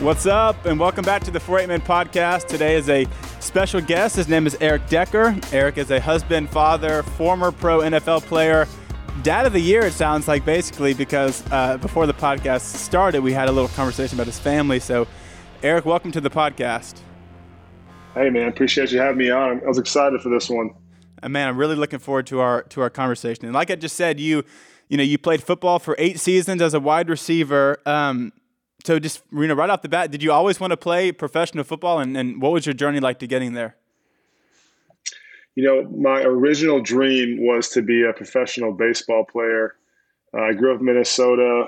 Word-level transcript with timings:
What's 0.00 0.26
up, 0.26 0.64
and 0.64 0.78
welcome 0.78 1.04
back 1.04 1.24
to 1.24 1.32
the 1.32 1.40
48 1.40 1.66
Man 1.66 1.80
Podcast. 1.80 2.46
Today 2.46 2.76
is 2.76 2.88
a 2.88 3.06
special 3.40 3.80
guest. 3.80 4.14
His 4.14 4.28
name 4.28 4.46
is 4.46 4.56
Eric 4.60 4.88
Decker. 4.88 5.36
Eric 5.52 5.76
is 5.76 5.90
a 5.90 6.00
husband, 6.00 6.50
father, 6.50 7.02
former 7.02 7.50
pro 7.50 7.80
NFL 7.80 8.22
player, 8.22 8.68
dad 9.22 9.46
of 9.46 9.52
the 9.52 9.60
year, 9.60 9.86
it 9.86 9.92
sounds 9.92 10.28
like, 10.28 10.44
basically, 10.44 10.94
because 10.94 11.42
uh, 11.50 11.76
before 11.78 12.06
the 12.06 12.14
podcast 12.14 12.60
started, 12.60 13.22
we 13.22 13.32
had 13.32 13.48
a 13.48 13.52
little 13.52 13.68
conversation 13.70 14.16
about 14.16 14.26
his 14.26 14.38
family. 14.38 14.78
So, 14.78 15.06
Eric, 15.62 15.84
welcome 15.84 16.12
to 16.12 16.20
the 16.20 16.30
podcast. 16.30 17.00
Hey, 18.14 18.30
man, 18.30 18.48
appreciate 18.48 18.92
you 18.92 19.00
having 19.00 19.18
me 19.18 19.30
on. 19.30 19.60
I 19.64 19.66
was 19.66 19.78
excited 19.78 20.20
for 20.20 20.28
this 20.28 20.48
one. 20.48 20.70
And 21.22 21.32
man, 21.32 21.48
I'm 21.48 21.56
really 21.56 21.74
looking 21.74 21.98
forward 21.98 22.28
to 22.28 22.38
our 22.38 22.62
to 22.62 22.80
our 22.80 22.90
conversation. 22.90 23.44
And 23.44 23.52
like 23.52 23.72
I 23.72 23.74
just 23.74 23.96
said, 23.96 24.20
you 24.20 24.44
you 24.88 24.96
know 24.96 25.02
you 25.02 25.18
played 25.18 25.42
football 25.42 25.80
for 25.80 25.96
eight 25.98 26.20
seasons 26.20 26.62
as 26.62 26.74
a 26.74 26.80
wide 26.80 27.10
receiver. 27.10 27.80
Um, 27.84 28.32
so 28.84 28.98
just 28.98 29.22
you 29.32 29.46
know, 29.46 29.54
right 29.54 29.70
off 29.70 29.82
the 29.82 29.88
bat, 29.88 30.10
did 30.10 30.22
you 30.22 30.32
always 30.32 30.60
want 30.60 30.70
to 30.70 30.76
play 30.76 31.12
professional 31.12 31.64
football, 31.64 31.98
and, 31.98 32.16
and 32.16 32.40
what 32.40 32.52
was 32.52 32.66
your 32.66 32.74
journey 32.74 33.00
like 33.00 33.18
to 33.20 33.26
getting 33.26 33.52
there? 33.52 33.76
You 35.54 35.64
know, 35.64 35.82
my 35.90 36.22
original 36.22 36.80
dream 36.80 37.44
was 37.44 37.68
to 37.70 37.82
be 37.82 38.04
a 38.04 38.12
professional 38.12 38.72
baseball 38.72 39.24
player. 39.24 39.74
Uh, 40.32 40.42
I 40.42 40.52
grew 40.52 40.72
up 40.72 40.80
in 40.80 40.86
Minnesota, 40.86 41.66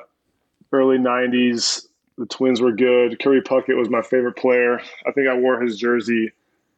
early 0.72 0.98
'90s. 0.98 1.86
The 2.16 2.26
Twins 2.26 2.60
were 2.60 2.72
good. 2.72 3.18
Kirby 3.20 3.40
Puckett 3.40 3.76
was 3.76 3.88
my 3.88 4.02
favorite 4.02 4.36
player. 4.36 4.80
I 5.06 5.12
think 5.12 5.26
I 5.26 5.36
wore 5.36 5.60
his 5.60 5.78
jersey 5.78 6.30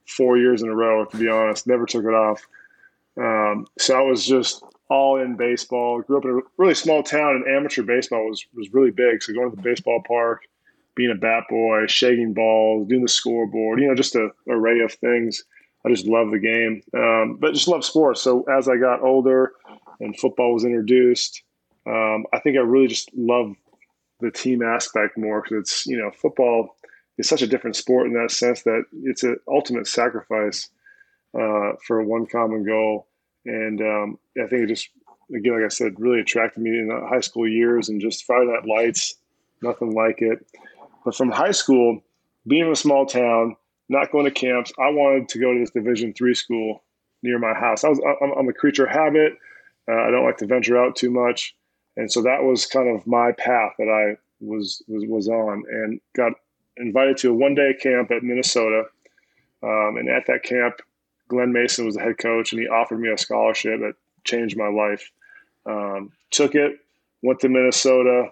four 0.07 0.39
years 0.39 0.63
in 0.63 0.69
a 0.69 0.75
row. 0.75 1.05
To 1.05 1.17
be 1.17 1.29
honest, 1.29 1.67
never 1.67 1.85
took 1.85 2.05
it 2.05 2.15
off. 2.15 2.47
Um, 3.19 3.67
so 3.79 3.99
I 3.99 4.03
was 4.03 4.25
just 4.25 4.65
all 4.89 5.21
in 5.21 5.37
baseball. 5.37 6.03
Grew 6.03 6.19
up 6.19 6.25
in 6.25 6.31
a 6.31 6.41
really 6.59 6.75
small 6.75 7.03
town, 7.03 7.37
and 7.37 7.57
amateur 7.57 7.83
baseball 7.83 8.29
was 8.29 8.45
was 8.55 8.73
really 8.73 8.91
big. 8.91 9.23
So 9.23 9.33
going 9.33 9.51
to 9.51 9.57
the 9.57 9.63
baseball 9.63 10.03
park, 10.07 10.43
being 10.95 11.11
a 11.11 11.15
bat 11.15 11.45
boy, 11.49 11.87
shaking 11.87 12.35
balls, 12.35 12.89
doing 12.89 13.03
the 13.03 13.09
scoreboard, 13.09 13.81
you 13.81 13.89
know, 13.89 13.95
just 13.95 14.15
a 14.15 14.31
array 14.49 14.81
of 14.81 14.93
things. 14.93 15.45
I 15.85 15.89
just 15.89 16.07
love 16.07 16.31
the 16.31 16.39
game, 16.39 16.83
um, 16.97 17.39
but 17.41 17.55
just 17.55 17.67
love 17.67 17.85
sports. 17.85 18.23
So 18.23 18.45
as 18.45 18.69
I 18.69 18.77
got 18.77 19.03
older 19.03 19.53
and 19.99 20.17
football 20.17 20.55
was 20.55 20.65
introduced, 20.65 21.43
um, 21.87 22.25
I 22.33 22.39
think 22.39 22.57
I 22.57 22.61
really 22.61 22.87
just 22.87 23.11
love 23.17 23.57
the 24.21 24.31
team 24.31 24.63
aspect 24.63 25.19
more 25.19 25.43
because 25.43 25.59
it's 25.59 25.87
you 25.87 25.99
know 25.99 26.11
football 26.13 26.77
is 27.19 27.29
such 27.29 27.43
a 27.43 27.47
different 27.47 27.77
sport 27.77 28.07
in 28.07 28.15
that 28.15 28.31
sense 28.31 28.63
that 28.63 28.85
it's 29.03 29.25
an 29.25 29.37
ultimate 29.49 29.87
sacrifice 29.87 30.71
uh, 31.39 31.73
for 31.87 32.03
one 32.03 32.27
common 32.27 32.65
goal. 32.65 33.09
And 33.45 33.81
um, 33.81 34.19
I 34.37 34.47
think 34.47 34.65
it 34.65 34.69
just, 34.69 34.89
again, 35.35 35.55
like 35.55 35.65
I 35.65 35.69
said, 35.69 35.99
really 35.99 36.21
attracted 36.21 36.63
me 36.63 36.79
in 36.79 36.89
the 36.89 37.07
high 37.07 37.21
school 37.21 37.49
years 37.49 37.89
and 37.89 38.01
just 38.01 38.25
Friday 38.25 38.51
Night 38.53 38.67
Lights, 38.67 39.17
nothing 39.63 39.95
like 39.95 40.23
it. 40.23 40.47
But 41.05 41.17
from 41.17 41.31
high 41.31 41.51
school, 41.51 42.03
being 42.47 42.67
in 42.67 42.73
a 42.73 42.77
small 42.77 43.07
town, 43.07 43.57
not 43.89 44.13
going 44.13 44.25
to 44.25 44.31
camps, 44.31 44.73
I 44.79 44.91
wanted 44.91 45.29
to 45.31 45.39
go 45.39 45.53
to 45.53 45.59
this 45.59 45.71
Division 45.71 46.15
three 46.15 46.35
school 46.35 46.83
near 47.23 47.39
my 47.39 47.55
house. 47.55 47.85
I 47.85 47.89
was, 47.89 48.01
I'm, 48.23 48.33
I'm 48.33 48.49
a 48.49 48.53
creature 48.53 48.87
of 48.87 48.93
habit. 48.93 49.35
Uh, 49.89 49.95
I 49.95 50.11
don't 50.11 50.25
like 50.25 50.39
to 50.39 50.47
venture 50.47 50.79
out 50.79 50.95
too 50.95 51.11
much, 51.11 51.57
and 51.97 52.11
so 52.11 52.23
that 52.23 52.45
was 52.45 52.67
kind 52.67 52.89
of 52.89 53.05
my 53.07 53.33
path 53.33 53.73
that 53.79 53.89
I 53.89 54.17
was 54.41 54.83
was 54.87 55.05
was 55.07 55.29
on, 55.29 55.65
and 55.69 56.01
got 56.15 56.33
invited 56.77 57.17
to 57.19 57.31
a 57.31 57.35
one 57.35 57.57
day 57.57 57.75
camp 57.75 58.13
at 58.13 58.23
Minnesota. 58.23 58.85
Um, 59.65 59.97
and 59.97 60.09
at 60.09 60.27
that 60.27 60.45
camp, 60.45 60.75
Glen 61.33 61.53
Mason 61.53 61.87
was 61.87 61.97
the 61.97 62.03
head 62.03 62.19
coach, 62.19 62.53
and 62.53 62.61
he 62.61 62.69
offered 62.69 63.01
me 63.01 63.11
a 63.11 63.19
scholarship 63.19 63.81
that 63.81 63.95
changed 64.25 64.57
my 64.57 64.69
life. 64.69 65.11
Um, 65.67 66.13
took 66.31 66.55
it, 66.55 66.79
went 67.23 67.41
to 67.41 67.49
Minnesota, 67.49 68.31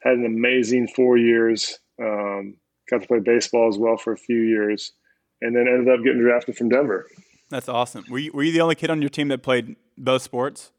had 0.00 0.14
an 0.14 0.24
amazing 0.24 0.88
four 0.88 1.16
years. 1.16 1.78
Um, 2.00 2.56
got 2.90 3.02
to 3.02 3.08
play 3.08 3.20
baseball 3.20 3.68
as 3.68 3.78
well 3.78 3.96
for 3.96 4.12
a 4.12 4.16
few 4.16 4.40
years, 4.40 4.92
and 5.40 5.56
then 5.56 5.66
ended 5.66 5.88
up 5.88 6.04
getting 6.04 6.20
drafted 6.20 6.56
from 6.56 6.68
Denver. 6.68 7.06
That's 7.50 7.68
awesome. 7.68 8.04
Were 8.10 8.18
you, 8.18 8.32
were 8.32 8.42
you 8.42 8.52
the 8.52 8.60
only 8.60 8.74
kid 8.74 8.90
on 8.90 9.00
your 9.00 9.10
team 9.10 9.28
that 9.28 9.42
played 9.42 9.76
both 9.96 10.22
sports? 10.22 10.72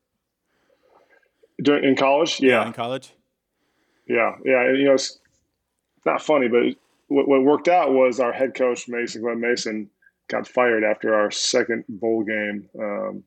During, 1.62 1.84
in 1.84 1.96
college, 1.96 2.40
yeah. 2.42 2.62
yeah. 2.62 2.68
in 2.68 2.74
college. 2.74 3.14
Yeah, 4.08 4.36
yeah. 4.44 4.62
And, 4.62 4.78
you 4.78 4.86
know, 4.86 4.94
it's 4.94 5.20
not 6.06 6.22
funny, 6.22 6.48
but 6.48 6.76
what, 7.08 7.28
what 7.28 7.44
worked 7.44 7.68
out 7.68 7.94
was 7.94 8.20
our 8.20 8.34
head 8.34 8.56
coach 8.56 8.88
Mason 8.88 9.22
Glen 9.22 9.40
Mason 9.40 9.90
got 10.28 10.48
fired 10.48 10.84
after 10.84 11.14
our 11.14 11.32
second 11.32 11.84
bowl 11.88 12.24
game 12.24 12.70
um, 12.80 13.24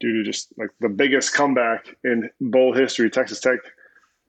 due 0.00 0.12
to 0.12 0.24
just 0.24 0.52
like 0.58 0.70
the 0.80 0.88
biggest 0.88 1.32
comeback 1.32 1.96
in 2.04 2.28
bowl 2.40 2.74
history. 2.74 3.10
Texas 3.10 3.40
Tech, 3.40 3.58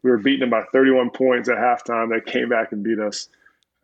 we 0.03 0.11
were 0.11 0.17
beating 0.17 0.41
them 0.41 0.49
by 0.49 0.63
31 0.71 1.09
points 1.09 1.49
at 1.49 1.57
halftime. 1.57 2.09
They 2.09 2.31
came 2.31 2.49
back 2.49 2.71
and 2.71 2.83
beat 2.83 2.99
us. 2.99 3.27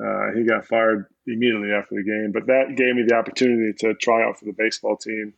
Uh, 0.04 0.32
he 0.34 0.44
got 0.44 0.66
fired 0.66 1.08
immediately 1.28 1.72
after 1.72 1.96
the 1.96 2.04
game, 2.04 2.32
but 2.32 2.48
that 2.48 2.76
gave 2.78 2.96
me 2.96 3.04
the 3.06 3.16
opportunity 3.16 3.74
to 3.80 3.94
try 3.96 4.24
out 4.24 4.40
for 4.40 4.46
the 4.46 4.54
baseball 4.54 4.96
team 4.96 5.34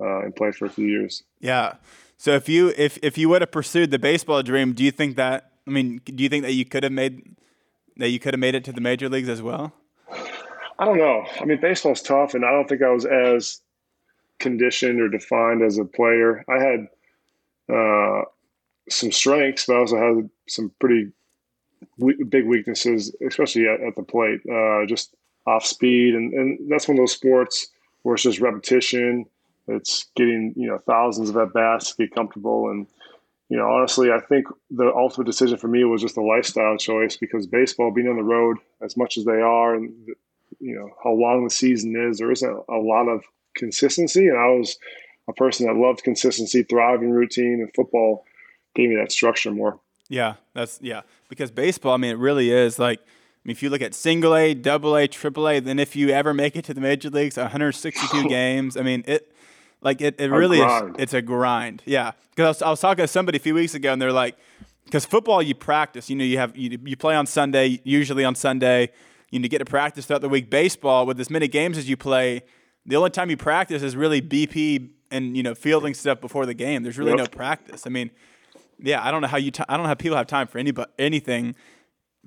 uh, 0.00 0.20
and 0.20 0.36
play 0.36 0.52
for 0.52 0.66
a 0.66 0.70
few 0.70 0.86
years. 0.86 1.24
Yeah. 1.40 1.74
So 2.16 2.32
if 2.32 2.48
you 2.48 2.72
if 2.76 2.98
if 3.02 3.18
you 3.18 3.28
would 3.28 3.42
have 3.42 3.50
pursued 3.50 3.90
the 3.90 3.98
baseball 3.98 4.42
dream, 4.42 4.72
do 4.72 4.84
you 4.84 4.90
think 4.90 5.16
that 5.16 5.52
I 5.66 5.70
mean, 5.70 6.00
do 6.04 6.22
you 6.22 6.28
think 6.28 6.44
that 6.44 6.52
you 6.52 6.64
could 6.64 6.82
have 6.82 6.92
made 6.92 7.36
that 7.96 8.10
you 8.10 8.18
could 8.18 8.34
have 8.34 8.40
made 8.40 8.54
it 8.54 8.64
to 8.64 8.72
the 8.72 8.80
major 8.80 9.08
leagues 9.08 9.28
as 9.28 9.42
well? 9.42 9.72
I 10.78 10.84
don't 10.84 10.98
know. 10.98 11.26
I 11.40 11.44
mean, 11.44 11.60
baseball's 11.60 12.02
tough, 12.02 12.34
and 12.34 12.44
I 12.44 12.50
don't 12.52 12.68
think 12.68 12.82
I 12.82 12.90
was 12.90 13.04
as 13.04 13.60
conditioned 14.38 15.00
or 15.00 15.08
defined 15.08 15.62
as 15.62 15.78
a 15.78 15.84
player. 15.84 16.44
I 16.48 16.62
had 16.62 16.88
uh, 17.72 18.22
some 18.88 19.10
strengths, 19.10 19.66
but 19.66 19.74
I 19.76 19.78
also 19.80 19.96
had 19.96 20.30
some 20.48 20.72
pretty 20.80 21.08
we- 21.98 22.22
big 22.24 22.46
weaknesses, 22.46 23.14
especially 23.26 23.66
at, 23.66 23.80
at 23.80 23.96
the 23.96 24.02
plate. 24.02 24.40
Uh, 24.50 24.86
just 24.86 25.14
off 25.46 25.64
speed, 25.64 26.14
and, 26.14 26.32
and 26.32 26.70
that's 26.70 26.86
one 26.86 26.96
of 26.96 27.02
those 27.02 27.12
sports 27.12 27.68
where 28.02 28.14
it's 28.14 28.22
just 28.22 28.40
repetition. 28.40 29.26
It's 29.66 30.06
getting 30.16 30.54
you 30.56 30.68
know 30.68 30.78
thousands 30.86 31.30
of 31.30 31.36
at 31.36 31.52
bats 31.52 31.92
to 31.94 32.06
get 32.06 32.14
comfortable, 32.14 32.70
and 32.70 32.86
you 33.48 33.56
know 33.56 33.68
honestly, 33.68 34.12
I 34.12 34.20
think 34.20 34.46
the 34.70 34.92
ultimate 34.94 35.26
decision 35.26 35.58
for 35.58 35.68
me 35.68 35.84
was 35.84 36.02
just 36.02 36.16
a 36.16 36.22
lifestyle 36.22 36.76
choice 36.76 37.16
because 37.16 37.46
baseball, 37.46 37.90
being 37.90 38.08
on 38.08 38.16
the 38.16 38.22
road 38.22 38.58
as 38.80 38.96
much 38.96 39.18
as 39.18 39.24
they 39.24 39.40
are, 39.40 39.74
and 39.74 39.92
you 40.60 40.74
know 40.74 40.90
how 41.02 41.12
long 41.12 41.44
the 41.44 41.50
season 41.50 41.94
is. 41.96 42.18
There 42.18 42.30
isn't 42.30 42.62
a 42.68 42.76
lot 42.76 43.08
of 43.08 43.24
consistency, 43.56 44.28
and 44.28 44.38
I 44.38 44.48
was 44.48 44.78
a 45.28 45.32
person 45.32 45.66
that 45.66 45.74
loved 45.74 46.02
consistency, 46.02 46.62
thriving 46.62 47.10
routine, 47.10 47.60
and 47.60 47.70
football 47.74 48.24
gave 48.74 48.90
me 48.90 48.96
that 48.96 49.12
structure 49.12 49.50
more. 49.50 49.80
Yeah, 50.08 50.34
that's 50.54 50.78
yeah. 50.82 51.02
Because 51.28 51.50
baseball, 51.50 51.94
I 51.94 51.96
mean, 51.98 52.12
it 52.12 52.18
really 52.18 52.50
is 52.50 52.78
like. 52.78 53.00
I 53.00 53.48
mean, 53.48 53.52
if 53.52 53.62
you 53.62 53.70
look 53.70 53.82
at 53.82 53.94
single 53.94 54.34
A, 54.34 54.52
double 54.52 54.96
A, 54.96 55.06
triple 55.06 55.48
A, 55.48 55.60
then 55.60 55.78
if 55.78 55.94
you 55.94 56.10
ever 56.10 56.34
make 56.34 56.56
it 56.56 56.64
to 56.66 56.74
the 56.74 56.80
major 56.80 57.08
leagues, 57.08 57.36
162 57.36 58.24
games. 58.28 58.76
I 58.76 58.82
mean, 58.82 59.04
it 59.06 59.32
like 59.80 60.00
it, 60.00 60.16
it 60.20 60.28
really 60.30 60.60
is. 60.60 60.82
It's 60.98 61.14
a 61.14 61.22
grind. 61.22 61.82
Yeah, 61.86 62.12
because 62.30 62.44
I 62.44 62.48
was, 62.48 62.62
I 62.62 62.70
was 62.70 62.80
talking 62.80 63.04
to 63.04 63.08
somebody 63.08 63.38
a 63.38 63.40
few 63.40 63.54
weeks 63.54 63.74
ago, 63.74 63.92
and 63.92 64.02
they're 64.02 64.12
like, 64.12 64.36
because 64.84 65.06
football 65.06 65.40
you 65.40 65.54
practice. 65.54 66.10
You 66.10 66.16
know, 66.16 66.24
you 66.24 66.36
have 66.38 66.56
you, 66.56 66.78
you 66.84 66.96
play 66.96 67.14
on 67.14 67.26
Sunday, 67.26 67.80
usually 67.84 68.24
on 68.24 68.34
Sunday 68.34 68.90
you 69.30 69.38
need 69.38 69.44
to 69.44 69.48
get 69.48 69.58
to 69.58 69.64
practice 69.64 70.06
throughout 70.06 70.22
the 70.22 70.28
week. 70.28 70.50
Baseball, 70.50 71.06
with 71.06 71.20
as 71.20 71.30
many 71.30 71.48
games 71.48 71.78
as 71.78 71.88
you 71.88 71.96
play, 71.96 72.42
the 72.86 72.96
only 72.96 73.10
time 73.10 73.30
you 73.30 73.36
practice 73.36 73.82
is 73.82 73.96
really 73.96 74.22
BP 74.22 74.90
and 75.10 75.36
you 75.36 75.42
know 75.42 75.54
fielding 75.54 75.94
stuff 75.94 76.20
before 76.20 76.46
the 76.46 76.54
game. 76.54 76.82
There's 76.82 76.98
really 76.98 77.10
yep. 77.10 77.18
no 77.18 77.26
practice. 77.26 77.86
I 77.86 77.90
mean, 77.90 78.10
yeah, 78.78 79.06
I 79.06 79.10
don't 79.10 79.22
know 79.22 79.28
how 79.28 79.38
you. 79.38 79.50
T- 79.50 79.64
I 79.68 79.76
don't 79.76 79.84
know 79.84 79.88
how 79.88 79.94
people 79.94 80.16
have 80.16 80.26
time 80.26 80.46
for 80.46 80.58
any 80.58 80.70
but 80.70 80.92
anything 80.98 81.54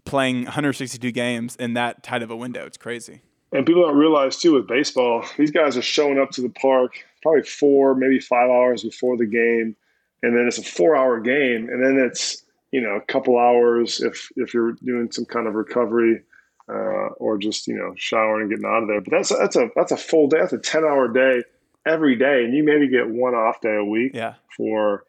playing 0.05 0.43
162 0.45 1.11
games 1.11 1.55
in 1.57 1.73
that 1.73 2.03
tight 2.03 2.23
of 2.23 2.31
a 2.31 2.35
window. 2.35 2.65
It's 2.65 2.77
crazy. 2.77 3.21
And 3.51 3.65
people 3.65 3.83
don't 3.83 3.97
realize 3.97 4.37
too 4.37 4.53
with 4.53 4.67
baseball, 4.67 5.25
these 5.37 5.51
guys 5.51 5.75
are 5.77 5.81
showing 5.81 6.17
up 6.17 6.31
to 6.31 6.41
the 6.41 6.49
park 6.49 7.03
probably 7.21 7.43
four, 7.43 7.95
maybe 7.95 8.19
five 8.19 8.49
hours 8.49 8.83
before 8.83 9.17
the 9.17 9.25
game, 9.25 9.75
and 10.23 10.35
then 10.35 10.47
it's 10.47 10.57
a 10.57 10.63
four-hour 10.63 11.19
game, 11.19 11.69
and 11.69 11.83
then 11.83 12.03
it's 12.03 12.43
you 12.71 12.81
know 12.81 12.95
a 12.95 13.01
couple 13.01 13.37
hours 13.37 14.01
if 14.01 14.29
if 14.37 14.53
you're 14.53 14.73
doing 14.83 15.11
some 15.11 15.25
kind 15.25 15.47
of 15.47 15.55
recovery 15.55 16.21
uh, 16.69 17.13
or 17.17 17.37
just 17.37 17.67
you 17.67 17.75
know 17.75 17.93
showering 17.97 18.43
and 18.43 18.49
getting 18.49 18.65
out 18.65 18.83
of 18.83 18.87
there. 18.87 19.01
But 19.01 19.11
that's 19.11 19.29
that's 19.29 19.55
a 19.55 19.69
that's 19.75 19.91
a 19.91 19.97
full 19.97 20.27
day. 20.27 20.39
That's 20.39 20.53
a 20.53 20.59
ten 20.59 20.83
hour 20.83 21.07
day 21.07 21.43
every 21.85 22.15
day, 22.15 22.43
and 22.43 22.53
you 22.53 22.63
maybe 22.63 22.87
get 22.87 23.09
one 23.09 23.33
off 23.33 23.61
day 23.61 23.75
a 23.75 23.85
week. 23.85 24.11
Yeah. 24.13 24.35
For 24.55 25.05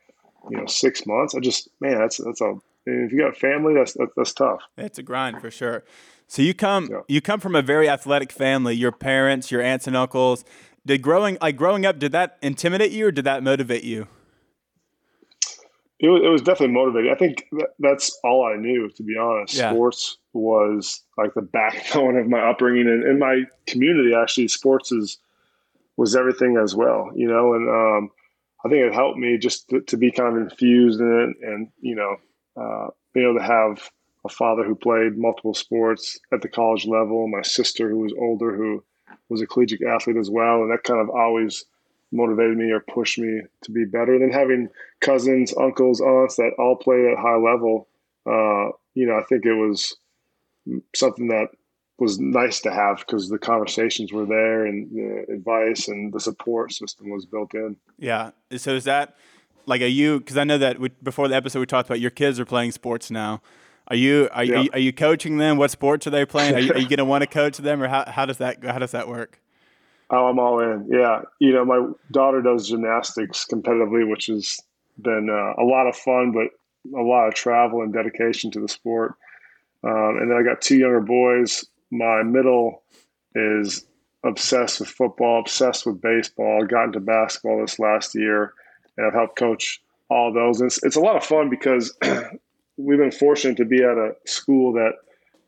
you 0.51 0.57
know 0.57 0.67
six 0.67 1.07
months. 1.07 1.35
I 1.35 1.41
just 1.41 1.69
man, 1.81 1.99
that's 1.99 2.19
that's 2.19 2.41
a 2.41 2.57
if 2.87 3.13
you 3.13 3.19
got 3.19 3.37
family, 3.37 3.75
that's 3.75 3.93
that's, 3.95 4.13
that's 4.17 4.33
tough. 4.33 4.63
It's 4.77 4.99
a 4.99 5.03
grind 5.03 5.41
for 5.41 5.51
sure. 5.51 5.85
So 6.27 6.43
you 6.43 6.55
come 6.55 6.89
yeah. 6.91 7.01
you 7.09 7.21
come 7.21 7.41
from 7.41 7.55
a 7.55 7.63
very 7.63 7.89
athletic 7.89 8.33
family. 8.33 8.75
Your 8.75 8.93
parents, 8.93 9.51
your 9.51 9.63
aunts 9.63 9.87
and 9.87 9.97
uncles. 9.97 10.45
Did 10.85 11.01
growing 11.01 11.39
like 11.41 11.57
growing 11.57 11.87
up, 11.87 11.99
did 11.99 12.13
that 12.13 12.39
intimidate 12.43 12.91
you 12.91 13.07
or 13.07 13.13
did 13.13 13.25
that 13.25 13.43
motivate 13.43 13.85
you? 13.85 14.09
It 16.01 16.09
was, 16.09 16.23
it 16.25 16.29
was 16.29 16.43
definitely 16.43 16.75
motivating. 16.75 17.13
I 17.13 17.15
think 17.15 17.47
that, 17.53 17.69
that's 17.79 18.19
all 18.25 18.45
I 18.45 18.57
knew, 18.57 18.91
to 18.91 19.03
be 19.05 19.17
honest. 19.17 19.55
Yeah. 19.55 19.71
Sports 19.71 20.19
was 20.33 21.03
like 21.19 21.35
the 21.35 21.43
backbone 21.43 22.17
of 22.17 22.29
my 22.29 22.41
upbringing 22.41 22.89
and 22.89 23.05
in 23.05 23.19
my 23.19 23.43
community. 23.67 24.15
Actually, 24.15 24.49
sports 24.49 24.93
is 24.93 25.19
was 25.97 26.17
everything 26.17 26.57
as 26.57 26.75
well, 26.75 27.11
you 27.15 27.29
know. 27.29 27.55
And 27.55 27.69
um, 27.69 28.11
I 28.65 28.69
think 28.69 28.85
it 28.85 28.95
helped 28.95 29.19
me 29.19 29.39
just 29.39 29.69
to, 29.71 29.81
to, 29.83 29.97
be 29.97 30.11
kind 30.11 30.37
of 30.37 30.43
infused 30.43 31.01
in 31.01 31.37
it, 31.43 31.49
and 31.49 31.69
you 31.81 31.95
know, 31.95 32.17
uh, 32.57 32.89
being 33.13 33.27
able 33.29 33.39
to 33.39 33.45
have 33.45 33.91
a 34.25 34.29
father 34.29 34.65
who 34.65 34.75
played 34.75 35.19
multiple 35.19 35.55
sports 35.55 36.19
at 36.33 36.43
the 36.43 36.49
college 36.49 36.87
level, 36.87 37.29
my 37.29 37.43
sister 37.43 37.89
who 37.89 37.99
was 37.99 38.15
older 38.19 38.55
who 38.57 38.83
was 39.29 39.43
a 39.43 39.47
collegiate 39.47 39.83
athlete 39.83 40.17
as 40.17 40.31
well, 40.31 40.63
and 40.63 40.71
that 40.71 40.85
kind 40.85 41.01
of 41.01 41.11
always 41.11 41.65
motivated 42.13 42.57
me 42.57 42.71
or 42.71 42.81
pushed 42.81 43.19
me 43.19 43.41
to 43.63 43.71
be 43.71 43.85
better. 43.85 44.19
Than 44.19 44.31
having 44.31 44.69
cousins, 45.01 45.55
uncles, 45.57 46.01
aunts 46.01 46.37
that 46.37 46.53
all 46.59 46.77
played 46.77 47.07
at 47.07 47.19
high 47.19 47.37
level, 47.37 47.89
uh, 48.27 48.71
you 48.95 49.07
know, 49.07 49.19
I 49.19 49.25
think 49.29 49.45
it 49.45 49.55
was 49.55 49.97
something 50.95 51.29
that 51.29 51.49
was 51.99 52.19
nice 52.19 52.61
to 52.61 52.73
have 52.73 52.99
because 52.99 53.29
the 53.29 53.39
conversations 53.39 54.13
were 54.13 54.27
there 54.27 54.67
and 54.67 54.91
the 54.91 55.27
advice 55.33 55.89
and 55.89 56.13
the 56.13 56.21
support 56.21 56.73
system 56.73 57.11
was 57.11 57.27
built 57.27 57.55
in. 57.55 57.77
Yeah. 57.99 58.31
So 58.57 58.75
is 58.75 58.85
that 58.85 59.17
like 59.67 59.83
are 59.83 59.87
you? 59.87 60.19
Because 60.19 60.37
I 60.37 60.45
know 60.45 60.59
that 60.59 60.79
we, 60.79 60.91
before 61.03 61.29
the 61.29 61.37
episode 61.37 61.61
we 61.61 61.67
talked 61.67 61.89
about 61.89 62.01
your 62.01 62.11
kids 62.11 62.41
are 62.41 62.45
playing 62.45 62.73
sports 62.73 63.11
now. 63.11 63.41
Are 63.89 63.97
you 63.97 64.29
are, 64.33 64.45
yeah. 64.45 64.61
you, 64.61 64.71
are 64.73 64.79
you 64.79 64.93
coaching 64.93 65.39
them? 65.39 65.59
What 65.59 65.71
sports 65.71 66.07
are 66.07 66.11
they 66.11 66.25
playing? 66.25 66.55
Are 66.55 66.61
you, 66.61 66.73
you 66.75 66.89
going 66.89 66.99
to 66.99 67.05
want 67.05 67.23
to 67.23 67.27
coach 67.27 67.59
them, 67.59 67.83
or 67.83 67.89
how, 67.89 68.05
how 68.07 68.27
does 68.27 68.39
that 68.39 68.65
how 68.65 68.79
does 68.79 68.93
that 68.93 69.09
work? 69.09 69.41
Oh, 70.11 70.27
I'm 70.27 70.39
all 70.39 70.61
in. 70.61 70.89
Yeah, 70.91 71.23
you 71.41 71.53
know, 71.53 71.65
my 71.65 71.89
daughter 72.11 72.43
does 72.43 72.69
gymnastics 72.69 73.47
competitively, 73.51 74.09
which 74.09 74.27
has 74.27 74.59
been 74.99 75.29
uh, 75.31 75.61
a 75.61 75.65
lot 75.65 75.87
of 75.87 75.97
fun, 75.97 76.33
but 76.33 76.49
a 76.99 77.03
lot 77.03 77.29
of 77.29 77.35
travel 77.35 77.83
and 77.83 77.93
dedication 77.93 78.51
to 78.53 78.61
the 78.61 78.69
sport. 78.69 79.15
Um, 79.85 80.19
and 80.21 80.31
then 80.31 80.39
I 80.39 80.43
got 80.43 80.61
two 80.61 80.77
younger 80.77 81.01
boys. 81.01 81.65
My 81.91 82.23
middle 82.23 82.83
is 83.35 83.85
obsessed 84.25 84.81
with 84.81 84.89
football, 84.89 85.41
obsessed 85.41 85.87
with 85.87 86.01
baseball. 86.01 86.65
Got 86.65 86.85
into 86.85 87.01
basketball 87.01 87.61
this 87.61 87.79
last 87.79 88.15
year, 88.15 88.55
and 88.97 89.07
I've 89.07 89.15
helped 89.15 89.37
coach 89.37 89.83
all 90.09 90.33
those. 90.33 90.61
And 90.61 90.69
it's, 90.69 90.83
it's 90.85 90.97
a 90.97 91.01
lot 91.01 91.17
of 91.17 91.25
fun 91.25 91.51
because 91.51 91.97
we've 92.77 92.99
been 92.99 93.11
fortunate 93.11 93.57
to 93.57 93.65
be 93.65 93.83
at 93.83 93.97
a 93.97 94.15
school 94.27 94.73
that 94.75 94.93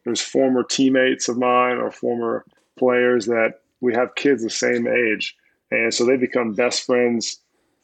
there's 0.05 0.21
former 0.21 0.65
teammates 0.65 1.29
of 1.29 1.39
mine 1.39 1.77
or 1.77 1.91
former 1.91 2.45
players 2.77 3.27
that 3.27 3.61
we 3.81 3.95
have 3.95 4.15
kids 4.15 4.43
the 4.43 4.51
same 4.51 4.87
age, 4.87 5.37
and 5.71 5.93
so 5.93 6.05
they 6.05 6.17
become 6.17 6.55
best 6.55 6.85
friends 6.85 7.39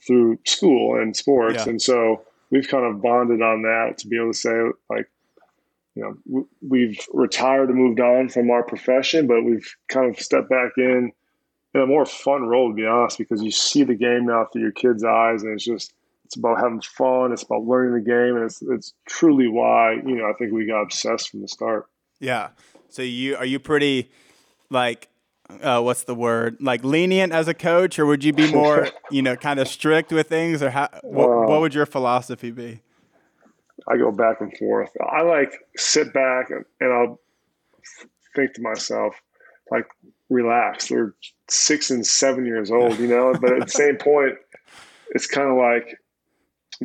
through 0.07 0.39
school 0.47 1.01
and 1.01 1.15
sports, 1.15 1.65
yeah. 1.67 1.71
and 1.71 1.83
so 1.83 2.23
we've 2.51 2.69
kind 2.69 2.85
of 2.85 3.03
bonded 3.03 3.43
on 3.43 3.63
that 3.63 3.99
to 3.99 4.09
be 4.09 4.17
able 4.17 4.33
to 4.33 4.39
say 4.39 4.63
like 4.89 5.09
you 5.95 6.03
know 6.03 6.47
we've 6.61 6.99
retired 7.13 7.69
and 7.69 7.79
moved 7.79 8.01
on 8.01 8.29
from 8.29 8.51
our 8.51 8.63
profession 8.63 9.27
but 9.27 9.43
we've 9.43 9.75
kind 9.89 10.15
of 10.15 10.21
stepped 10.21 10.49
back 10.49 10.73
in 10.77 11.13
in 11.75 11.81
a 11.81 11.87
more 11.87 12.07
fun 12.07 12.43
role 12.43 12.69
to 12.69 12.75
be 12.75 12.87
honest 12.87 13.19
because 13.19 13.43
you 13.43 13.51
see 13.51 13.85
the 13.85 13.95
game 13.95 14.27
now 14.27 14.47
through 14.53 14.63
your 14.63 14.73
kids 14.73 15.05
eyes 15.05 15.43
and 15.43 15.53
it's 15.53 15.65
just 15.65 15.93
it's 16.25 16.37
about 16.37 16.59
having 16.61 16.81
fun 16.81 17.33
it's 17.33 17.43
about 17.43 17.63
learning 17.63 17.95
the 17.95 18.09
game 18.09 18.37
and 18.37 18.45
it's 18.45 18.63
it's 18.63 18.95
truly 19.09 19.49
why 19.49 19.95
you 19.95 20.17
know 20.17 20.29
i 20.29 20.33
think 20.35 20.53
we 20.53 20.67
got 20.67 20.83
obsessed 20.83 21.31
from 21.31 21.41
the 21.43 21.49
start. 21.49 21.87
Yeah. 22.21 22.51
So 22.91 23.03
you 23.03 23.37
are 23.37 23.45
you 23.45 23.59
pretty 23.59 24.11
like 24.69 25.09
uh, 25.63 25.81
what's 25.81 26.05
the 26.05 26.15
word 26.15 26.59
like 26.61 26.85
lenient 26.85 27.33
as 27.33 27.49
a 27.49 27.55
coach 27.55 27.99
or 27.99 28.07
would 28.07 28.23
you 28.23 28.33
be 28.33 28.53
more 28.53 28.89
you 29.11 29.23
know 29.23 29.35
kind 29.35 29.59
of 29.59 29.67
strict 29.67 30.13
with 30.13 30.29
things 30.29 30.63
or 30.63 30.71
how 30.71 30.89
what, 31.03 31.29
uh, 31.29 31.49
what 31.49 31.61
would 31.61 31.75
your 31.75 31.87
philosophy 31.87 32.51
be 32.51 32.81
i 33.89 33.97
go 33.97 34.11
back 34.11 34.41
and 34.41 34.57
forth 34.57 34.91
i 35.13 35.23
like 35.23 35.53
sit 35.77 36.13
back 36.13 36.51
and, 36.51 36.65
and 36.81 36.93
i'll 36.93 37.21
think 38.35 38.53
to 38.55 38.63
myself 38.63 39.15
like 39.71 39.87
relax 40.29 40.89
they're 40.89 41.15
six 41.49 41.91
and 41.91 42.07
seven 42.07 42.47
years 42.47 42.71
old 42.71 42.99
you 42.99 43.07
know 43.07 43.35
but 43.41 43.53
at 43.53 43.67
the 43.67 43.73
same 43.73 43.97
point 44.01 44.37
it's 45.11 45.27
kind 45.27 45.49
of 45.49 45.57
like 45.57 45.99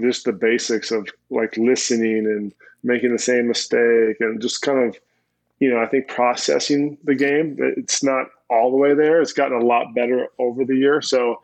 just 0.01 0.25
the 0.25 0.33
basics 0.33 0.91
of 0.91 1.07
like 1.29 1.55
listening 1.57 2.25
and 2.25 2.53
making 2.83 3.11
the 3.11 3.19
same 3.19 3.47
mistake 3.47 4.17
and 4.19 4.41
just 4.41 4.61
kind 4.61 4.79
of 4.79 4.97
you 5.59 5.69
know 5.69 5.79
i 5.79 5.85
think 5.85 6.07
processing 6.07 6.97
the 7.03 7.15
game 7.15 7.55
it's 7.59 8.03
not 8.03 8.27
all 8.49 8.71
the 8.71 8.77
way 8.77 8.93
there. 8.93 9.21
It's 9.21 9.33
gotten 9.33 9.59
a 9.59 9.65
lot 9.65 9.95
better 9.95 10.27
over 10.39 10.65
the 10.65 10.75
year. 10.75 11.01
So 11.01 11.41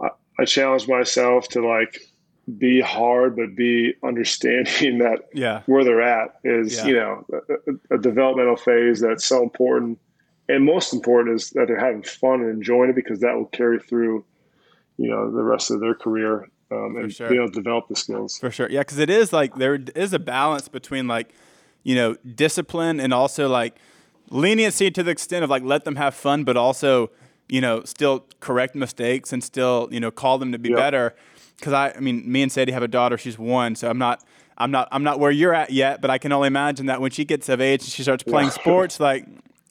I, 0.00 0.08
I 0.38 0.44
challenge 0.44 0.88
myself 0.88 1.48
to 1.48 1.66
like 1.66 2.00
be 2.56 2.80
hard, 2.80 3.36
but 3.36 3.54
be 3.54 3.94
understanding 4.02 4.98
that 5.00 5.28
yeah. 5.34 5.62
where 5.66 5.84
they're 5.84 6.02
at 6.02 6.38
is, 6.44 6.78
yeah. 6.78 6.86
you 6.86 6.94
know, 6.94 7.26
a, 7.90 7.94
a, 7.96 7.98
developmental 7.98 8.56
phase 8.56 9.00
that's 9.00 9.24
so 9.24 9.42
important. 9.42 9.98
And 10.48 10.64
most 10.64 10.94
important 10.94 11.36
is 11.36 11.50
that 11.50 11.68
they're 11.68 11.78
having 11.78 12.02
fun 12.02 12.40
and 12.40 12.50
enjoying 12.50 12.90
it 12.90 12.96
because 12.96 13.20
that 13.20 13.34
will 13.34 13.46
carry 13.46 13.78
through, 13.78 14.24
you 14.96 15.10
know, 15.10 15.30
the 15.30 15.42
rest 15.42 15.70
of 15.70 15.80
their 15.80 15.94
career 15.94 16.48
um, 16.70 16.96
and 16.96 17.12
sure. 17.12 17.32
able 17.32 17.48
to 17.48 17.52
develop 17.52 17.88
the 17.88 17.96
skills. 17.96 18.38
For 18.38 18.50
sure. 18.50 18.70
Yeah. 18.70 18.82
Cause 18.82 18.98
it 18.98 19.10
is 19.10 19.32
like, 19.32 19.56
there 19.56 19.78
is 19.94 20.14
a 20.14 20.18
balance 20.18 20.68
between 20.68 21.06
like, 21.06 21.34
you 21.82 21.94
know, 21.94 22.16
discipline 22.34 22.98
and 22.98 23.12
also 23.12 23.48
like, 23.48 23.76
leniency 24.30 24.90
to 24.90 25.02
the 25.02 25.10
extent 25.10 25.44
of 25.44 25.50
like 25.50 25.62
let 25.62 25.84
them 25.84 25.96
have 25.96 26.14
fun, 26.14 26.44
but 26.44 26.56
also 26.56 27.10
you 27.48 27.60
know 27.60 27.82
still 27.84 28.26
correct 28.40 28.74
mistakes 28.74 29.32
and 29.32 29.42
still 29.42 29.88
you 29.90 30.00
know 30.00 30.10
call 30.10 30.38
them 30.38 30.52
to 30.52 30.58
be 30.58 30.70
yep. 30.70 30.78
better. 30.78 31.16
Because 31.58 31.72
I, 31.72 31.92
I 31.96 32.00
mean, 32.00 32.30
me 32.30 32.42
and 32.42 32.50
Sadie 32.52 32.72
have 32.72 32.82
a 32.82 32.88
daughter. 32.88 33.18
She's 33.18 33.38
one, 33.38 33.74
so 33.74 33.90
I'm 33.90 33.98
not. 33.98 34.24
I'm 34.60 34.72
not 34.72 34.88
I'm 34.90 35.04
not 35.04 35.20
where 35.20 35.30
you're 35.30 35.54
at 35.54 35.70
yet, 35.70 36.00
but 36.00 36.10
I 36.10 36.18
can 36.18 36.32
only 36.32 36.48
imagine 36.48 36.86
that 36.86 37.00
when 37.00 37.12
she 37.12 37.24
gets 37.24 37.48
of 37.48 37.60
age 37.60 37.82
and 37.82 37.90
she 37.90 38.02
starts 38.02 38.24
playing 38.24 38.50
sports, 38.62 38.98
like 38.98 39.24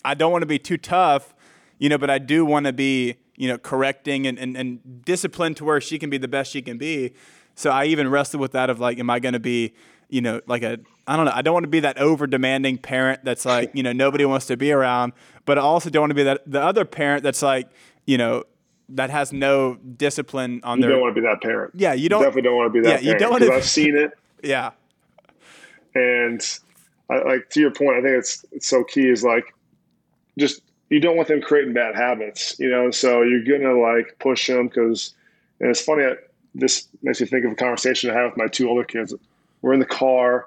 I 0.06 0.14
don't 0.14 0.32
want 0.32 0.44
to 0.44 0.48
be 0.48 0.60
too 0.60 0.78
tough, 0.78 1.36
you 1.78 1.90
know, 1.90 1.98
but 1.98 2.10
I 2.10 2.20
do 2.20 2.46
want 2.46 2.66
to 2.68 2.74
be, 2.74 3.18
you 3.36 3.50
know, 3.50 3.58
correcting 3.58 4.26
and, 4.26 4.40
and, 4.40 4.56
and 4.56 5.04
disciplined 5.04 5.58
to 5.58 5.66
where 5.66 5.82
she 5.82 6.00
can 6.00 6.10
be 6.10 6.18
the 6.18 6.30
best 6.30 6.52
she 6.52 6.62
can 6.62 6.78
be. 6.78 7.14
So 7.56 7.70
I 7.72 7.86
even 7.86 8.08
wrestled 8.08 8.40
with 8.40 8.54
that 8.54 8.70
of 8.70 8.80
like, 8.80 9.00
am 9.00 9.10
I 9.10 9.20
going 9.20 9.34
to 9.34 9.40
be, 9.40 9.74
you 10.08 10.22
know, 10.22 10.40
like 10.48 10.64
a 10.64 10.80
I 11.08 11.16
don't 11.16 11.26
know. 11.26 11.32
I 11.34 11.42
don't 11.42 11.54
want 11.54 11.64
to 11.64 11.70
be 11.70 11.80
that 11.82 11.98
over 11.98 12.28
demanding 12.28 12.78
parent 12.78 13.24
that's 13.24 13.46
like, 13.46 13.72
you 13.74 13.84
know, 13.84 13.92
nobody 13.92 14.26
wants 14.26 14.46
to 14.48 14.58
be 14.58 14.72
around, 14.72 15.14
but 15.46 15.58
I 15.58 15.62
also 15.62 15.90
don't 15.90 16.04
want 16.04 16.12
to 16.12 16.16
be 16.16 16.24
that 16.24 16.50
the 16.50 16.62
other 16.62 16.86
parent 16.86 17.24
that's 17.24 17.42
like, 17.42 17.70
you 18.06 18.18
know, 18.18 18.44
that 18.90 19.10
has 19.10 19.34
no 19.34 19.76
discipline 19.76 20.62
on 20.64 20.78
you 20.78 20.84
their. 20.84 20.90
You 20.90 20.96
don't 20.96 21.02
want 21.04 21.16
to 21.16 21.22
be 21.22 21.28
that 21.28 21.42
parent. 21.42 21.74
Yeah, 21.76 21.94
you 21.94 22.10
don't. 22.10 22.22
You 22.22 22.26
definitely 22.28 22.50
don't 22.50 22.58
want 22.58 22.74
to 22.74 22.82
be 22.82 22.88
that. 22.88 22.90
Yeah, 22.90 22.96
parent, 22.96 23.06
you 23.06 23.20
don't 23.20 23.32
want 23.32 23.44
to. 23.44 23.54
I've 23.54 23.66
seen 23.66 23.96
it. 23.96 24.12
Yeah. 24.44 24.70
And 25.96 26.42
I, 27.10 27.18
like 27.24 27.50
to 27.50 27.60
your 27.60 27.72
point, 27.72 27.98
I 27.98 28.02
think 28.04 28.20
it's 28.20 28.46
it's 28.52 28.68
so 28.68 28.84
key 28.84 29.10
is 29.10 29.24
like, 29.24 29.52
just 30.38 30.62
you 30.92 31.00
don't 31.00 31.16
want 31.18 31.28
them 31.28 31.42
creating 31.42 31.74
bad 31.74 31.96
habits, 31.96 32.56
you 32.60 32.70
know. 32.70 32.92
So 32.92 33.24
you're 33.24 33.44
gonna 33.44 33.74
like 33.74 34.16
push 34.20 34.46
them 34.46 34.68
because, 34.68 35.16
and 35.60 35.72
it's 35.72 35.82
funny. 35.82 36.04
This 36.54 36.88
makes 37.02 37.20
me 37.20 37.26
think 37.26 37.46
of 37.46 37.54
a 37.54 37.56
conversation 37.56 38.12
I 38.12 38.14
had 38.14 38.26
with 38.26 38.38
my 38.38 38.46
two 38.46 38.70
older 38.70 38.84
kids. 38.84 39.12
We're 39.64 39.74
in 39.74 39.80
the 39.80 39.88
car 39.88 40.46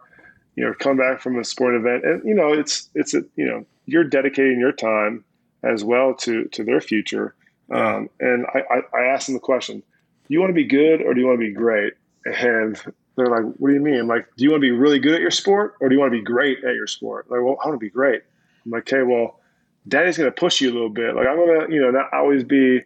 you 0.56 0.66
know, 0.66 0.74
come 0.78 0.96
back 0.96 1.20
from 1.20 1.38
a 1.38 1.44
sport 1.44 1.74
event, 1.74 2.04
and 2.04 2.22
you 2.22 2.34
know, 2.34 2.52
it's 2.52 2.90
it's 2.94 3.14
a 3.14 3.22
you 3.36 3.46
know, 3.46 3.64
you're 3.86 4.04
dedicating 4.04 4.58
your 4.58 4.72
time 4.72 5.24
as 5.62 5.84
well 5.84 6.14
to 6.14 6.44
to 6.48 6.64
their 6.64 6.80
future. 6.82 7.34
Um, 7.70 8.10
and 8.18 8.46
I, 8.54 8.62
I, 8.70 8.98
I 8.98 9.04
asked 9.06 9.26
them 9.26 9.34
the 9.34 9.40
question: 9.40 9.80
Do 9.80 9.84
you 10.28 10.40
want 10.40 10.50
to 10.50 10.54
be 10.54 10.64
good 10.64 11.02
or 11.02 11.14
do 11.14 11.20
you 11.20 11.26
want 11.26 11.40
to 11.40 11.46
be 11.46 11.52
great? 11.52 11.94
And 12.24 12.80
they're 13.16 13.26
like, 13.26 13.44
"What 13.56 13.68
do 13.68 13.74
you 13.74 13.80
mean? 13.80 14.06
Like, 14.06 14.26
do 14.36 14.44
you 14.44 14.50
want 14.50 14.62
to 14.62 14.66
be 14.66 14.70
really 14.70 14.98
good 14.98 15.14
at 15.14 15.20
your 15.20 15.30
sport 15.30 15.74
or 15.80 15.88
do 15.88 15.94
you 15.94 16.00
want 16.00 16.12
to 16.12 16.18
be 16.18 16.24
great 16.24 16.58
at 16.64 16.74
your 16.74 16.86
sport?" 16.86 17.30
Like, 17.30 17.40
well, 17.40 17.56
I 17.62 17.68
want 17.68 17.80
to 17.80 17.84
be 17.84 17.90
great. 17.90 18.22
I'm 18.64 18.72
like, 18.72 18.92
okay, 18.92 19.02
well, 19.02 19.40
daddy's 19.88 20.18
gonna 20.18 20.30
push 20.30 20.60
you 20.60 20.70
a 20.70 20.74
little 20.74 20.90
bit. 20.90 21.14
Like, 21.14 21.26
I'm 21.26 21.36
gonna, 21.36 21.72
you 21.72 21.80
know, 21.80 21.90
not 21.90 22.12
always 22.12 22.44
be 22.44 22.80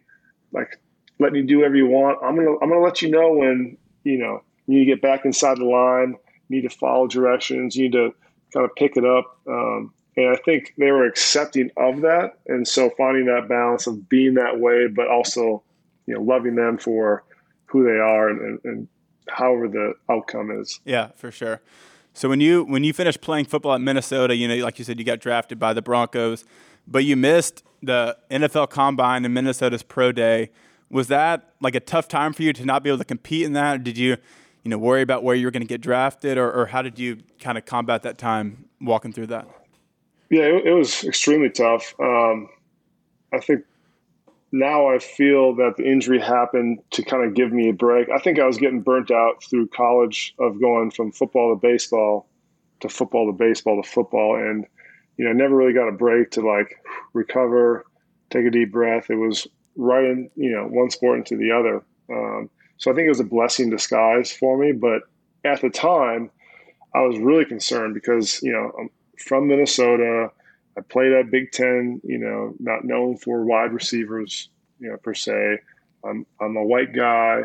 like 0.51 0.79
letting 1.19 1.37
you 1.37 1.43
do 1.43 1.57
whatever 1.57 1.75
you 1.75 1.87
want. 1.87 2.19
I'm 2.23 2.35
gonna 2.35 2.53
I'm 2.61 2.69
gonna 2.69 2.81
let 2.81 3.01
you 3.01 3.09
know 3.09 3.33
when 3.33 3.77
you 4.03 4.17
know 4.17 4.41
you 4.67 4.79
need 4.79 4.85
to 4.85 4.91
get 4.91 5.01
back 5.01 5.25
inside 5.25 5.57
the 5.57 5.65
line 5.65 6.15
you 6.49 6.61
need 6.61 6.69
to 6.69 6.75
follow 6.75 7.07
directions, 7.07 7.75
you 7.75 7.83
need 7.83 7.93
to 7.93 8.13
kind 8.53 8.65
of 8.65 8.75
pick 8.75 8.97
it 8.97 9.05
up. 9.05 9.39
Um, 9.47 9.93
and 10.17 10.29
I 10.29 10.35
think 10.37 10.73
they 10.77 10.91
were 10.91 11.05
accepting 11.05 11.71
of 11.77 12.01
that. 12.01 12.37
And 12.47 12.67
so 12.67 12.89
finding 12.97 13.25
that 13.25 13.47
balance 13.49 13.87
of 13.87 14.07
being 14.07 14.35
that 14.35 14.59
way, 14.59 14.87
but 14.87 15.07
also, 15.07 15.63
you 16.05 16.13
know, 16.13 16.21
loving 16.21 16.55
them 16.55 16.77
for 16.77 17.23
who 17.65 17.83
they 17.83 17.97
are 17.97 18.29
and, 18.29 18.41
and, 18.41 18.59
and 18.63 18.87
however 19.27 19.67
the 19.67 19.93
outcome 20.09 20.51
is. 20.51 20.79
Yeah, 20.85 21.09
for 21.15 21.31
sure. 21.31 21.61
So 22.13 22.29
when 22.29 22.39
you 22.39 22.63
when 22.63 22.85
you 22.85 22.93
finished 22.93 23.19
playing 23.19 23.45
football 23.45 23.73
at 23.73 23.81
Minnesota, 23.81 24.35
you 24.35 24.47
know, 24.47 24.55
like 24.63 24.79
you 24.79 24.85
said, 24.85 24.99
you 24.99 25.05
got 25.05 25.19
drafted 25.19 25.59
by 25.59 25.73
the 25.73 25.81
Broncos, 25.81 26.45
but 26.87 27.03
you 27.03 27.17
missed 27.17 27.63
the 27.83 28.17
NFL 28.31 28.69
Combine 28.69 29.25
and 29.25 29.33
Minnesota's 29.33 29.83
Pro 29.83 30.13
Day. 30.13 30.51
Was 30.89 31.07
that 31.09 31.49
like 31.59 31.75
a 31.75 31.81
tough 31.81 32.07
time 32.07 32.31
for 32.31 32.43
you 32.43 32.53
to 32.53 32.63
not 32.63 32.83
be 32.83 32.89
able 32.89 32.99
to 32.99 33.05
compete 33.05 33.45
in 33.45 33.51
that? 33.53 33.75
Or 33.75 33.77
did 33.79 33.97
you 33.97 34.17
you 34.65 34.69
know, 34.69 34.79
worry 34.79 35.03
about 35.03 35.23
where 35.23 35.35
you 35.35 35.45
were 35.45 35.51
going 35.51 35.61
to 35.61 35.67
get 35.67 35.79
drafted, 35.79 36.39
or, 36.39 36.51
or 36.51 36.65
how 36.65 36.81
did 36.81 36.97
you 36.97 37.19
kind 37.39 37.55
of 37.55 37.65
combat 37.65 38.01
that 38.01 38.17
time 38.17 38.65
walking 38.81 39.13
through 39.13 39.27
that? 39.27 39.47
Yeah, 40.29 40.43
it, 40.43 40.67
it 40.67 40.73
was 40.73 41.03
extremely 41.03 41.49
tough. 41.49 41.93
Um, 41.99 42.49
I 43.33 43.39
think 43.39 43.63
now 44.51 44.87
I 44.87 44.99
feel 44.99 45.55
that 45.55 45.75
the 45.77 45.85
injury 45.85 46.19
happened 46.19 46.79
to 46.91 47.03
kind 47.03 47.25
of 47.25 47.33
give 47.33 47.51
me 47.51 47.69
a 47.69 47.73
break. 47.73 48.09
I 48.09 48.19
think 48.19 48.39
I 48.39 48.45
was 48.45 48.57
getting 48.57 48.81
burnt 48.81 49.11
out 49.11 49.43
through 49.43 49.67
college 49.67 50.33
of 50.39 50.59
going 50.59 50.91
from 50.91 51.11
football 51.11 51.53
to 51.53 51.59
baseball 51.59 52.27
to 52.81 52.89
football 52.89 53.27
to 53.27 53.33
baseball 53.33 53.81
to 53.81 53.89
football, 53.89 54.35
and 54.35 54.65
you 55.17 55.25
know, 55.25 55.33
never 55.33 55.55
really 55.55 55.73
got 55.73 55.87
a 55.87 55.91
break 55.91 56.31
to 56.31 56.41
like 56.41 56.75
recover, 57.13 57.85
take 58.29 58.45
a 58.45 58.51
deep 58.51 58.71
breath. 58.71 59.09
It 59.09 59.15
was 59.15 59.47
right 59.75 60.05
in 60.05 60.29
you 60.35 60.51
know 60.51 60.65
one 60.65 60.89
sport 60.89 61.19
into 61.19 61.37
the 61.37 61.51
other. 61.51 61.83
Um, 62.09 62.49
so 62.77 62.91
I 62.91 62.95
think 62.95 63.05
it 63.05 63.09
was 63.09 63.19
a 63.19 63.25
blessing 63.25 63.65
in 63.65 63.71
disguise 63.71 64.31
for 64.31 64.57
me. 64.57 64.71
But 64.71 65.03
at 65.43 65.61
the 65.61 65.69
time, 65.69 66.31
I 66.93 67.01
was 67.01 67.17
really 67.17 67.45
concerned 67.45 67.93
because 67.93 68.41
you 68.41 68.51
know 68.51 68.71
from 69.19 69.47
Minnesota. 69.47 70.31
I 70.77 70.81
played 70.81 71.13
at 71.13 71.31
Big 71.31 71.51
Ten, 71.51 72.01
you 72.03 72.17
know, 72.17 72.53
not 72.59 72.83
known 72.83 73.17
for 73.17 73.45
wide 73.45 73.71
receivers, 73.71 74.49
you 74.79 74.89
know, 74.89 74.97
per 74.97 75.13
se. 75.13 75.59
I'm 76.03 76.25
I'm 76.39 76.57
a 76.57 76.63
white 76.63 76.93
guy, 76.93 77.43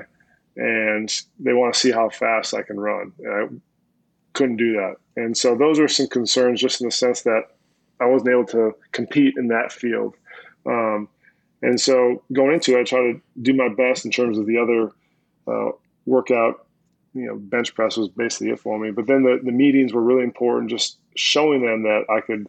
and 0.56 1.22
they 1.38 1.52
want 1.52 1.74
to 1.74 1.80
see 1.80 1.90
how 1.90 2.08
fast 2.10 2.54
I 2.54 2.62
can 2.62 2.78
run. 2.78 3.12
And 3.18 3.32
I 3.32 3.48
couldn't 4.32 4.56
do 4.56 4.72
that, 4.74 4.96
and 5.16 5.36
so 5.36 5.56
those 5.56 5.78
are 5.78 5.88
some 5.88 6.08
concerns, 6.08 6.60
just 6.60 6.80
in 6.80 6.88
the 6.88 6.92
sense 6.92 7.22
that 7.22 7.44
I 8.00 8.06
wasn't 8.06 8.30
able 8.30 8.46
to 8.46 8.74
compete 8.92 9.34
in 9.36 9.48
that 9.48 9.72
field. 9.72 10.14
Um, 10.66 11.08
and 11.62 11.80
so 11.80 12.22
going 12.32 12.54
into 12.54 12.76
it, 12.76 12.80
I 12.80 12.84
try 12.84 13.00
to 13.00 13.20
do 13.42 13.52
my 13.52 13.68
best 13.68 14.04
in 14.04 14.10
terms 14.10 14.38
of 14.38 14.46
the 14.46 14.56
other 14.58 14.92
uh, 15.46 15.72
workout. 16.06 16.66
You 17.14 17.26
know, 17.26 17.36
bench 17.36 17.74
press 17.74 17.96
was 17.96 18.08
basically 18.08 18.50
it 18.50 18.60
for 18.60 18.78
me. 18.78 18.92
But 18.92 19.06
then 19.06 19.24
the, 19.24 19.40
the 19.42 19.52
meetings 19.52 19.92
were 19.92 20.02
really 20.02 20.22
important, 20.22 20.70
just 20.70 20.98
showing 21.16 21.62
them 21.62 21.82
that 21.82 22.04
I 22.08 22.20
could 22.20 22.46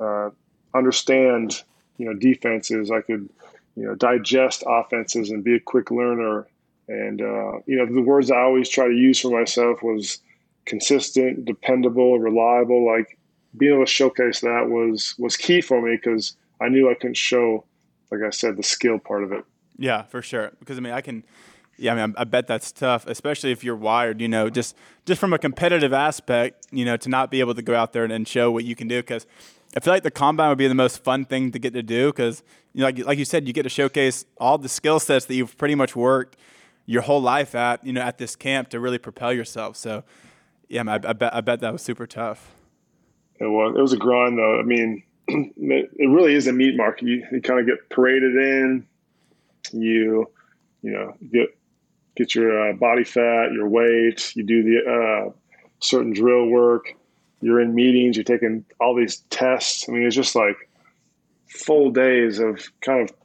uh, 0.00 0.30
understand, 0.74 1.62
you 1.98 2.06
know, 2.06 2.14
defenses. 2.14 2.90
I 2.90 3.02
could, 3.02 3.28
you 3.76 3.84
know, 3.84 3.94
digest 3.94 4.64
offenses 4.66 5.30
and 5.30 5.44
be 5.44 5.56
a 5.56 5.60
quick 5.60 5.90
learner. 5.90 6.46
And, 6.88 7.20
uh, 7.20 7.58
you 7.66 7.76
know, 7.76 7.86
the 7.86 8.00
words 8.00 8.30
I 8.30 8.40
always 8.40 8.70
try 8.70 8.86
to 8.86 8.94
use 8.94 9.20
for 9.20 9.30
myself 9.30 9.82
was 9.82 10.20
consistent, 10.64 11.44
dependable, 11.44 12.18
reliable. 12.18 12.86
Like 12.86 13.18
being 13.58 13.74
able 13.74 13.84
to 13.84 13.90
showcase 13.90 14.40
that 14.40 14.70
was, 14.70 15.14
was 15.18 15.36
key 15.36 15.60
for 15.60 15.82
me 15.82 15.96
because 15.96 16.34
I 16.62 16.68
knew 16.68 16.90
I 16.90 16.94
couldn't 16.94 17.18
show, 17.18 17.64
like 18.10 18.22
I 18.26 18.30
said, 18.30 18.56
the 18.56 18.62
skill 18.62 18.98
part 18.98 19.22
of 19.22 19.32
it. 19.32 19.44
Yeah, 19.76 20.02
for 20.02 20.22
sure. 20.22 20.52
Because 20.58 20.78
I 20.78 20.80
mean, 20.80 20.94
I 20.94 21.02
can, 21.02 21.24
yeah, 21.78 21.94
I 21.94 22.06
mean, 22.06 22.14
I 22.18 22.24
bet 22.24 22.46
that's 22.46 22.72
tough, 22.72 23.06
especially 23.06 23.52
if 23.52 23.62
you're 23.62 23.76
wired. 23.76 24.20
You 24.20 24.28
know, 24.28 24.50
just 24.50 24.76
just 25.06 25.20
from 25.20 25.32
a 25.32 25.38
competitive 25.38 25.92
aspect, 25.92 26.66
you 26.70 26.84
know, 26.84 26.96
to 26.96 27.08
not 27.08 27.30
be 27.30 27.40
able 27.40 27.54
to 27.54 27.62
go 27.62 27.74
out 27.74 27.92
there 27.92 28.04
and, 28.04 28.12
and 28.12 28.26
show 28.26 28.50
what 28.50 28.64
you 28.64 28.74
can 28.74 28.88
do. 28.88 29.00
Because 29.00 29.26
I 29.76 29.80
feel 29.80 29.92
like 29.92 30.02
the 30.02 30.10
combine 30.10 30.48
would 30.48 30.58
be 30.58 30.68
the 30.68 30.74
most 30.74 31.02
fun 31.02 31.24
thing 31.24 31.52
to 31.52 31.58
get 31.58 31.72
to 31.74 31.82
do. 31.82 32.08
Because 32.08 32.42
you 32.74 32.80
know, 32.80 32.86
like 32.86 32.98
like 33.06 33.18
you 33.18 33.24
said, 33.24 33.46
you 33.46 33.52
get 33.52 33.62
to 33.62 33.68
showcase 33.68 34.24
all 34.38 34.58
the 34.58 34.68
skill 34.68 35.00
sets 35.00 35.26
that 35.26 35.34
you've 35.34 35.56
pretty 35.56 35.74
much 35.74 35.94
worked 35.96 36.36
your 36.88 37.02
whole 37.02 37.20
life 37.20 37.54
at, 37.54 37.84
you 37.84 37.92
know, 37.92 38.00
at 38.00 38.16
this 38.16 38.34
camp 38.34 38.70
to 38.70 38.80
really 38.80 38.96
propel 38.96 39.30
yourself. 39.30 39.76
So, 39.76 40.04
yeah, 40.68 40.82
I, 40.86 40.94
I 40.94 41.12
bet 41.12 41.34
I 41.34 41.40
bet 41.42 41.60
that 41.60 41.72
was 41.72 41.82
super 41.82 42.06
tough. 42.06 42.54
It 43.38 43.44
was. 43.44 43.74
It 43.76 43.80
was 43.80 43.92
a 43.92 43.98
grind, 43.98 44.38
though. 44.38 44.58
I 44.58 44.62
mean, 44.62 45.02
it 45.28 46.10
really 46.10 46.34
is 46.34 46.46
a 46.46 46.52
meat 46.52 46.76
market. 46.76 47.06
You, 47.06 47.26
you 47.30 47.42
kind 47.42 47.60
of 47.60 47.66
get 47.66 47.90
paraded 47.90 48.34
in. 48.34 48.86
You, 49.72 50.30
you 50.80 50.92
know, 50.92 51.14
get 51.30 51.57
get 52.18 52.34
your 52.34 52.70
uh, 52.70 52.72
body 52.74 53.04
fat, 53.04 53.52
your 53.52 53.68
weight. 53.68 54.34
You 54.34 54.42
do 54.42 54.62
the 54.62 54.90
uh, 54.90 55.32
certain 55.80 56.12
drill 56.12 56.46
work. 56.46 56.94
You're 57.40 57.60
in 57.60 57.74
meetings. 57.74 58.16
You're 58.16 58.24
taking 58.24 58.64
all 58.80 58.96
these 58.96 59.18
tests. 59.30 59.88
I 59.88 59.92
mean, 59.92 60.02
it's 60.02 60.16
just 60.16 60.34
like 60.34 60.56
full 61.46 61.90
days 61.90 62.40
of 62.40 62.60
kind 62.80 63.08
of 63.08 63.16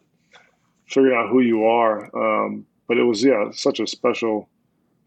figuring 0.87 1.17
out 1.17 1.29
who 1.29 1.41
you 1.41 1.65
are. 1.65 2.09
Um, 2.15 2.65
but 2.87 2.97
it 2.97 3.03
was 3.03 3.23
yeah, 3.23 3.49
such 3.51 3.79
a 3.79 3.87
special 3.87 4.47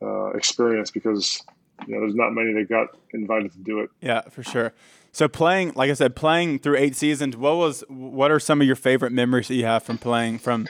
uh, 0.03 0.31
experience 0.31 0.91
because 0.91 1.41
you 1.87 1.95
know 1.95 2.01
there's 2.01 2.17
not 2.17 2.31
many 2.31 2.53
that 2.55 2.69
got 2.69 2.89
invited 3.15 3.53
to 3.53 3.59
do 3.59 3.81
it. 3.81 3.91
Yeah, 4.01 4.23
for 4.23 4.43
sure. 4.43 4.73
So 5.13 5.29
playing, 5.29 5.73
like 5.77 5.91
I 5.91 5.95
said, 5.95 6.15
playing 6.15 6.59
through 6.59 6.77
eight 6.77 6.97
seasons. 6.97 7.37
What 7.37 7.57
was 7.57 7.85
what 7.89 8.31
are 8.31 8.41
some 8.41 8.61
of 8.61 8.67
your 8.67 8.77
favorite 8.77 9.13
memories 9.13 9.49
that 9.49 9.55
you 9.55 9.65
have 9.65 9.83
from 9.83 9.97
playing 9.97 10.41
from, 10.41 10.67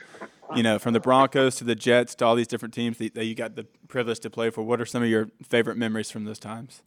you 0.55 0.62
know, 0.62 0.79
from 0.79 0.93
the 0.93 1.00
Broncos 1.00 1.57
to 1.57 1.65
the 1.65 1.75
Jets 1.75 2.15
to 2.17 2.25
all 2.25 2.35
these 2.35 2.47
different 2.47 2.75
teams 2.75 2.99
that, 2.99 3.17
you 3.17 3.35
got 3.35 3.57
the 3.57 3.65
privilege 3.88 4.21
to 4.21 4.31
play 4.31 4.50
for? 4.50 4.62
What 4.62 4.81
are 4.81 4.87
some 4.87 5.03
of 5.03 5.09
your 5.09 5.29
favorite 5.49 5.76
memories 5.76 6.11
from 6.11 6.25
those 6.25 6.38
times? 6.38 6.83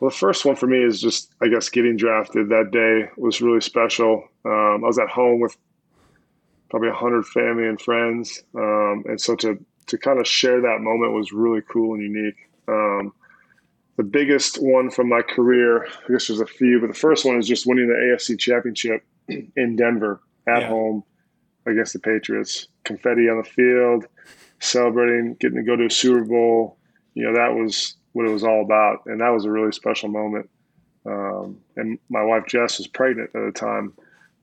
Well, 0.00 0.10
the 0.10 0.16
first 0.16 0.44
one 0.44 0.56
for 0.56 0.66
me 0.66 0.82
is 0.82 1.00
just, 1.00 1.32
I 1.40 1.48
guess, 1.48 1.68
getting 1.68 1.96
drafted 1.96 2.48
that 2.48 2.70
day 2.72 3.08
was 3.16 3.40
really 3.40 3.60
special. 3.60 4.24
Um, 4.44 4.82
I 4.82 4.86
was 4.86 4.98
at 4.98 5.08
home 5.08 5.40
with 5.40 5.56
probably 6.70 6.88
a 6.88 6.94
hundred 6.94 7.24
family 7.26 7.68
and 7.68 7.80
friends, 7.80 8.42
um, 8.56 9.04
and 9.06 9.20
so 9.20 9.36
to 9.36 9.64
to 9.86 9.98
kind 9.98 10.18
of 10.18 10.26
share 10.26 10.60
that 10.60 10.80
moment 10.80 11.12
was 11.12 11.32
really 11.32 11.60
cool 11.70 11.94
and 11.94 12.02
unique. 12.02 12.48
Um, 12.66 13.12
the 13.96 14.04
biggest 14.04 14.60
one 14.62 14.90
from 14.90 15.08
my 15.08 15.22
career, 15.22 15.86
I 15.86 16.12
guess 16.12 16.28
there's 16.28 16.40
a 16.40 16.46
few, 16.46 16.80
but 16.80 16.86
the 16.88 16.98
first 16.98 17.24
one 17.24 17.36
is 17.36 17.46
just 17.46 17.66
winning 17.66 17.88
the 17.88 17.94
AFC 17.94 18.38
Championship 18.38 19.04
in 19.28 19.76
Denver 19.76 20.20
at 20.46 20.62
yeah. 20.62 20.68
home 20.68 21.04
against 21.66 21.92
the 21.92 21.98
Patriots. 21.98 22.68
Confetti 22.84 23.28
on 23.28 23.38
the 23.38 23.44
field, 23.44 24.06
celebrating, 24.60 25.34
getting 25.34 25.58
to 25.58 25.62
go 25.62 25.76
to 25.76 25.86
a 25.86 25.90
Super 25.90 26.24
Bowl. 26.24 26.78
You 27.14 27.26
know, 27.26 27.34
that 27.34 27.54
was 27.54 27.96
what 28.12 28.26
it 28.26 28.32
was 28.32 28.44
all 28.44 28.62
about, 28.62 29.06
and 29.06 29.20
that 29.20 29.30
was 29.30 29.44
a 29.44 29.50
really 29.50 29.72
special 29.72 30.08
moment. 30.08 30.48
Um, 31.04 31.58
and 31.76 31.98
my 32.08 32.22
wife 32.22 32.44
Jess 32.46 32.78
was 32.78 32.86
pregnant 32.86 33.30
at 33.34 33.44
the 33.44 33.52
time 33.52 33.92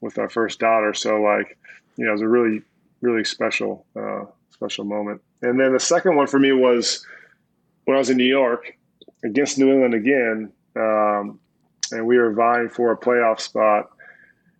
with 0.02 0.18
our 0.18 0.30
first 0.30 0.60
daughter, 0.60 0.94
so 0.94 1.22
like, 1.22 1.58
you 1.98 2.06
know, 2.06 2.12
it 2.12 2.14
was 2.14 2.22
a 2.22 2.28
really, 2.28 2.62
really 3.02 3.24
special, 3.24 3.86
uh, 3.96 4.26
special 4.50 4.86
moment. 4.86 5.22
And 5.42 5.60
then 5.60 5.74
the 5.74 5.80
second 5.80 6.16
one 6.16 6.28
for 6.28 6.40
me 6.40 6.52
was 6.52 7.06
when 7.86 7.96
I 7.96 8.00
was 8.00 8.10
in 8.10 8.18
New 8.18 8.24
York 8.24 8.78
against 9.24 9.58
New 9.58 9.72
England 9.72 9.94
again, 9.94 10.52
um, 10.76 11.40
and 11.92 12.06
we 12.06 12.18
were 12.18 12.34
vying 12.34 12.70
for 12.70 12.92
a 12.92 12.98
playoff 12.98 13.40
spot. 13.40 13.90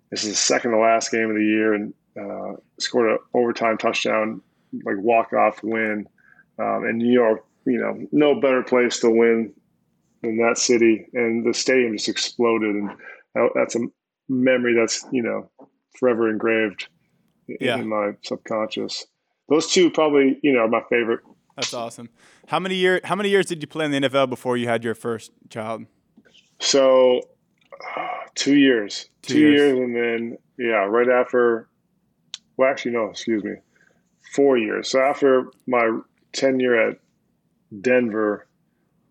This 0.10 0.24
is 0.24 0.32
the 0.32 0.36
second 0.36 0.72
to 0.72 0.78
last 0.78 1.12
game 1.12 1.30
of 1.30 1.36
the 1.36 1.44
year, 1.44 1.74
and 1.74 1.94
uh, 2.20 2.54
scored 2.80 3.12
an 3.12 3.18
overtime 3.34 3.78
touchdown, 3.78 4.42
like 4.86 4.98
walk 4.98 5.34
off 5.34 5.62
win. 5.64 6.08
Um, 6.58 6.86
in 6.86 6.98
New 6.98 7.12
York, 7.12 7.46
you 7.66 7.80
know, 7.80 8.06
no 8.12 8.40
better 8.42 8.62
place 8.64 9.00
to 9.00 9.10
win 9.10 9.54
than 10.22 10.38
that 10.40 10.58
city, 10.58 11.08
and 11.14 11.46
the 11.46 11.54
stadium 11.54 11.96
just 11.96 12.10
exploded, 12.10 12.76
and 12.76 12.90
that's 13.56 13.76
a 13.76 13.80
memory 14.28 14.76
that's 14.76 15.06
you 15.12 15.24
know 15.24 15.50
forever 15.98 16.30
engraved 16.30 16.88
yeah. 17.48 17.78
in 17.78 17.88
my 17.88 18.12
subconscious. 18.24 19.06
Those 19.48 19.72
two 19.72 19.90
probably, 19.90 20.38
you 20.44 20.52
know, 20.54 20.60
are 20.60 20.68
my 20.68 20.82
favorite 20.90 21.22
that's 21.60 21.74
awesome. 21.74 22.10
How 22.48 22.60
many 22.60 22.76
year 22.76 23.02
How 23.04 23.16
many 23.16 23.30
years 23.30 23.46
did 23.46 23.62
you 23.62 23.68
play 23.68 23.84
in 23.84 23.92
the 23.92 24.00
NFL 24.00 24.30
before 24.30 24.56
you 24.56 24.68
had 24.68 24.84
your 24.84 24.96
first 24.96 25.32
child? 25.50 25.86
So, 26.62 27.22
uh, 27.98 28.08
two 28.36 28.56
years. 28.56 29.10
Two, 29.22 29.34
two 29.34 29.40
years. 29.40 29.60
years. 29.60 29.80
and 29.80 29.96
then 29.96 30.38
yeah, 30.58 30.86
right 30.86 31.10
after. 31.10 31.68
Well, 32.60 32.70
actually, 32.70 32.92
no. 32.92 33.06
Excuse 33.06 33.42
me. 33.42 33.54
Four 34.34 34.58
years. 34.58 34.90
So 34.90 35.00
after 35.00 35.50
my 35.66 36.02
tenure 36.34 36.90
at 36.90 37.00
Denver, 37.80 38.48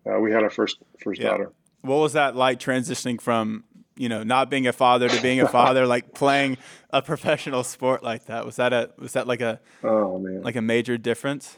uh, 0.05 0.19
we 0.19 0.31
had 0.31 0.43
our 0.43 0.51
first 0.51 0.77
first 0.99 1.19
yeah. 1.19 1.29
daughter. 1.29 1.51
What 1.81 1.95
was 1.95 2.13
that 2.13 2.35
like 2.35 2.59
transitioning 2.59 3.19
from 3.19 3.63
you 3.95 4.07
know 4.07 4.21
not 4.21 4.51
being 4.51 4.67
a 4.67 4.71
father 4.71 5.09
to 5.09 5.21
being 5.23 5.41
a 5.41 5.47
father, 5.47 5.87
like 5.87 6.13
playing 6.13 6.59
a 6.91 7.01
professional 7.01 7.63
sport 7.63 8.03
like 8.03 8.27
that? 8.27 8.45
Was 8.45 8.57
that 8.57 8.71
a 8.71 8.91
was 8.99 9.13
that 9.13 9.25
like 9.25 9.41
a 9.41 9.59
oh 9.83 10.19
man 10.19 10.43
like 10.43 10.55
a 10.55 10.61
major 10.61 10.99
difference? 10.99 11.57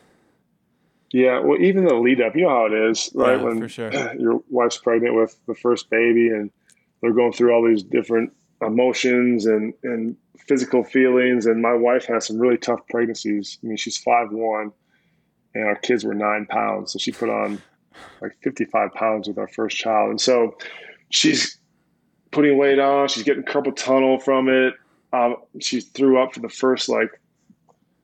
Yeah, 1.12 1.42
well, 1.42 1.60
even 1.60 1.84
the 1.84 1.96
lead 1.96 2.22
up, 2.22 2.38
you 2.38 2.44
know 2.44 2.50
how 2.52 2.68
it 2.68 2.74
is, 2.74 3.12
right? 3.14 3.38
Yeah, 3.38 3.44
when 3.44 3.68
sure. 3.68 3.92
your 4.18 4.42
wife's 4.50 4.78
pregnant 4.78 5.14
with 5.14 5.38
the 5.46 5.56
first 5.56 5.90
baby, 5.90 6.30
and 6.30 6.52
they're 7.02 7.12
going 7.12 7.34
through 7.34 7.52
all 7.52 7.68
these 7.68 7.84
different 7.84 8.32
emotions 8.62 9.46
and 9.46 9.74
and 9.84 10.16
physical 10.48 10.84
feelings. 10.84 11.46
And 11.46 11.62
my 11.62 11.74
wife 11.74 12.06
has 12.06 12.28
some 12.28 12.38
really 12.38 12.58
tough 12.58 12.82
pregnancies. 12.90 13.58
I 13.64 13.68
mean, 13.68 13.78
she's 13.78 13.98
five 13.98 14.32
one, 14.32 14.72
and 15.54 15.66
our 15.66 15.76
kids 15.76 16.04
were 16.04 16.14
nine 16.14 16.46
pounds, 16.46 16.94
so 16.94 17.00
she 17.00 17.12
put 17.12 17.30
on 17.30 17.62
like 18.22 18.36
fifty 18.42 18.66
five 18.66 18.94
pounds 18.94 19.28
with 19.28 19.38
our 19.38 19.48
first 19.48 19.78
child, 19.78 20.10
and 20.10 20.22
so 20.22 20.58
she's 21.10 21.58
putting 22.32 22.58
weight 22.58 22.80
on. 22.80 23.08
She's 23.08 23.24
getting 23.24 23.44
carpal 23.44 23.76
tunnel 23.76 24.20
from 24.20 24.50
it. 24.50 24.74
Um, 25.14 25.36
she 25.60 25.82
threw 25.82 26.22
up 26.22 26.34
for 26.34 26.40
the 26.40 26.50
first 26.50 26.90
like 26.90 27.10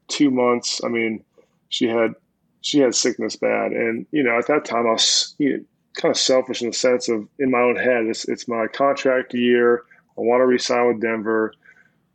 two 0.07 0.29
months. 0.29 0.81
I 0.83 0.89
mean, 0.89 1.23
she 1.69 1.87
had 1.87 2.13
she 2.61 2.79
had 2.79 2.95
sickness 2.95 3.35
bad, 3.35 3.71
and 3.71 4.05
you 4.11 4.23
know 4.23 4.37
at 4.37 4.47
that 4.47 4.65
time 4.65 4.87
I 4.87 4.91
was 4.91 5.35
you 5.37 5.57
know, 5.57 5.63
kind 5.95 6.11
of 6.11 6.17
selfish 6.17 6.61
in 6.61 6.69
the 6.69 6.75
sense 6.75 7.09
of 7.09 7.27
in 7.39 7.49
my 7.49 7.59
own 7.59 7.75
head 7.75 8.05
it's 8.05 8.25
it's 8.25 8.47
my 8.47 8.67
contract 8.67 9.33
year. 9.33 9.83
I 10.17 10.21
want 10.21 10.41
to 10.41 10.45
resign 10.45 10.87
with 10.87 11.01
Denver. 11.01 11.53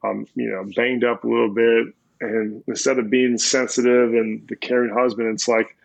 I'm 0.05 0.27
you 0.35 0.51
know 0.51 0.65
banged 0.75 1.05
up 1.05 1.25
a 1.25 1.29
little 1.29 1.53
bit, 1.53 1.95
and 2.21 2.63
instead 2.67 2.99
of 2.99 3.11
being 3.11 3.39
sensitive 3.39 4.15
and 4.15 4.47
the 4.49 4.57
caring 4.57 4.93
husband, 4.93 5.29
it's 5.29 5.49
like 5.49 5.77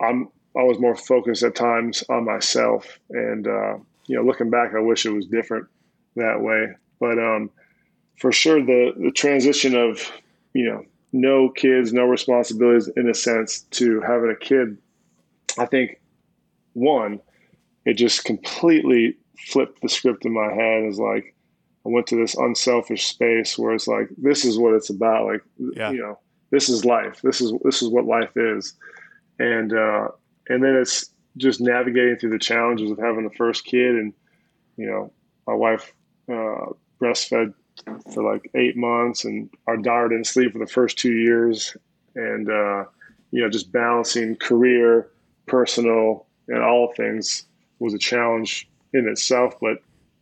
I'm 0.00 0.28
I 0.56 0.62
was 0.62 0.78
more 0.78 0.96
focused 0.96 1.42
at 1.42 1.54
times 1.54 2.04
on 2.08 2.24
myself, 2.24 2.98
and 3.10 3.46
uh, 3.46 3.76
you 4.06 4.16
know 4.16 4.22
looking 4.22 4.50
back, 4.50 4.74
I 4.74 4.80
wish 4.80 5.04
it 5.04 5.10
was 5.10 5.26
different 5.26 5.66
that 6.16 6.40
way. 6.40 6.68
But 7.00 7.18
um, 7.18 7.50
for 8.18 8.32
sure, 8.32 8.64
the 8.64 8.92
the 8.96 9.10
transition 9.10 9.74
of 9.74 10.10
you 10.54 10.64
know 10.70 10.84
no 11.12 11.48
kids, 11.48 11.92
no 11.92 12.04
responsibilities 12.04 12.88
in 12.96 13.08
a 13.08 13.14
sense 13.14 13.60
to 13.70 14.00
having 14.00 14.30
a 14.30 14.36
kid, 14.36 14.78
I 15.58 15.66
think 15.66 16.00
one, 16.72 17.20
it 17.84 17.94
just 17.94 18.24
completely 18.24 19.16
flipped 19.48 19.82
the 19.82 19.88
script 19.88 20.24
in 20.24 20.32
my 20.32 20.52
head. 20.52 20.84
Is 20.84 20.98
like 20.98 21.33
I 21.86 21.90
went 21.90 22.06
to 22.08 22.16
this 22.16 22.34
unselfish 22.34 23.06
space 23.06 23.58
where 23.58 23.74
it's 23.74 23.86
like 23.86 24.08
this 24.16 24.44
is 24.44 24.58
what 24.58 24.74
it's 24.74 24.90
about. 24.90 25.26
Like 25.26 25.42
yeah. 25.58 25.90
you 25.90 25.98
know, 25.98 26.18
this 26.50 26.68
is 26.68 26.84
life. 26.84 27.20
This 27.22 27.40
is 27.40 27.52
this 27.62 27.82
is 27.82 27.88
what 27.88 28.04
life 28.04 28.36
is, 28.36 28.74
and 29.38 29.72
uh, 29.72 30.08
and 30.48 30.62
then 30.62 30.76
it's 30.76 31.10
just 31.36 31.60
navigating 31.60 32.16
through 32.16 32.30
the 32.30 32.38
challenges 32.38 32.90
of 32.90 32.98
having 32.98 33.24
the 33.24 33.34
first 33.34 33.64
kid 33.64 33.96
and 33.96 34.12
you 34.76 34.86
know 34.86 35.12
my 35.46 35.54
wife 35.54 35.92
uh, 36.28 36.66
breastfed 37.00 37.54
for 38.12 38.22
like 38.22 38.50
eight 38.54 38.76
months 38.76 39.24
and 39.24 39.50
our 39.66 39.76
daughter 39.76 40.08
didn't 40.08 40.26
sleep 40.26 40.52
for 40.52 40.58
the 40.58 40.66
first 40.66 40.96
two 40.96 41.12
years 41.12 41.76
and 42.14 42.48
uh, 42.48 42.84
you 43.30 43.42
know 43.42 43.48
just 43.48 43.72
balancing 43.72 44.36
career 44.36 45.10
personal 45.46 46.26
and 46.48 46.62
all 46.62 46.92
things 46.96 47.44
was 47.80 47.94
a 47.94 47.98
challenge 47.98 48.68
in 48.92 49.08
itself 49.08 49.54
but 49.60 49.78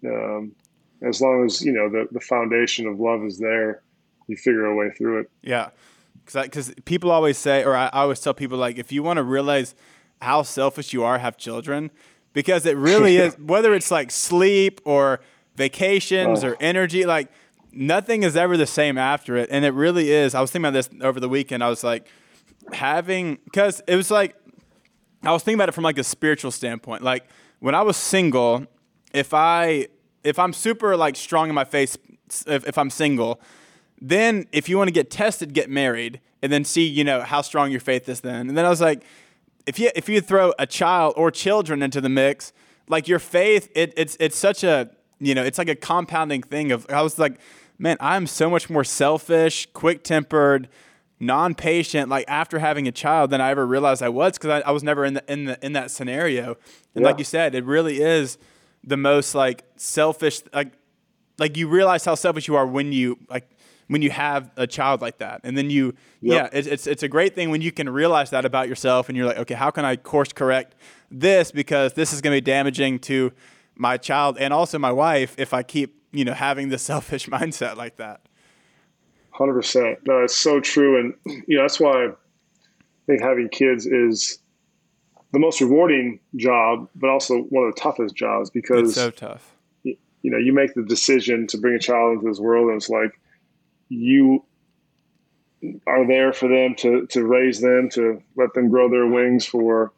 um, 0.06 0.52
as 1.04 1.20
long 1.20 1.44
as 1.44 1.62
you 1.62 1.72
know 1.72 1.88
the, 1.88 2.08
the 2.12 2.20
foundation 2.20 2.86
of 2.86 3.00
love 3.00 3.24
is 3.24 3.38
there 3.38 3.82
you 4.26 4.36
figure 4.36 4.64
a 4.66 4.74
way 4.74 4.90
through 4.90 5.20
it. 5.20 5.30
Yeah. 5.42 5.70
Because 6.24 6.72
people 6.84 7.10
always 7.10 7.36
say 7.36 7.64
or 7.64 7.76
I, 7.76 7.86
I 7.86 8.02
always 8.02 8.20
tell 8.20 8.34
people 8.34 8.58
like 8.58 8.78
if 8.78 8.92
you 8.92 9.02
want 9.02 9.16
to 9.18 9.22
realize 9.22 9.74
how 10.20 10.42
selfish 10.42 10.92
you 10.92 11.02
are 11.02 11.18
have 11.18 11.36
children 11.36 11.90
because 12.32 12.64
it 12.64 12.76
really 12.76 13.16
is 13.24 13.36
whether 13.38 13.74
it's 13.74 13.90
like 13.90 14.10
sleep 14.10 14.80
or 14.84 15.20
vacations 15.56 16.44
oh. 16.44 16.50
or 16.50 16.56
energy 16.60 17.04
like 17.04 17.28
nothing 17.72 18.22
is 18.22 18.36
ever 18.36 18.56
the 18.56 18.66
same 18.66 18.98
after 18.98 19.36
it. 19.36 19.48
And 19.50 19.64
it 19.64 19.72
really 19.72 20.10
is. 20.10 20.34
I 20.34 20.40
was 20.40 20.50
thinking 20.50 20.66
about 20.66 20.74
this 20.74 20.90
over 21.00 21.18
the 21.18 21.28
weekend. 21.28 21.64
I 21.64 21.68
was 21.68 21.82
like 21.82 22.06
having 22.72 23.38
because 23.44 23.82
it 23.88 23.96
was 23.96 24.08
like 24.08 24.36
i 25.24 25.32
was 25.32 25.42
thinking 25.42 25.56
about 25.56 25.68
it 25.68 25.72
from 25.72 25.84
like 25.84 25.98
a 25.98 26.04
spiritual 26.04 26.50
standpoint. 26.50 27.02
Like 27.02 27.26
when 27.58 27.74
i 27.74 27.82
was 27.82 27.96
single 27.96 28.66
if 29.12 29.34
i 29.34 29.88
if 30.24 30.38
i'm 30.38 30.52
super 30.52 30.96
like 30.96 31.16
strong 31.16 31.48
in 31.48 31.54
my 31.54 31.64
face 31.64 31.96
if, 32.46 32.66
if 32.66 32.78
i'm 32.78 32.90
single 32.90 33.40
then 34.00 34.46
if 34.52 34.68
you 34.68 34.76
want 34.76 34.88
to 34.88 34.92
get 34.92 35.10
tested 35.10 35.52
get 35.52 35.70
married 35.70 36.20
and 36.42 36.52
then 36.52 36.64
see 36.64 36.86
you 36.86 37.04
know 37.04 37.20
how 37.22 37.40
strong 37.40 37.70
your 37.70 37.80
faith 37.80 38.08
is 38.08 38.20
then 38.20 38.48
and 38.48 38.56
then 38.56 38.64
i 38.64 38.68
was 38.68 38.80
like 38.80 39.04
if 39.66 39.78
you 39.78 39.90
if 39.94 40.08
you 40.08 40.20
throw 40.20 40.52
a 40.58 40.66
child 40.66 41.14
or 41.16 41.30
children 41.30 41.82
into 41.82 42.00
the 42.00 42.08
mix 42.08 42.52
like 42.88 43.06
your 43.06 43.18
faith 43.18 43.70
it, 43.74 43.92
it's 43.96 44.16
it's 44.18 44.36
such 44.36 44.64
a 44.64 44.90
you 45.18 45.34
know 45.34 45.42
it's 45.42 45.58
like 45.58 45.68
a 45.68 45.76
compounding 45.76 46.42
thing 46.42 46.72
of 46.72 46.86
i 46.90 47.02
was 47.02 47.18
like 47.18 47.38
man, 47.82 47.96
I'm 48.00 48.26
so 48.28 48.48
much 48.48 48.70
more 48.70 48.84
selfish, 48.84 49.66
quick 49.72 50.04
tempered, 50.04 50.68
non 51.20 51.54
patient, 51.54 52.08
like 52.08 52.24
after 52.28 52.60
having 52.60 52.86
a 52.88 52.92
child 52.92 53.30
than 53.30 53.40
I 53.40 53.50
ever 53.50 53.66
realized 53.66 54.02
I 54.02 54.08
was 54.08 54.34
because 54.34 54.62
I, 54.62 54.68
I, 54.68 54.70
was 54.70 54.82
never 54.82 55.04
in 55.04 55.14
the 55.14 55.24
in 55.30 55.44
the 55.44 55.64
in 55.64 55.72
that 55.72 55.90
scenario. 55.90 56.56
And 56.94 57.02
yeah. 57.02 57.08
like 57.08 57.18
you 57.18 57.24
said, 57.24 57.54
it 57.54 57.64
really 57.64 58.00
is 58.00 58.38
the 58.84 58.96
most 58.96 59.34
like 59.34 59.64
selfish 59.76 60.42
like 60.52 60.72
like 61.38 61.56
you 61.56 61.68
realize 61.68 62.04
how 62.04 62.14
selfish 62.14 62.48
you 62.48 62.56
are 62.56 62.66
when 62.66 62.92
you 62.92 63.18
like 63.28 63.48
when 63.88 64.02
you 64.02 64.10
have 64.10 64.50
a 64.56 64.66
child 64.66 65.00
like 65.00 65.18
that 65.18 65.40
and 65.44 65.56
then 65.56 65.70
you 65.70 65.94
yep. 66.20 66.52
yeah 66.52 66.58
it's, 66.58 66.68
it's 66.68 66.86
it's 66.86 67.02
a 67.02 67.08
great 67.08 67.34
thing 67.34 67.50
when 67.50 67.60
you 67.60 67.72
can 67.72 67.88
realize 67.88 68.30
that 68.30 68.44
about 68.44 68.68
yourself 68.68 69.08
and 69.08 69.16
you're 69.16 69.26
like 69.26 69.38
okay 69.38 69.54
how 69.54 69.70
can 69.70 69.84
i 69.84 69.96
course 69.96 70.32
correct 70.32 70.74
this 71.10 71.52
because 71.52 71.92
this 71.94 72.12
is 72.12 72.20
going 72.20 72.32
to 72.34 72.36
be 72.36 72.44
damaging 72.44 72.98
to 72.98 73.32
my 73.76 73.96
child 73.96 74.36
and 74.38 74.52
also 74.52 74.78
my 74.78 74.92
wife 74.92 75.34
if 75.38 75.54
i 75.54 75.62
keep 75.62 76.02
you 76.12 76.24
know 76.24 76.34
having 76.34 76.68
the 76.68 76.78
selfish 76.90 77.26
mindset 77.26 77.76
like 77.76 77.96
that. 77.96 78.20
Hundred 79.30 79.54
percent. 79.54 79.98
No, 80.06 80.22
it's 80.22 80.36
so 80.36 80.60
true, 80.60 81.00
and 81.00 81.14
you 81.46 81.56
know 81.56 81.62
that's 81.62 81.80
why 81.80 82.06
I 82.06 82.10
think 83.06 83.22
having 83.22 83.48
kids 83.48 83.86
is 83.86 84.38
the 85.32 85.38
most 85.38 85.60
rewarding 85.60 86.20
job, 86.36 86.88
but 86.94 87.10
also 87.10 87.42
one 87.44 87.64
of 87.64 87.74
the 87.74 87.80
toughest 87.80 88.14
jobs 88.14 88.50
because 88.50 88.90
it's 88.90 88.94
so 88.94 89.10
tough. 89.10 89.54
You, 89.82 89.96
you 90.22 90.30
know, 90.30 90.38
you 90.38 90.52
make 90.52 90.74
the 90.74 90.82
decision 90.82 91.46
to 91.48 91.58
bring 91.58 91.74
a 91.74 91.78
child 91.78 92.14
into 92.14 92.28
this 92.28 92.38
world, 92.38 92.68
and 92.68 92.76
it's 92.76 92.90
like 92.90 93.18
you 93.88 94.44
are 95.86 96.06
there 96.06 96.32
for 96.32 96.48
them 96.48 96.74
to 96.76 97.06
to 97.06 97.24
raise 97.24 97.60
them, 97.60 97.88
to 97.90 98.22
let 98.36 98.52
them 98.54 98.68
grow 98.68 98.88
their 98.88 99.06
wings 99.06 99.46
for 99.46 99.92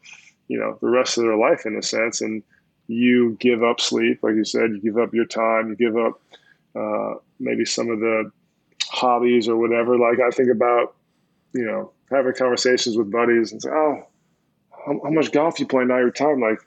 you 0.47 0.57
know 0.57 0.77
the 0.81 0.89
rest 0.89 1.17
of 1.17 1.23
their 1.23 1.37
life 1.37 1.65
in 1.65 1.75
a 1.75 1.83
sense, 1.83 2.21
and 2.21 2.43
you 2.87 3.35
give 3.39 3.63
up 3.63 3.79
sleep, 3.81 4.19
like 4.21 4.35
you 4.35 4.45
said, 4.45 4.71
you 4.71 4.79
give 4.79 4.97
up 4.97 5.13
your 5.13 5.25
time, 5.25 5.69
you 5.69 5.75
give 5.75 5.97
up 5.97 6.21
uh, 6.75 7.15
maybe 7.39 7.65
some 7.65 7.89
of 7.89 7.99
the 7.99 8.31
hobbies 8.83 9.47
or 9.47 9.57
whatever. 9.57 9.97
Like 9.97 10.19
I 10.19 10.29
think 10.29 10.49
about, 10.49 10.95
you 11.53 11.65
know, 11.65 11.91
having 12.11 12.33
conversations 12.33 12.95
with 12.95 13.11
buddies 13.11 13.51
and 13.51 13.61
say, 13.61 13.69
oh, 13.69 14.05
how, 14.85 14.99
how 15.03 15.09
much 15.09 15.31
golf 15.31 15.59
you 15.59 15.67
play 15.67 15.85
now 15.85 15.97
your 15.97 16.11
time? 16.11 16.41
Like, 16.41 16.59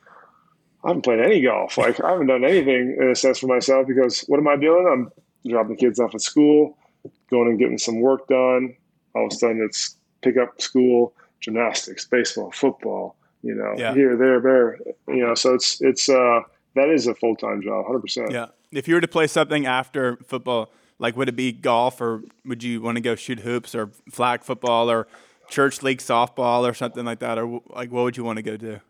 I 0.85 0.89
haven't 0.89 1.03
played 1.03 1.21
any 1.21 1.41
golf. 1.41 1.77
Like 1.77 2.03
I 2.03 2.11
haven't 2.11 2.29
done 2.29 2.45
anything 2.45 2.97
in 3.01 3.11
a 3.11 3.15
sense 3.15 3.39
for 3.39 3.47
myself 3.47 3.87
because 3.87 4.23
what 4.23 4.39
am 4.39 4.47
I 4.47 4.57
doing? 4.57 4.89
I'm 4.91 5.11
dropping 5.51 5.77
the 5.77 5.77
kids 5.77 5.99
off 5.99 6.15
at 6.15 6.21
school, 6.21 6.79
going 7.31 7.49
and 7.49 7.59
getting 7.59 7.79
some 7.79 8.01
work 8.01 8.29
done. 8.29 8.77
All 9.15 9.27
of 9.27 9.33
a 9.33 9.35
sudden 9.35 9.61
it's 9.63 9.97
pick 10.23 10.37
up 10.37 10.61
school, 10.61 11.15
gymnastics, 11.41 12.07
baseball, 12.07 12.53
football, 12.53 13.17
you 13.43 13.55
know, 13.55 13.75
yeah. 13.77 13.95
here, 13.95 14.17
there, 14.17 14.41
there, 14.41 14.79
you 15.09 15.25
know, 15.25 15.35
so 15.35 15.55
it's, 15.55 15.81
it's, 15.81 16.09
uh, 16.09 16.41
that 16.75 16.89
is 16.89 17.07
a 17.07 17.15
full 17.15 17.37
time 17.37 17.63
job, 17.63 17.87
100%. 17.87 18.31
Yeah. 18.31 18.47
If 18.71 18.87
you 18.87 18.95
were 18.95 19.01
to 19.01 19.09
play 19.09 19.27
something 19.27 19.67
after 19.67 20.17
football, 20.27 20.71
like 20.99 21.17
would 21.17 21.29
it 21.29 21.37
be 21.37 21.53
golf 21.53 22.01
or 22.01 22.23
would 22.45 22.63
you 22.63 22.81
want 22.81 22.97
to 22.97 23.01
go 23.01 23.15
shoot 23.15 23.41
hoops 23.41 23.75
or 23.75 23.91
flag 24.11 24.43
football 24.43 24.91
or 24.91 25.09
church 25.49 25.83
league 25.83 25.99
softball 25.99 26.69
or 26.69 26.75
something 26.75 27.05
like 27.05 27.21
that? 27.21 27.39
Or 27.39 27.63
like 27.71 27.91
what 27.91 28.05
would 28.05 28.17
you 28.17 28.25
want 28.25 28.37
to 28.37 28.43
go 28.43 28.57
do? 28.57 28.81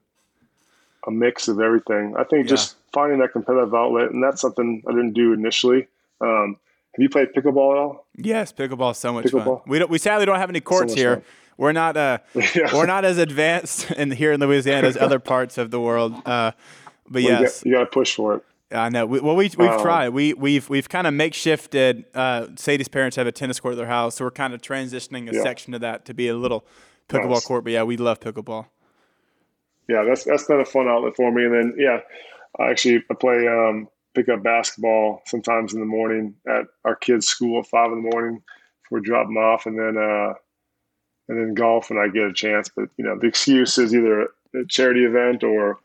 A 1.06 1.10
mix 1.10 1.48
of 1.48 1.60
everything. 1.60 2.14
I 2.16 2.24
think 2.24 2.44
yeah. 2.44 2.50
just 2.50 2.76
finding 2.92 3.20
that 3.20 3.32
competitive 3.32 3.74
outlet, 3.74 4.10
and 4.10 4.22
that's 4.22 4.40
something 4.40 4.82
I 4.86 4.92
didn't 4.92 5.12
do 5.12 5.32
initially. 5.32 5.86
Um, 6.20 6.56
have 6.94 7.02
you 7.02 7.08
played 7.08 7.28
pickleball 7.32 7.72
at 7.72 7.78
all? 7.78 8.06
Yes, 8.16 8.52
pickleball 8.52 8.92
is 8.92 8.98
so 8.98 9.12
much 9.12 9.26
pickleball? 9.26 9.62
fun. 9.62 9.68
We 9.68 9.78
don't, 9.78 9.90
we 9.90 9.98
sadly 9.98 10.26
don't 10.26 10.38
have 10.38 10.50
any 10.50 10.60
courts 10.60 10.92
so 10.92 10.98
here. 10.98 11.16
Fun 11.16 11.24
we're 11.58 11.72
not 11.72 11.96
uh, 11.96 12.18
yeah. 12.34 12.72
we're 12.72 12.86
not 12.86 13.04
as 13.04 13.18
advanced 13.18 13.90
in 13.96 14.10
here 14.10 14.32
in 14.32 14.40
Louisiana 14.40 14.88
as 14.88 14.96
other 14.96 15.18
parts 15.18 15.58
of 15.58 15.70
the 15.70 15.80
world. 15.80 16.14
Uh, 16.24 16.52
but 17.10 17.22
well, 17.22 17.42
yes, 17.42 17.62
you 17.66 17.72
got 17.72 17.80
to 17.80 17.86
push 17.86 18.14
for 18.14 18.36
it. 18.36 18.44
I 18.70 18.90
know. 18.90 19.06
We, 19.06 19.20
well, 19.20 19.36
we, 19.36 19.50
we've 19.56 19.70
um, 19.70 19.80
tried. 19.80 20.10
We, 20.10 20.34
we've 20.34 20.68
we've 20.68 20.88
kind 20.88 21.06
of 21.06 21.14
makeshifted. 21.14 22.04
Uh, 22.14 22.48
Sadie's 22.56 22.88
parents 22.88 23.16
have 23.16 23.26
a 23.26 23.32
tennis 23.32 23.60
court 23.60 23.72
at 23.72 23.76
their 23.78 23.86
house, 23.86 24.16
so 24.16 24.24
we're 24.24 24.30
kind 24.30 24.52
of 24.52 24.60
transitioning 24.60 25.30
a 25.30 25.34
yeah. 25.34 25.42
section 25.42 25.72
of 25.74 25.80
that 25.80 26.04
to 26.06 26.14
be 26.14 26.28
a 26.28 26.34
little 26.34 26.66
pickleball 27.08 27.30
nice. 27.30 27.46
court. 27.46 27.64
But 27.64 27.72
yeah, 27.72 27.82
we 27.84 27.96
love 27.96 28.20
pickleball. 28.20 28.66
Yeah, 29.88 30.04
that's 30.04 30.24
that's 30.24 30.44
been 30.44 30.60
a 30.60 30.66
fun 30.66 30.86
outlet 30.86 31.16
for 31.16 31.32
me. 31.32 31.44
And 31.44 31.54
then 31.54 31.74
yeah, 31.78 32.00
I 32.58 32.70
actually 32.70 33.02
I 33.10 33.14
play 33.14 33.48
um, 33.48 33.88
pick 34.14 34.28
up 34.28 34.42
basketball 34.42 35.22
sometimes 35.26 35.72
in 35.72 35.80
the 35.80 35.86
morning 35.86 36.34
at 36.46 36.66
our 36.84 36.96
kids' 36.96 37.26
school 37.26 37.60
at 37.60 37.66
five 37.66 37.90
in 37.90 38.02
the 38.02 38.10
morning. 38.10 38.42
We 38.90 39.00
drop 39.00 39.26
them 39.26 39.38
off, 39.38 39.64
and 39.64 39.78
then 39.78 39.96
uh, 39.96 40.34
and 41.28 41.38
then 41.38 41.54
golf 41.54 41.90
when 41.90 41.98
I 41.98 42.08
get 42.08 42.24
a 42.24 42.32
chance. 42.32 42.68
But 42.74 42.88
you 42.96 43.04
know, 43.04 43.18
the 43.18 43.28
excuse 43.28 43.78
is 43.78 43.94
either 43.94 44.28
a 44.54 44.64
charity 44.68 45.04
event 45.04 45.44
or, 45.44 45.78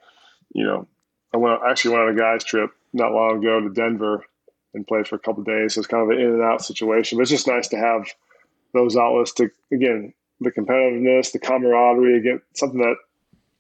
you 0.54 0.64
know, 0.66 0.88
I 1.34 1.38
went 1.38 1.60
actually 1.68 1.96
went 1.96 2.10
on 2.10 2.16
a 2.16 2.18
guys 2.18 2.44
trip 2.44 2.72
not 2.94 3.12
long 3.12 3.40
ago 3.40 3.60
to 3.62 3.70
Denver 3.70 4.26
and 4.74 4.88
played 4.88 5.08
for 5.08 5.16
a 5.16 5.20
couple 5.20 5.44
days. 5.44 5.74
So 5.74 5.80
it's 5.80 5.88
kind 5.88 6.04
of 6.04 6.10
an 6.10 6.24
in 6.24 6.32
and 6.32 6.42
out 6.42 6.64
situation. 6.64 7.18
But 7.18 7.24
it's 7.24 7.32
just 7.32 7.48
nice 7.48 7.68
to 7.70 7.78
have 7.78 8.08
those 8.74 8.96
outlets 8.96 9.34
to 9.34 9.50
again 9.72 10.14
the 10.40 10.52
competitiveness, 10.52 11.32
the 11.32 11.40
camaraderie, 11.40 12.18
again 12.18 12.42
something 12.54 12.80
that 12.80 12.96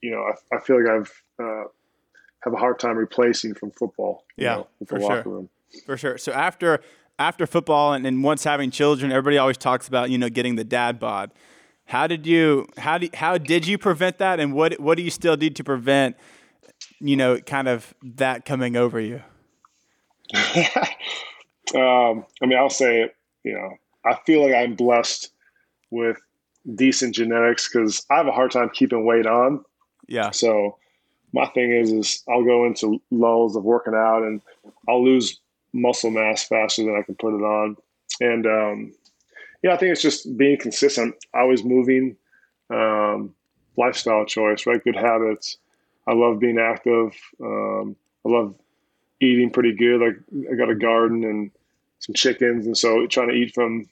you 0.01 0.11
know 0.11 0.21
I, 0.21 0.55
I 0.55 0.59
feel 0.59 0.81
like 0.81 0.91
I've 0.91 1.23
uh, 1.39 1.63
have 2.43 2.53
a 2.53 2.57
hard 2.57 2.79
time 2.79 2.97
replacing 2.97 3.55
from 3.55 3.71
football. 3.71 4.25
Yeah, 4.37 4.55
know, 4.55 4.67
for 4.87 4.99
sure. 4.99 5.47
For 5.85 5.97
sure. 5.97 6.17
So 6.17 6.31
after 6.31 6.81
after 7.19 7.47
football 7.47 7.93
and, 7.93 8.05
and 8.05 8.23
once 8.23 8.43
having 8.43 8.71
children, 8.71 9.11
everybody 9.11 9.37
always 9.37 9.57
talks 9.57 9.87
about 9.87 10.09
you 10.09 10.17
know 10.17 10.29
getting 10.29 10.55
the 10.55 10.63
dad 10.63 10.99
bod. 10.99 11.31
How 11.85 12.07
did 12.07 12.25
you 12.25 12.67
how 12.77 12.97
do 12.97 13.09
how 13.13 13.37
did 13.37 13.67
you 13.67 13.77
prevent 13.77 14.17
that, 14.19 14.39
and 14.39 14.53
what 14.53 14.79
what 14.79 14.97
do 14.97 15.03
you 15.03 15.09
still 15.09 15.37
need 15.37 15.55
to 15.57 15.63
prevent, 15.63 16.15
you 17.03 17.17
know, 17.17 17.37
kind 17.39 17.67
of 17.67 17.93
that 18.01 18.45
coming 18.45 18.77
over 18.77 18.99
you? 18.99 19.21
um, 21.75 22.25
I 22.41 22.45
mean, 22.45 22.57
I'll 22.57 22.69
say 22.69 23.01
it. 23.01 23.15
You 23.43 23.53
know, 23.53 23.73
I 24.05 24.17
feel 24.25 24.41
like 24.41 24.55
I'm 24.55 24.75
blessed 24.75 25.31
with 25.91 26.17
decent 26.75 27.13
genetics 27.13 27.67
because 27.67 28.05
I 28.09 28.15
have 28.15 28.27
a 28.27 28.31
hard 28.31 28.51
time 28.51 28.69
keeping 28.73 29.05
weight 29.05 29.27
on. 29.27 29.65
Yeah. 30.07 30.31
So 30.31 30.77
my 31.33 31.45
thing 31.47 31.73
is, 31.73 31.91
is 31.91 32.23
I'll 32.29 32.45
go 32.45 32.65
into 32.65 33.01
lulls 33.11 33.57
of 33.57 33.63
working 33.63 33.95
out 33.95 34.23
and 34.23 34.41
I'll 34.87 35.03
lose 35.03 35.39
muscle 35.73 36.09
mass 36.09 36.45
faster 36.45 36.83
than 36.83 36.95
I 36.95 37.01
can 37.01 37.15
put 37.15 37.35
it 37.35 37.43
on. 37.43 37.75
And 38.21 38.45
um, 38.45 38.93
yeah, 39.61 39.73
I 39.73 39.77
think 39.77 39.91
it's 39.91 40.01
just 40.01 40.37
being 40.37 40.57
consistent, 40.57 41.15
always 41.33 41.65
moving, 41.65 42.15
um, 42.69 43.35
lifestyle 43.75 44.25
choice, 44.25 44.65
right? 44.65 44.83
Good 44.83 44.95
habits. 44.95 45.57
I 46.07 46.13
love 46.13 46.39
being 46.39 46.59
active. 46.59 47.13
Um, 47.41 47.95
I 48.25 48.29
love 48.29 48.55
eating 49.19 49.51
pretty 49.51 49.75
good. 49.75 50.01
Like 50.01 50.49
I 50.51 50.55
got 50.55 50.69
a 50.69 50.75
garden 50.75 51.23
and 51.23 51.51
some 51.99 52.13
chickens, 52.13 52.65
and 52.65 52.77
so 52.77 53.05
trying 53.07 53.29
to 53.29 53.35
eat 53.35 53.53
from 53.53 53.87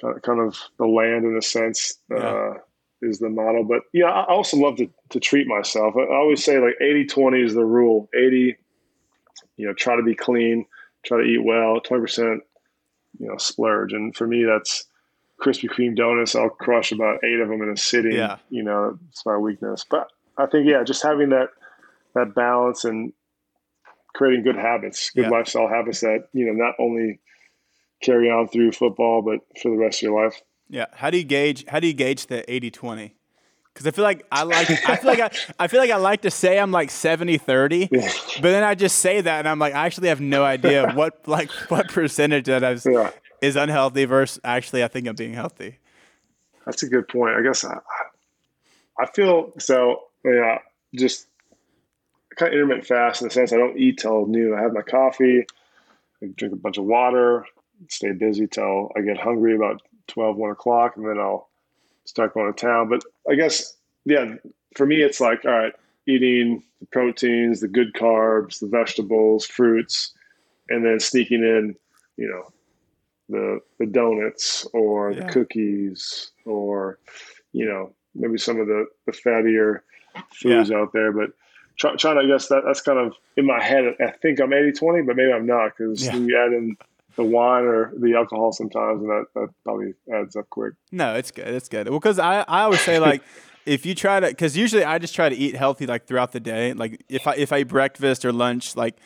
kind 0.00 0.40
of 0.40 0.58
the 0.78 0.86
land 0.86 1.24
in 1.24 1.36
a 1.36 1.42
sense 1.42 1.94
uh, 2.10 2.16
yeah. 2.16 2.54
is 3.02 3.18
the 3.18 3.28
model. 3.28 3.64
But 3.64 3.82
yeah, 3.92 4.10
I 4.10 4.24
also 4.26 4.56
love 4.56 4.76
to, 4.76 4.88
to 5.10 5.20
treat 5.20 5.46
myself. 5.46 5.94
I 5.96 6.14
always 6.14 6.44
say 6.44 6.58
like 6.58 6.74
80 6.80 7.06
20 7.06 7.42
is 7.42 7.54
the 7.54 7.64
rule. 7.64 8.08
80, 8.14 8.56
you 9.56 9.66
know, 9.66 9.74
try 9.74 9.96
to 9.96 10.02
be 10.02 10.14
clean, 10.14 10.66
try 11.02 11.18
to 11.18 11.24
eat 11.24 11.42
well, 11.42 11.80
20% 11.80 12.40
you 13.18 13.28
know 13.28 13.36
splurge. 13.36 13.92
And 13.92 14.14
for 14.14 14.26
me, 14.26 14.44
that's 14.44 14.84
Krispy 15.40 15.68
Kreme 15.68 15.96
donuts. 15.96 16.34
I'll 16.34 16.48
crush 16.48 16.92
about 16.92 17.24
eight 17.24 17.40
of 17.40 17.48
them 17.48 17.62
in 17.62 17.70
a 17.70 17.76
sitting. 17.76 18.12
Yeah. 18.12 18.36
You 18.50 18.62
know, 18.62 18.98
it's 19.10 19.24
my 19.26 19.36
weakness. 19.36 19.84
But 19.88 20.10
I 20.38 20.46
think 20.46 20.66
yeah, 20.68 20.82
just 20.84 21.02
having 21.02 21.30
that 21.30 21.48
that 22.14 22.34
balance 22.34 22.84
and 22.84 23.12
creating 24.14 24.44
good 24.44 24.56
habits, 24.56 25.10
good 25.10 25.24
yeah. 25.24 25.30
lifestyle 25.30 25.68
habits 25.68 26.00
that 26.00 26.28
you 26.32 26.46
know 26.46 26.52
not 26.52 26.74
only 26.78 27.20
carry 28.02 28.30
on 28.30 28.48
through 28.48 28.72
football 28.72 29.22
but 29.22 29.40
for 29.60 29.70
the 29.70 29.76
rest 29.76 29.98
of 29.98 30.08
your 30.08 30.24
life. 30.24 30.40
Yeah. 30.68 30.86
How 30.92 31.10
do 31.10 31.18
you 31.18 31.24
gauge? 31.24 31.64
How 31.68 31.80
do 31.80 31.86
you 31.86 31.92
gauge 31.92 32.26
the 32.26 32.44
80-20? 32.48 33.12
Because 33.72 33.86
I 33.86 33.90
feel 33.90 34.04
like 34.04 34.26
I 34.32 34.42
like 34.42 34.70
I 34.88 34.96
feel 34.96 35.10
like 35.10 35.20
I, 35.20 35.30
I 35.64 35.68
feel 35.68 35.80
like 35.80 35.90
I 35.90 35.96
like 35.96 36.22
to 36.22 36.30
say 36.30 36.58
I'm 36.58 36.72
like 36.72 36.88
70-30, 36.88 37.90
but 38.36 38.42
then 38.42 38.64
I 38.64 38.74
just 38.74 38.98
say 38.98 39.20
that 39.20 39.38
and 39.40 39.48
I'm 39.48 39.58
like 39.58 39.74
I 39.74 39.86
actually 39.86 40.08
have 40.08 40.20
no 40.20 40.44
idea 40.44 40.92
what 40.94 41.28
like 41.28 41.50
what 41.68 41.88
percentage 41.88 42.46
that 42.46 42.62
is 42.62 42.86
yeah. 42.90 43.10
is 43.42 43.56
unhealthy 43.56 44.06
versus 44.06 44.40
actually 44.44 44.82
I 44.82 44.88
think 44.88 45.06
I'm 45.06 45.14
being 45.14 45.34
healthy. 45.34 45.78
That's 46.64 46.82
a 46.82 46.88
good 46.88 47.06
point. 47.08 47.36
I 47.36 47.42
guess 47.42 47.64
I, 47.64 47.78
I 48.98 49.06
feel 49.06 49.52
so. 49.58 50.02
Oh, 50.26 50.32
yeah, 50.32 50.58
just 50.94 51.28
kind 52.36 52.52
of 52.52 52.54
intermittent 52.54 52.86
fast 52.86 53.22
in 53.22 53.28
the 53.28 53.34
sense 53.34 53.52
I 53.52 53.56
don't 53.56 53.78
eat 53.78 53.98
till 53.98 54.26
noon. 54.26 54.54
I 54.54 54.62
have 54.62 54.72
my 54.72 54.82
coffee, 54.82 55.46
I 56.22 56.26
drink 56.34 56.52
a 56.52 56.58
bunch 56.58 56.78
of 56.78 56.84
water, 56.84 57.44
stay 57.88 58.12
busy 58.12 58.46
till 58.46 58.92
I 58.96 59.00
get 59.02 59.18
hungry 59.18 59.54
about 59.54 59.82
12, 60.08 60.36
1 60.36 60.50
o'clock, 60.50 60.96
and 60.96 61.06
then 61.06 61.18
I'll 61.18 61.48
start 62.04 62.34
going 62.34 62.52
to 62.52 62.60
town. 62.60 62.88
But 62.88 63.02
I 63.30 63.34
guess, 63.34 63.74
yeah, 64.04 64.34
for 64.76 64.86
me, 64.86 65.02
it's 65.02 65.20
like, 65.20 65.44
all 65.44 65.52
right, 65.52 65.72
eating 66.06 66.62
the 66.80 66.86
proteins, 66.86 67.60
the 67.60 67.68
good 67.68 67.92
carbs, 67.94 68.60
the 68.60 68.68
vegetables, 68.68 69.46
fruits, 69.46 70.12
and 70.68 70.84
then 70.84 71.00
sneaking 71.00 71.42
in, 71.42 71.74
you 72.16 72.28
know, 72.28 72.52
the 73.28 73.60
the 73.78 73.86
donuts 73.86 74.66
or 74.72 75.10
yeah. 75.10 75.20
the 75.20 75.32
cookies 75.32 76.30
or, 76.44 76.98
you 77.52 77.66
know, 77.66 77.92
maybe 78.14 78.38
some 78.38 78.60
of 78.60 78.66
the, 78.66 78.86
the 79.06 79.12
fattier 79.12 79.80
foods 80.32 80.70
yeah. 80.70 80.76
out 80.76 80.92
there. 80.92 81.12
But 81.12 81.30
try, 81.76 81.94
trying 81.96 82.16
to, 82.16 82.22
I 82.22 82.26
guess 82.26 82.48
that 82.48 82.62
that's 82.64 82.80
kind 82.80 82.98
of 82.98 83.14
in 83.36 83.46
my 83.46 83.62
head. 83.62 83.96
I 84.00 84.10
think 84.10 84.40
I'm 84.40 84.52
80 84.52 84.72
20, 84.72 85.02
but 85.02 85.16
maybe 85.16 85.32
I'm 85.32 85.46
not 85.46 85.72
because 85.76 86.04
yeah. 86.04 86.16
you 86.16 86.36
add 86.36 86.52
in 86.52 86.76
the 87.16 87.24
wine 87.24 87.64
or 87.64 87.92
the 87.96 88.14
alcohol 88.14 88.52
sometimes, 88.52 89.02
and 89.02 89.10
that, 89.10 89.26
that 89.34 89.48
probably 89.64 89.94
adds 90.12 90.36
up 90.36 90.48
quick. 90.50 90.74
No, 90.92 91.14
it's 91.14 91.30
good. 91.30 91.48
It's 91.48 91.68
good. 91.68 91.88
Well, 91.88 91.98
because 91.98 92.18
I, 92.18 92.44
I 92.46 92.62
always 92.62 92.80
say, 92.80 92.98
like, 92.98 93.22
if 93.66 93.86
you 93.86 93.94
try 93.94 94.20
to, 94.20 94.28
because 94.28 94.56
usually 94.56 94.84
I 94.84 94.98
just 94.98 95.14
try 95.14 95.28
to 95.28 95.36
eat 95.36 95.56
healthy, 95.56 95.86
like, 95.86 96.06
throughout 96.06 96.32
the 96.32 96.40
day. 96.40 96.72
Like, 96.74 97.02
if 97.08 97.26
I, 97.26 97.34
if 97.34 97.52
I 97.52 97.60
eat 97.60 97.68
breakfast 97.68 98.24
or 98.24 98.32
lunch, 98.32 98.76
like, 98.76 98.96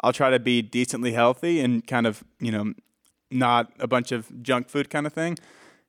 I'll 0.00 0.12
try 0.12 0.30
to 0.30 0.40
be 0.40 0.62
decently 0.62 1.12
healthy 1.12 1.60
and 1.60 1.86
kind 1.86 2.06
of, 2.06 2.24
you 2.40 2.50
know, 2.50 2.72
not 3.30 3.70
a 3.78 3.86
bunch 3.86 4.10
of 4.10 4.42
junk 4.42 4.68
food 4.68 4.90
kind 4.90 5.06
of 5.06 5.12
thing. 5.12 5.38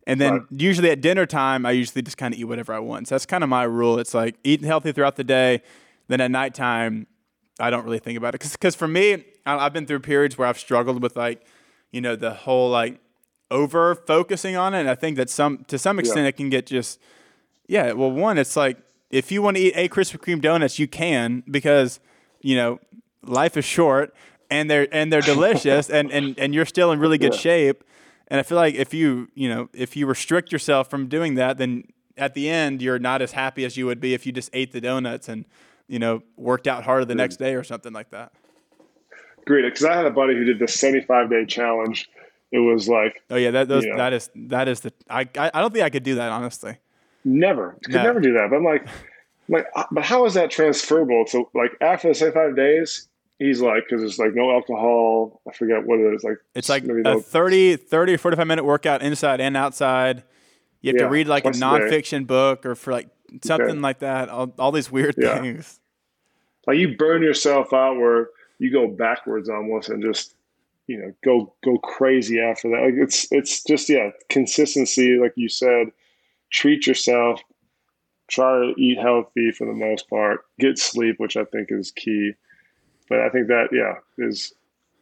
And 0.08 0.20
then 0.20 0.34
right. 0.34 0.42
usually 0.50 0.90
at 0.90 1.02
dinner 1.02 1.26
time, 1.26 1.66
I 1.66 1.72
usually 1.72 2.02
just 2.02 2.18
kind 2.18 2.34
of 2.34 2.40
eat 2.40 2.46
whatever 2.46 2.74
I 2.74 2.80
want. 2.80 3.08
So 3.08 3.16
that's 3.16 3.26
kind 3.26 3.44
of 3.44 3.50
my 3.50 3.64
rule. 3.64 4.00
It's 4.00 4.14
like 4.14 4.36
eating 4.44 4.68
healthy 4.68 4.92
throughout 4.92 5.16
the 5.16 5.24
day. 5.24 5.62
Then 6.08 6.22
at 6.22 6.32
nighttime, 6.32 7.08
I 7.60 7.70
don't 7.70 7.86
really 7.86 8.00
think 8.00 8.18
about 8.18 8.36
it. 8.36 8.42
Because 8.52 8.76
for 8.76 8.88
me, 8.88 9.24
I've 9.46 9.74
been 9.74 9.86
through 9.86 10.00
periods 10.00 10.38
where 10.38 10.48
I've 10.48 10.58
struggled 10.58 11.02
with 11.02 11.16
like, 11.16 11.46
you 11.92 12.02
know, 12.02 12.16
the 12.16 12.34
whole 12.34 12.70
like 12.70 13.00
over 13.52 13.96
focusing 13.96 14.56
on 14.56 14.74
it. 14.74 14.82
And 14.82 14.90
I 14.90 14.96
think 14.96 15.18
that 15.18 15.30
some 15.30 15.66
to 15.66 15.78
some 15.78 16.00
extent 16.00 16.22
yeah. 16.22 16.28
it 16.30 16.38
can 16.38 16.50
get 16.50 16.66
just 16.66 17.00
yeah. 17.68 17.92
Well, 17.92 18.12
one, 18.12 18.38
it's 18.38 18.56
like 18.56 18.78
if 19.12 19.32
you 19.32 19.42
want 19.42 19.58
to 19.58 19.64
eat 19.64 19.74
a 19.76 19.88
Krispy 19.90 20.18
Kreme 20.18 20.42
donuts, 20.42 20.80
you 20.80 20.88
can 20.88 21.44
because 21.50 22.00
you 22.42 22.56
know 22.56 22.80
life 23.24 23.56
is 23.58 23.66
short 23.66 24.16
and 24.50 24.70
they're 24.70 24.88
and 24.92 25.12
they're 25.12 25.22
delicious 25.34 25.90
and, 25.90 26.12
and 26.12 26.38
and 26.40 26.56
you're 26.56 26.66
still 26.66 26.92
in 26.92 27.00
really 27.00 27.18
good 27.18 27.34
yeah. 27.34 27.40
shape. 27.40 27.84
And 28.32 28.40
I 28.40 28.44
feel 28.44 28.56
like 28.56 28.76
if 28.76 28.94
you 28.94 29.28
you 29.36 29.50
know 29.50 29.70
if 29.74 29.98
you 29.98 30.08
restrict 30.08 30.54
yourself 30.54 30.90
from 30.90 31.08
doing 31.08 31.36
that, 31.36 31.58
then 31.58 31.84
at 32.18 32.34
the 32.34 32.50
end 32.50 32.82
you're 32.82 32.98
not 32.98 33.22
as 33.22 33.34
happy 33.34 33.66
as 33.66 33.76
you 33.76 33.86
would 33.86 34.00
be 34.00 34.14
if 34.14 34.26
you 34.26 34.32
just 34.32 34.50
ate 34.54 34.72
the 34.72 34.80
donuts 34.80 35.28
and 35.28 35.44
you 35.90 36.00
know 36.00 36.24
worked 36.38 36.66
out 36.66 36.86
harder 36.86 37.04
the 37.04 37.14
next 37.14 37.36
day 37.36 37.56
or 37.56 37.64
something 37.64 37.92
like 37.92 38.10
that. 38.12 38.32
Great, 39.46 39.64
because 39.64 39.84
I 39.84 39.98
had 39.98 40.06
a 40.06 40.12
buddy 40.12 40.36
who 40.36 40.46
did 40.46 40.60
the 40.60 40.68
75 40.68 41.30
day 41.30 41.46
challenge. 41.46 42.10
It 42.54 42.60
was 42.60 42.88
like, 42.88 43.22
oh 43.30 43.36
yeah, 43.36 43.52
that 43.52 43.68
those, 43.68 43.84
you 43.84 43.92
know, 43.92 43.98
that 43.98 44.14
is 44.14 44.30
that 44.34 44.70
is 44.70 44.80
the 44.80 44.94
I, 45.10 45.28
I 45.36 45.60
don't 45.60 45.74
think 45.74 45.84
I 45.84 45.90
could 45.90 46.04
do 46.04 46.16
that 46.16 46.32
honestly. 46.32 46.78
Never 47.26 47.78
could 47.84 47.96
no. 47.96 48.04
never 48.04 48.22
do 48.22 48.34
that. 48.34 48.50
But 48.50 48.56
I'm 48.56 48.64
like, 48.64 48.88
like, 49.50 49.68
but 49.92 50.06
how 50.06 50.24
is 50.26 50.36
that 50.36 50.52
transferable? 50.52 51.26
to 51.32 51.50
like 51.54 51.72
after 51.82 52.08
the 52.08 52.16
75 52.16 52.56
days, 52.56 53.10
he's 53.42 53.60
like, 53.60 53.86
because 53.90 54.04
it's 54.04 54.20
like 54.20 54.36
no 54.36 54.52
alcohol. 54.52 55.42
I 55.48 55.54
forget 55.54 55.86
what 55.86 56.00
it 56.00 56.14
is. 56.14 56.24
Like 56.24 56.38
it's 56.54 56.70
like 56.70 56.84
a 56.86 57.20
30, 57.20 57.78
30 57.78 58.18
45 58.18 58.48
minute 58.48 58.64
workout 58.64 59.02
inside 59.02 59.42
and 59.42 59.58
outside. 59.58 60.24
You 60.82 60.90
have 60.90 60.96
yeah, 60.96 61.06
to 61.06 61.10
read 61.10 61.28
like 61.28 61.46
a 61.46 61.52
nonfiction 61.52 62.26
book 62.26 62.66
or 62.66 62.76
for 62.76 62.92
like 62.92 63.10
something 63.44 63.70
okay. 63.70 63.80
like 63.80 64.00
that. 64.00 64.30
All, 64.30 64.54
all 64.60 64.72
these 64.72 64.92
weird 64.92 65.16
yeah. 65.18 65.42
things. 65.42 65.80
Like 66.68 66.78
you 66.78 66.96
burn 66.96 67.24
yourself 67.24 67.74
out 67.74 67.98
where 67.98 68.30
you 68.60 68.72
go 68.72 68.88
backwards 68.88 69.50
almost 69.50 69.90
and 69.90 70.04
just 70.04 70.36
you 70.88 70.98
know 71.00 71.12
go 71.24 71.54
go 71.64 71.78
crazy 71.80 72.40
after 72.40 72.70
that. 72.70 72.82
Like 72.84 72.94
it's 72.96 73.28
it's 73.32 73.64
just 73.64 73.90
yeah 73.90 74.12
consistency, 74.30 75.18
like 75.18 75.34
you 75.36 75.50
said. 75.50 75.88
Treat 76.52 76.86
yourself. 76.86 77.42
Try 78.30 78.60
to 78.60 78.74
eat 78.78 79.00
healthy 79.00 79.52
for 79.52 79.66
the 79.66 79.74
most 79.74 80.10
part. 80.10 80.42
Get 80.60 80.78
sleep, 80.78 81.16
which 81.18 81.38
I 81.38 81.46
think 81.46 81.70
is 81.72 81.92
key. 81.92 82.34
But 83.12 83.20
I 83.20 83.30
think 83.30 83.48
that 83.48 83.68
yeah 83.74 83.96
is 84.26 84.54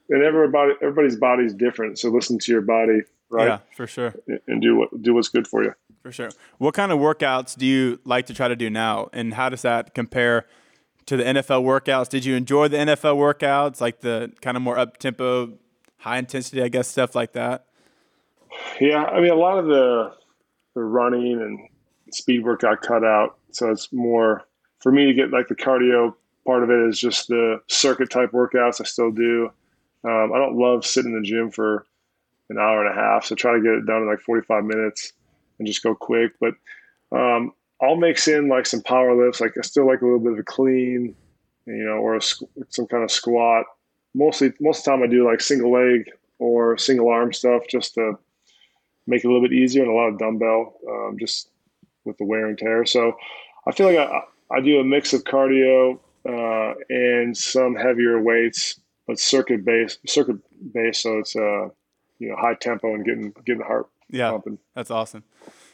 and 0.10 0.24
everybody 0.24 0.74
everybody's 0.82 1.16
body 1.16 1.44
is 1.44 1.54
different. 1.54 2.00
So 2.00 2.10
listen 2.10 2.40
to 2.40 2.52
your 2.52 2.62
body, 2.62 3.02
right? 3.30 3.48
Yeah, 3.48 3.58
for 3.76 3.86
sure. 3.86 4.16
And 4.48 4.60
do 4.60 4.78
what 4.78 5.00
do 5.00 5.14
what's 5.14 5.30
good 5.30 5.48
for 5.48 5.64
you. 5.64 5.76
For 6.02 6.12
sure. 6.12 6.32
What 6.58 6.74
kind 6.74 6.92
of 6.92 6.98
workouts 6.98 7.56
do 7.56 7.68
you 7.68 8.00
like 8.06 8.26
to 8.26 8.34
try 8.34 8.48
to 8.48 8.56
do 8.56 8.68
now, 8.68 9.10
and 9.14 9.36
how 9.36 9.50
does 9.50 9.62
that 9.62 9.94
compare 9.94 10.48
to 11.06 11.18
the 11.18 11.24
NFL 11.24 11.64
workouts? 11.64 12.10
Did 12.10 12.26
you 12.26 12.36
enjoy 12.36 12.68
the 12.68 12.78
NFL 12.78 13.16
workouts, 13.16 13.80
like 13.80 14.00
the 14.00 14.32
kind 14.42 14.58
of 14.58 14.64
more 14.64 14.80
up 14.80 14.98
tempo, 14.98 15.54
high 15.98 16.18
intensity, 16.18 16.64
I 16.64 16.70
guess, 16.70 16.88
stuff 16.88 17.14
like 17.14 17.34
that? 17.34 17.68
Yeah, 18.82 19.04
I 19.04 19.22
mean, 19.22 19.32
a 19.32 19.36
lot 19.36 19.60
of 19.60 19.68
the 19.68 20.16
the 20.74 20.82
running 20.82 21.34
and 21.34 21.60
speed 22.12 22.44
work 22.44 22.62
got 22.62 22.82
cut 22.82 23.04
out, 23.04 23.38
so 23.52 23.70
it's 23.70 23.94
more 23.94 24.48
for 24.80 24.92
me 24.92 25.06
to 25.06 25.14
get 25.14 25.30
like 25.30 25.48
the 25.48 25.56
cardio 25.56 26.16
part 26.50 26.64
of 26.64 26.72
it 26.72 26.90
is 26.90 27.00
just 27.00 27.28
the 27.28 27.62
circuit 27.68 28.10
type 28.10 28.32
workouts. 28.32 28.82
I 28.82 28.86
still 28.86 29.12
do. 29.12 29.52
Um, 30.04 30.34
I 30.34 30.40
don't 30.40 30.58
love 30.58 30.84
sitting 30.84 31.14
in 31.14 31.22
the 31.22 31.28
gym 31.28 31.52
for 31.52 31.86
an 32.50 32.58
hour 32.58 32.84
and 32.84 32.92
a 32.92 33.00
half, 33.00 33.26
so 33.26 33.36
try 33.36 33.54
to 33.54 33.62
get 33.62 33.74
it 33.74 33.86
done 33.86 34.02
in 34.02 34.08
like 34.08 34.22
45 34.22 34.64
minutes 34.64 35.14
and 35.60 35.68
just 35.68 35.84
go 35.84 35.94
quick. 35.94 36.32
But 36.40 36.56
um, 37.12 37.54
I'll 37.80 37.98
mix 37.98 38.28
in 38.28 38.50
like 38.50 38.66
some 38.66 38.82
power 38.82 39.16
lifts. 39.16 39.40
Like 39.40 39.54
I 39.60 39.62
still 39.62 39.86
like 39.86 40.02
a 40.02 40.06
little 40.06 40.20
bit 40.20 40.34
of 40.34 40.40
a 40.40 40.44
clean, 40.44 41.16
you 41.68 41.86
know, 41.86 41.98
or 41.98 42.16
a, 42.16 42.22
some 42.22 42.88
kind 42.88 43.04
of 43.04 43.12
squat. 43.12 43.66
Mostly, 44.16 44.52
most 44.60 44.80
of 44.80 44.86
the 44.86 44.92
time 44.92 45.04
I 45.04 45.08
do 45.08 45.30
like 45.30 45.42
single 45.42 45.72
leg 45.72 46.10
or 46.40 46.80
single 46.80 47.10
arm 47.10 47.32
stuff 47.32 47.68
just 47.70 47.94
to 47.94 48.18
make 49.06 49.24
it 49.24 49.28
a 49.28 49.30
little 49.32 49.48
bit 49.48 49.54
easier 49.54 49.84
and 49.84 49.92
a 49.92 49.94
lot 49.94 50.08
of 50.08 50.18
dumbbell 50.18 50.80
um, 50.90 51.18
just 51.20 51.52
with 52.06 52.18
the 52.18 52.26
wear 52.26 52.48
and 52.48 52.58
tear. 52.58 52.88
So 52.88 53.16
I 53.68 53.72
feel 53.72 53.86
like 53.86 54.00
I, 54.00 54.22
I 54.50 54.62
do 54.62 54.80
a 54.80 54.84
mix 54.84 55.14
of 55.14 55.26
cardio 55.26 56.00
and 57.24 57.38
some 57.38 57.76
heavier 57.76 58.22
weights, 58.22 58.80
but 59.08 59.20
circuit 59.20 59.66
based, 59.66 60.00
circuit 60.08 60.38
based. 60.74 61.02
So 61.02 61.20
it's 61.20 61.36
uh, 61.36 61.70
you 62.20 62.30
know 62.30 62.36
high 62.36 62.56
tempo 62.56 62.94
and 62.94 63.06
getting 63.06 63.34
getting 63.46 63.60
the 63.60 63.66
heart 63.66 63.88
yeah, 64.10 64.32
pumping. 64.32 64.60
That's 64.76 64.92
awesome. 64.92 65.24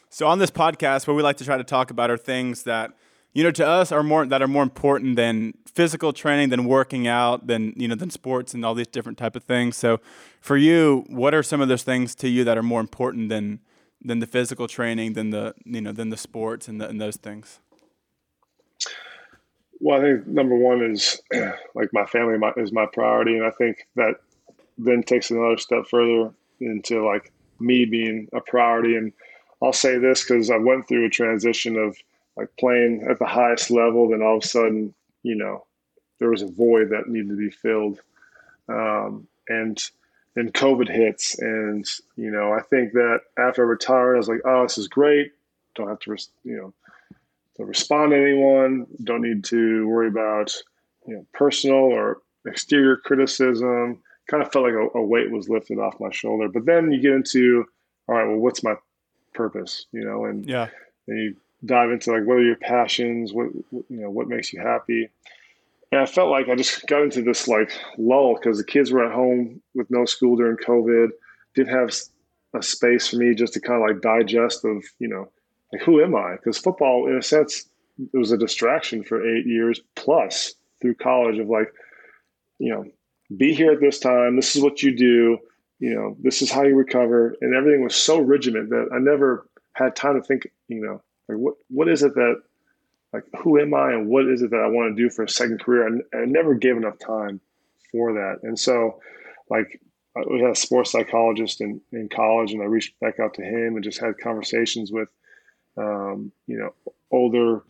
So 0.09 0.27
on 0.27 0.39
this 0.39 0.51
podcast, 0.51 1.07
what 1.07 1.15
we 1.15 1.23
like 1.23 1.37
to 1.37 1.45
try 1.45 1.57
to 1.57 1.63
talk 1.63 1.91
about 1.91 2.09
are 2.09 2.17
things 2.17 2.63
that 2.63 2.91
you 3.33 3.43
know 3.43 3.51
to 3.51 3.67
us 3.67 3.91
are 3.91 4.03
more 4.03 4.25
that 4.25 4.41
are 4.41 4.47
more 4.47 4.63
important 4.63 5.15
than 5.15 5.53
physical 5.65 6.13
training, 6.13 6.49
than 6.49 6.65
working 6.65 7.07
out, 7.07 7.47
than 7.47 7.73
you 7.75 7.87
know 7.87 7.95
than 7.95 8.09
sports 8.09 8.53
and 8.53 8.65
all 8.65 8.73
these 8.73 8.87
different 8.87 9.17
type 9.17 9.35
of 9.35 9.43
things. 9.43 9.75
So 9.75 9.99
for 10.39 10.57
you, 10.57 11.05
what 11.07 11.33
are 11.33 11.43
some 11.43 11.61
of 11.61 11.67
those 11.67 11.83
things 11.83 12.15
to 12.15 12.29
you 12.29 12.43
that 12.43 12.57
are 12.57 12.63
more 12.63 12.79
important 12.79 13.29
than 13.29 13.59
than 14.01 14.19
the 14.19 14.27
physical 14.27 14.67
training, 14.67 15.13
than 15.13 15.31
the 15.31 15.55
you 15.65 15.81
know 15.81 15.91
than 15.91 16.09
the 16.09 16.17
sports 16.17 16.67
and, 16.67 16.79
the, 16.79 16.87
and 16.87 17.01
those 17.01 17.17
things? 17.17 17.59
Well, 19.79 19.99
I 19.99 20.01
think 20.01 20.27
number 20.27 20.55
one 20.55 20.81
is 20.83 21.21
like 21.75 21.93
my 21.93 22.05
family 22.05 22.39
is 22.57 22.71
my 22.71 22.85
priority, 22.85 23.35
and 23.35 23.45
I 23.45 23.51
think 23.51 23.87
that 23.95 24.15
then 24.77 25.03
takes 25.03 25.31
another 25.31 25.57
step 25.57 25.85
further 25.89 26.31
into 26.59 27.05
like 27.05 27.31
me 27.59 27.85
being 27.85 28.27
a 28.33 28.41
priority 28.41 28.95
and 28.95 29.13
I'll 29.61 29.73
say 29.73 29.97
this 29.97 30.23
because 30.23 30.49
I 30.51 30.57
went 30.57 30.87
through 30.87 31.05
a 31.05 31.09
transition 31.09 31.77
of 31.77 31.97
like 32.37 32.49
playing 32.59 33.07
at 33.09 33.19
the 33.19 33.25
highest 33.25 33.71
level, 33.71 34.09
then 34.09 34.21
all 34.21 34.37
of 34.37 34.43
a 34.43 34.47
sudden, 34.47 34.93
you 35.23 35.35
know, 35.35 35.65
there 36.19 36.29
was 36.29 36.41
a 36.41 36.47
void 36.47 36.89
that 36.89 37.07
needed 37.07 37.29
to 37.29 37.35
be 37.35 37.49
filled. 37.49 38.01
Um, 38.67 39.27
and 39.47 39.81
then 40.35 40.51
COVID 40.51 40.89
hits, 40.89 41.39
and 41.39 41.85
you 42.17 42.29
know, 42.29 42.51
I 42.51 42.61
think 42.61 42.93
that 42.93 43.21
after 43.37 43.63
I 43.63 43.69
retired, 43.69 44.15
I 44.15 44.17
was 44.17 44.27
like, 44.27 44.41
oh, 44.45 44.63
this 44.63 44.77
is 44.77 44.87
great. 44.87 45.31
Don't 45.75 45.87
have 45.87 45.99
to, 45.99 46.17
you 46.43 46.57
know, 46.57 46.73
to 47.57 47.65
respond 47.65 48.11
to 48.11 48.17
anyone. 48.17 48.85
Don't 49.03 49.21
need 49.21 49.43
to 49.45 49.87
worry 49.87 50.07
about, 50.07 50.53
you 51.07 51.15
know, 51.15 51.25
personal 51.33 51.77
or 51.77 52.19
exterior 52.45 52.97
criticism. 52.97 54.01
Kind 54.27 54.43
of 54.43 54.51
felt 54.51 54.65
like 54.65 54.73
a, 54.73 54.97
a 54.97 55.03
weight 55.03 55.31
was 55.31 55.49
lifted 55.49 55.77
off 55.77 55.99
my 55.99 56.11
shoulder. 56.11 56.49
But 56.49 56.65
then 56.65 56.91
you 56.91 57.01
get 57.01 57.13
into, 57.13 57.65
all 58.07 58.15
right, 58.15 58.27
well, 58.27 58.37
what's 58.37 58.63
my 58.63 58.75
purpose, 59.33 59.85
you 59.91 60.03
know, 60.03 60.25
and 60.25 60.47
yeah, 60.47 60.69
and 61.07 61.19
you 61.19 61.35
dive 61.65 61.91
into 61.91 62.11
like 62.11 62.25
what 62.25 62.37
are 62.37 62.43
your 62.43 62.55
passions, 62.55 63.33
what 63.33 63.47
you 63.71 63.85
know, 63.89 64.09
what 64.09 64.27
makes 64.27 64.51
you 64.51 64.59
happy. 64.59 65.09
And 65.91 66.01
I 66.01 66.05
felt 66.05 66.31
like 66.31 66.49
I 66.49 66.55
just 66.55 66.87
got 66.87 67.03
into 67.03 67.21
this 67.21 67.47
like 67.47 67.71
lull 67.97 68.35
because 68.35 68.57
the 68.57 68.63
kids 68.63 68.91
were 68.91 69.05
at 69.05 69.13
home 69.13 69.61
with 69.75 69.89
no 69.91 70.05
school 70.05 70.35
during 70.35 70.57
COVID. 70.57 71.09
Didn't 71.53 71.75
have 71.75 71.93
a 72.55 72.63
space 72.63 73.07
for 73.07 73.17
me 73.17 73.35
just 73.35 73.53
to 73.53 73.61
kind 73.61 73.81
of 73.81 73.87
like 73.87 74.01
digest 74.01 74.65
of 74.65 74.83
you 74.99 75.07
know 75.07 75.29
like 75.75 75.83
who 75.83 76.01
am 76.01 76.15
I? 76.15 76.35
Because 76.35 76.57
football, 76.57 77.07
in 77.07 77.17
a 77.17 77.21
sense, 77.21 77.67
it 78.13 78.17
was 78.17 78.31
a 78.31 78.37
distraction 78.37 79.03
for 79.03 79.25
eight 79.25 79.45
years 79.45 79.79
plus 79.95 80.53
through 80.81 80.95
college 80.95 81.37
of 81.37 81.47
like 81.47 81.71
you 82.59 82.73
know 82.73 82.85
be 83.35 83.53
here 83.53 83.71
at 83.71 83.81
this 83.81 83.99
time. 83.99 84.35
This 84.35 84.55
is 84.55 84.61
what 84.61 84.81
you 84.81 84.95
do. 84.95 85.37
You 85.79 85.93
know, 85.93 86.17
this 86.21 86.41
is 86.41 86.49
how 86.49 86.63
you 86.63 86.75
recover, 86.75 87.35
and 87.41 87.53
everything 87.53 87.83
was 87.83 87.95
so 87.95 88.19
rigid 88.19 88.53
that 88.53 88.89
I 88.93 88.99
never 88.99 89.47
had 89.73 89.95
time 89.95 90.15
to 90.15 90.25
think. 90.25 90.47
You 90.67 90.81
know, 90.81 91.01
like 91.27 91.37
what 91.37 91.55
what 91.69 91.89
is 91.89 92.03
it 92.03 92.15
that 92.15 92.41
like 93.11 93.23
who 93.41 93.59
am 93.59 93.73
I 93.73 93.91
and 93.91 94.07
what 94.07 94.27
is 94.27 94.41
it 94.41 94.51
that 94.51 94.61
I 94.61 94.67
want 94.67 94.95
to 94.95 95.03
do 95.03 95.09
for 95.09 95.23
a 95.23 95.29
second 95.29 95.61
career? 95.61 95.87
And 95.87 96.03
I 96.13 96.25
never 96.25 96.53
gave 96.53 96.77
enough 96.77 96.99
time 96.99 97.41
for 97.91 98.13
that. 98.13 98.39
And 98.43 98.57
so, 98.57 99.01
like 99.49 99.81
we 100.29 100.41
had 100.41 100.51
a 100.51 100.55
sports 100.55 100.91
psychologist 100.91 101.59
in, 101.61 101.81
in 101.91 102.07
college, 102.07 102.53
and 102.53 102.61
I 102.61 102.65
reached 102.65 102.99
back 102.99 103.19
out 103.19 103.33
to 103.35 103.41
him 103.41 103.75
and 103.75 103.83
just 103.83 103.99
had 103.99 104.17
conversations 104.17 104.91
with, 104.91 105.09
um, 105.77 106.31
you 106.47 106.57
know, 106.57 106.73
older 107.11 107.63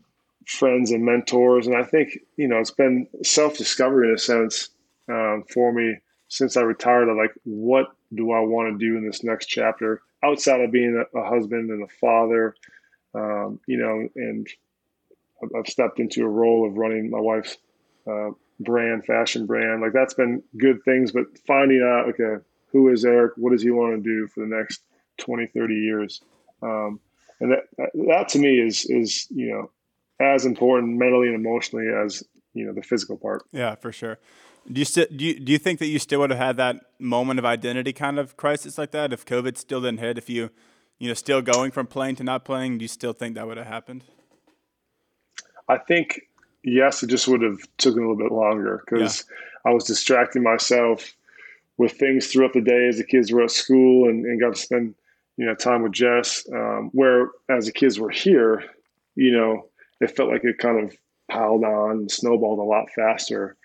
friends 0.48 0.92
and 0.92 1.04
mentors. 1.04 1.68
And 1.68 1.76
I 1.76 1.84
think 1.84 2.18
you 2.38 2.48
know 2.48 2.58
it's 2.58 2.72
been 2.72 3.08
self 3.24 3.58
discovery 3.58 4.10
in 4.10 4.16
a 4.16 4.20
sense 4.20 4.70
um, 5.10 5.44
for 5.54 5.72
me 5.72 5.98
since 6.28 6.58
I 6.58 6.62
retired. 6.62 7.10
Of 7.10 7.18
like, 7.18 7.34
what 7.44 7.88
do 8.14 8.32
I 8.32 8.40
want 8.40 8.74
to 8.74 8.86
do 8.86 8.98
in 8.98 9.06
this 9.06 9.24
next 9.24 9.48
chapter 9.48 10.02
outside 10.24 10.62
of 10.62 10.72
being 10.72 11.04
a, 11.14 11.20
a 11.20 11.30
husband 11.30 11.70
and 11.70 11.84
a 11.84 11.94
father? 12.00 12.56
Um, 13.14 13.60
you 13.68 13.78
know, 13.78 14.10
and 14.16 14.48
I've 15.58 15.68
stepped 15.68 16.00
into 16.00 16.24
a 16.24 16.30
role 16.30 16.68
of 16.68 16.78
running 16.78 17.10
my 17.10 17.20
wife's 17.20 17.58
uh, 18.08 18.32
brand, 18.60 19.06
fashion 19.06 19.46
brand. 19.46 19.82
Like 19.82 19.94
that's 19.94 20.14
been 20.14 20.44
good 20.58 20.84
things, 20.84 21.12
but 21.12 21.26
finding 21.46 21.82
out, 21.82 22.10
okay, 22.10 22.44
who 22.72 22.90
is 22.90 23.06
Eric? 23.06 23.34
What 23.38 23.52
does 23.52 23.64
he 23.64 23.72
want 23.72 23.96
to 23.96 24.02
do 24.02 24.28
for 24.28 24.42
the 24.42 24.56
next 24.56 24.82
20, 25.20 25.48
30 25.48 25.74
years? 25.74 26.22
Um, 26.62 27.00
and 27.40 27.52
that, 27.52 27.90
that, 27.94 28.30
to 28.30 28.40
me 28.40 28.60
is, 28.60 28.86
is, 28.86 29.28
you 29.30 29.52
know, 29.52 29.72
as 30.20 30.46
important 30.46 30.98
mentally 30.98 31.28
and 31.28 31.36
emotionally 31.36 31.88
as, 31.88 32.24
you 32.54 32.66
know, 32.66 32.74
the 32.74 32.82
physical 32.82 33.18
part. 33.18 33.44
Yeah, 33.52 33.76
for 33.76 33.92
sure. 33.92 34.18
Do 34.72 34.80
you 34.80 34.86
still 34.86 35.06
do 35.16 35.24
you, 35.26 35.40
do 35.40 35.52
you 35.52 35.60
think 35.60 35.80
that 35.80 35.88
you 35.88 36.00
still 36.00 36.22
would 36.22 36.32
have 36.32 36.40
had 36.40 36.58
that 36.58 36.78
moment 36.98 37.38
of 37.38 37.46
identity 37.46 37.94
kind 37.94 38.18
of 38.18 38.36
crisis 38.36 38.78
like 38.78 38.92
that 38.92 39.14
if 39.14 39.26
COVID 39.26 39.58
still 39.58 39.82
didn't 39.82 40.00
hit? 40.00 40.18
If 40.18 40.30
you, 40.30 40.50
you 40.98 41.08
know, 41.08 41.14
still 41.14 41.42
going 41.42 41.72
from 41.72 41.86
playing 41.86 42.16
to 42.16 42.24
not 42.24 42.46
playing, 42.46 42.80
do 42.80 42.84
you 42.84 42.88
still 42.88 43.14
think 43.14 43.36
that 43.36 43.46
would 43.46 43.58
have 43.58 43.68
happened? 43.68 44.06
I 45.68 45.78
think 45.78 46.22
yes, 46.64 47.04
it 47.04 47.08
just 47.08 47.28
would 47.28 47.42
have 47.42 47.60
taken 47.78 48.00
a 48.00 48.10
little 48.10 48.16
bit 48.16 48.32
longer 48.32 48.82
because 48.84 49.26
yeah. 49.66 49.72
I 49.72 49.74
was 49.74 49.84
distracting 49.84 50.42
myself 50.42 51.14
with 51.78 51.94
things 51.94 52.28
throughout 52.28 52.54
the 52.54 52.62
day 52.62 52.88
as 52.88 52.98
the 52.98 53.04
kids 53.04 53.32
were 53.32 53.44
at 53.44 53.52
school 53.52 54.10
and, 54.10 54.26
and 54.26 54.40
got 54.40 54.56
to 54.56 54.60
spend 54.60 54.96
you 55.38 55.46
know 55.46 55.56
time 55.56 55.84
with 55.84 55.94
Jess. 55.94 56.46
Um, 56.52 56.90
where 56.94 57.30
as 57.50 57.66
the 57.66 57.72
kids 57.72 58.00
were 58.00 58.10
here, 58.10 58.64
you 59.16 59.32
know, 59.32 59.70
it 60.02 60.16
felt 60.16 60.30
like 60.30 60.44
it 60.44 60.58
kind 60.58 60.84
of 60.84 60.96
piled 61.30 61.64
on 61.64 62.10
snowballed 62.10 62.60
a 62.60 62.64
lot 62.64 62.90
faster. 62.96 63.58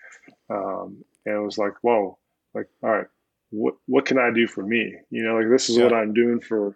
Um, 0.49 1.03
and 1.25 1.35
it 1.35 1.39
was 1.39 1.57
like, 1.57 1.73
whoa, 1.81 2.17
like, 2.53 2.67
all 2.83 2.89
right, 2.89 3.07
what 3.51 3.75
what 3.85 4.05
can 4.05 4.17
I 4.17 4.31
do 4.31 4.47
for 4.47 4.65
me? 4.65 4.95
You 5.09 5.23
know, 5.23 5.35
like 5.35 5.49
this 5.49 5.69
is 5.69 5.77
yeah. 5.77 5.83
what 5.83 5.93
I'm 5.93 6.13
doing 6.13 6.39
for 6.39 6.75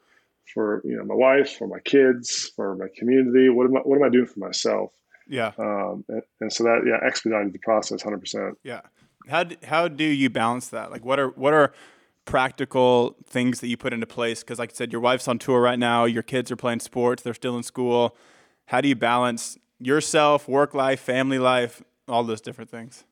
for 0.53 0.81
you 0.85 0.97
know 0.97 1.03
my 1.03 1.15
wife, 1.15 1.57
for 1.57 1.67
my 1.67 1.79
kids, 1.79 2.51
for 2.55 2.75
my 2.75 2.87
community. 2.95 3.49
What 3.49 3.65
am 3.65 3.77
I 3.77 3.79
what 3.81 3.97
am 3.97 4.03
I 4.03 4.09
doing 4.09 4.27
for 4.27 4.39
myself? 4.39 4.91
Yeah. 5.27 5.53
Um, 5.57 6.05
and, 6.07 6.21
and, 6.39 6.53
so 6.53 6.63
that 6.65 6.83
yeah 6.85 7.05
expedited 7.05 7.51
the 7.51 7.59
process 7.59 8.03
100%. 8.03 8.53
Yeah. 8.63 8.81
How 9.27 9.45
how 9.63 9.87
do 9.87 10.03
you 10.03 10.29
balance 10.29 10.67
that? 10.67 10.91
Like 10.91 11.03
what 11.03 11.19
are 11.19 11.29
what 11.29 11.53
are 11.53 11.73
practical 12.25 13.15
things 13.25 13.59
that 13.61 13.67
you 13.67 13.77
put 13.77 13.93
into 13.93 14.07
place 14.07 14.41
because 14.41 14.59
like 14.59 14.71
I 14.71 14.73
said 14.73 14.91
your 14.91 15.01
wife's 15.01 15.27
on 15.27 15.39
tour 15.39 15.61
right 15.61 15.79
now, 15.79 16.05
your 16.05 16.23
kids 16.23 16.51
are 16.51 16.55
playing 16.55 16.79
sports, 16.79 17.23
they're 17.23 17.33
still 17.33 17.55
in 17.55 17.63
school. 17.63 18.15
How 18.65 18.81
do 18.81 18.87
you 18.87 18.95
balance 18.95 19.57
yourself, 19.79 20.47
work 20.47 20.73
life, 20.73 20.99
family 20.99 21.39
life, 21.39 21.83
all 22.07 22.23
those 22.23 22.41
different 22.41 22.69
things? 22.69 23.03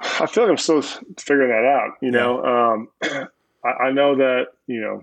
I 0.00 0.26
feel 0.26 0.44
like 0.44 0.50
I'm 0.50 0.56
still 0.56 0.82
figuring 1.18 1.50
that 1.50 1.64
out, 1.64 1.96
you 2.00 2.10
yeah. 2.12 2.18
know. 2.18 2.44
Um, 2.44 2.88
I, 3.64 3.84
I 3.84 3.92
know 3.92 4.16
that, 4.16 4.46
you 4.66 4.80
know, 4.80 5.02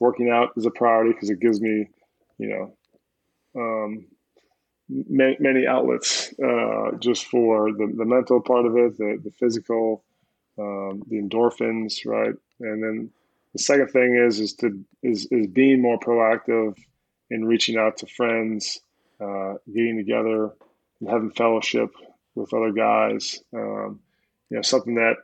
working 0.00 0.30
out 0.30 0.50
is 0.56 0.66
a 0.66 0.70
priority 0.70 1.12
because 1.12 1.30
it 1.30 1.40
gives 1.40 1.60
me, 1.60 1.88
you 2.38 2.48
know, 2.48 2.72
um, 3.60 4.06
many, 4.88 5.36
many 5.40 5.66
outlets 5.66 6.32
uh, 6.38 6.92
just 6.98 7.26
for 7.26 7.72
the, 7.72 7.92
the 7.96 8.04
mental 8.04 8.40
part 8.40 8.66
of 8.66 8.76
it, 8.76 8.96
the, 8.98 9.20
the 9.24 9.30
physical, 9.30 10.04
um, 10.58 11.02
the 11.08 11.20
endorphins, 11.20 12.06
right? 12.06 12.34
And 12.60 12.82
then 12.82 13.10
the 13.52 13.58
second 13.58 13.88
thing 13.88 14.16
is 14.16 14.40
is 14.40 14.54
to 14.54 14.84
is 15.02 15.26
is 15.30 15.46
being 15.46 15.80
more 15.80 15.98
proactive 15.98 16.76
in 17.30 17.44
reaching 17.44 17.76
out 17.76 17.96
to 17.98 18.06
friends, 18.06 18.80
uh, 19.20 19.54
getting 19.72 19.96
together, 19.96 20.52
and 21.00 21.08
having 21.08 21.30
fellowship 21.30 21.90
with 22.34 22.52
other 22.54 22.72
guys. 22.72 23.40
Um, 23.54 24.00
you 24.50 24.56
know, 24.56 24.62
something 24.62 24.94
that 24.96 25.16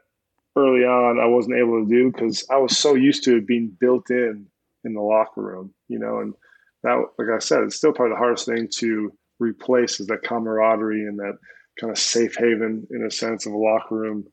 early 0.57 0.85
on 0.85 1.21
I 1.21 1.27
wasn't 1.27 1.57
able 1.57 1.85
to 1.85 1.89
do 1.89 2.11
because 2.11 2.45
I 2.51 2.57
was 2.57 2.77
so 2.77 2.95
used 2.95 3.25
to 3.25 3.37
it 3.37 3.47
being 3.47 3.77
built 3.81 4.11
in 4.11 4.47
in 4.85 4.95
the 4.95 5.01
locker 5.01 5.43
room. 5.43 5.73
You 5.89 5.99
know, 5.99 6.21
and 6.21 6.35
that, 6.83 7.05
like 7.19 7.29
I 7.35 7.39
said, 7.39 7.63
it's 7.63 7.77
still 7.77 7.93
probably 7.93 8.15
the 8.15 8.19
hardest 8.19 8.47
thing 8.47 8.69
to 8.79 9.13
replace 9.39 10.01
is 10.01 10.07
that 10.09 10.23
camaraderie 10.23 11.07
and 11.07 11.19
that 11.19 11.39
kind 11.81 11.91
of 11.91 11.99
safe 11.99 12.37
haven 12.37 12.87
in 12.91 13.05
a 13.05 13.11
sense 13.11 13.47
of 13.47 13.53
a 13.53 13.57
locker 13.57 13.95
room 13.95 14.27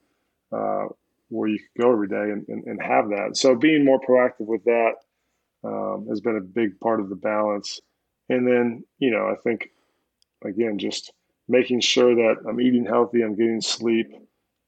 uh, 0.52 0.88
where 1.30 1.50
you 1.50 1.60
could 1.60 1.82
go 1.82 1.92
every 1.92 2.08
day 2.08 2.32
and, 2.32 2.46
and, 2.48 2.64
and, 2.66 2.82
have 2.82 3.10
that. 3.10 3.38
So 3.38 3.56
being 3.56 3.86
more 3.86 4.00
proactive 4.00 4.48
with 4.48 4.64
that 4.66 4.94
um, 5.64 6.08
has 6.10 6.22
been 6.22 6.38
a 6.38 6.42
big 6.42 6.80
part 6.80 7.00
of 7.00 7.10
the 7.10 7.16
balance. 7.16 7.80
And 8.30 8.48
then, 8.48 8.84
you 8.98 9.12
know, 9.12 9.28
I 9.28 9.36
think, 9.44 9.70
again, 10.44 10.80
just 10.80 11.12
making 11.48 11.82
sure 11.82 12.16
that 12.16 12.38
I'm 12.48 12.60
eating 12.60 12.86
healthy, 12.86 13.22
I'm 13.22 13.36
getting 13.36 13.62
sleep, 13.62 14.12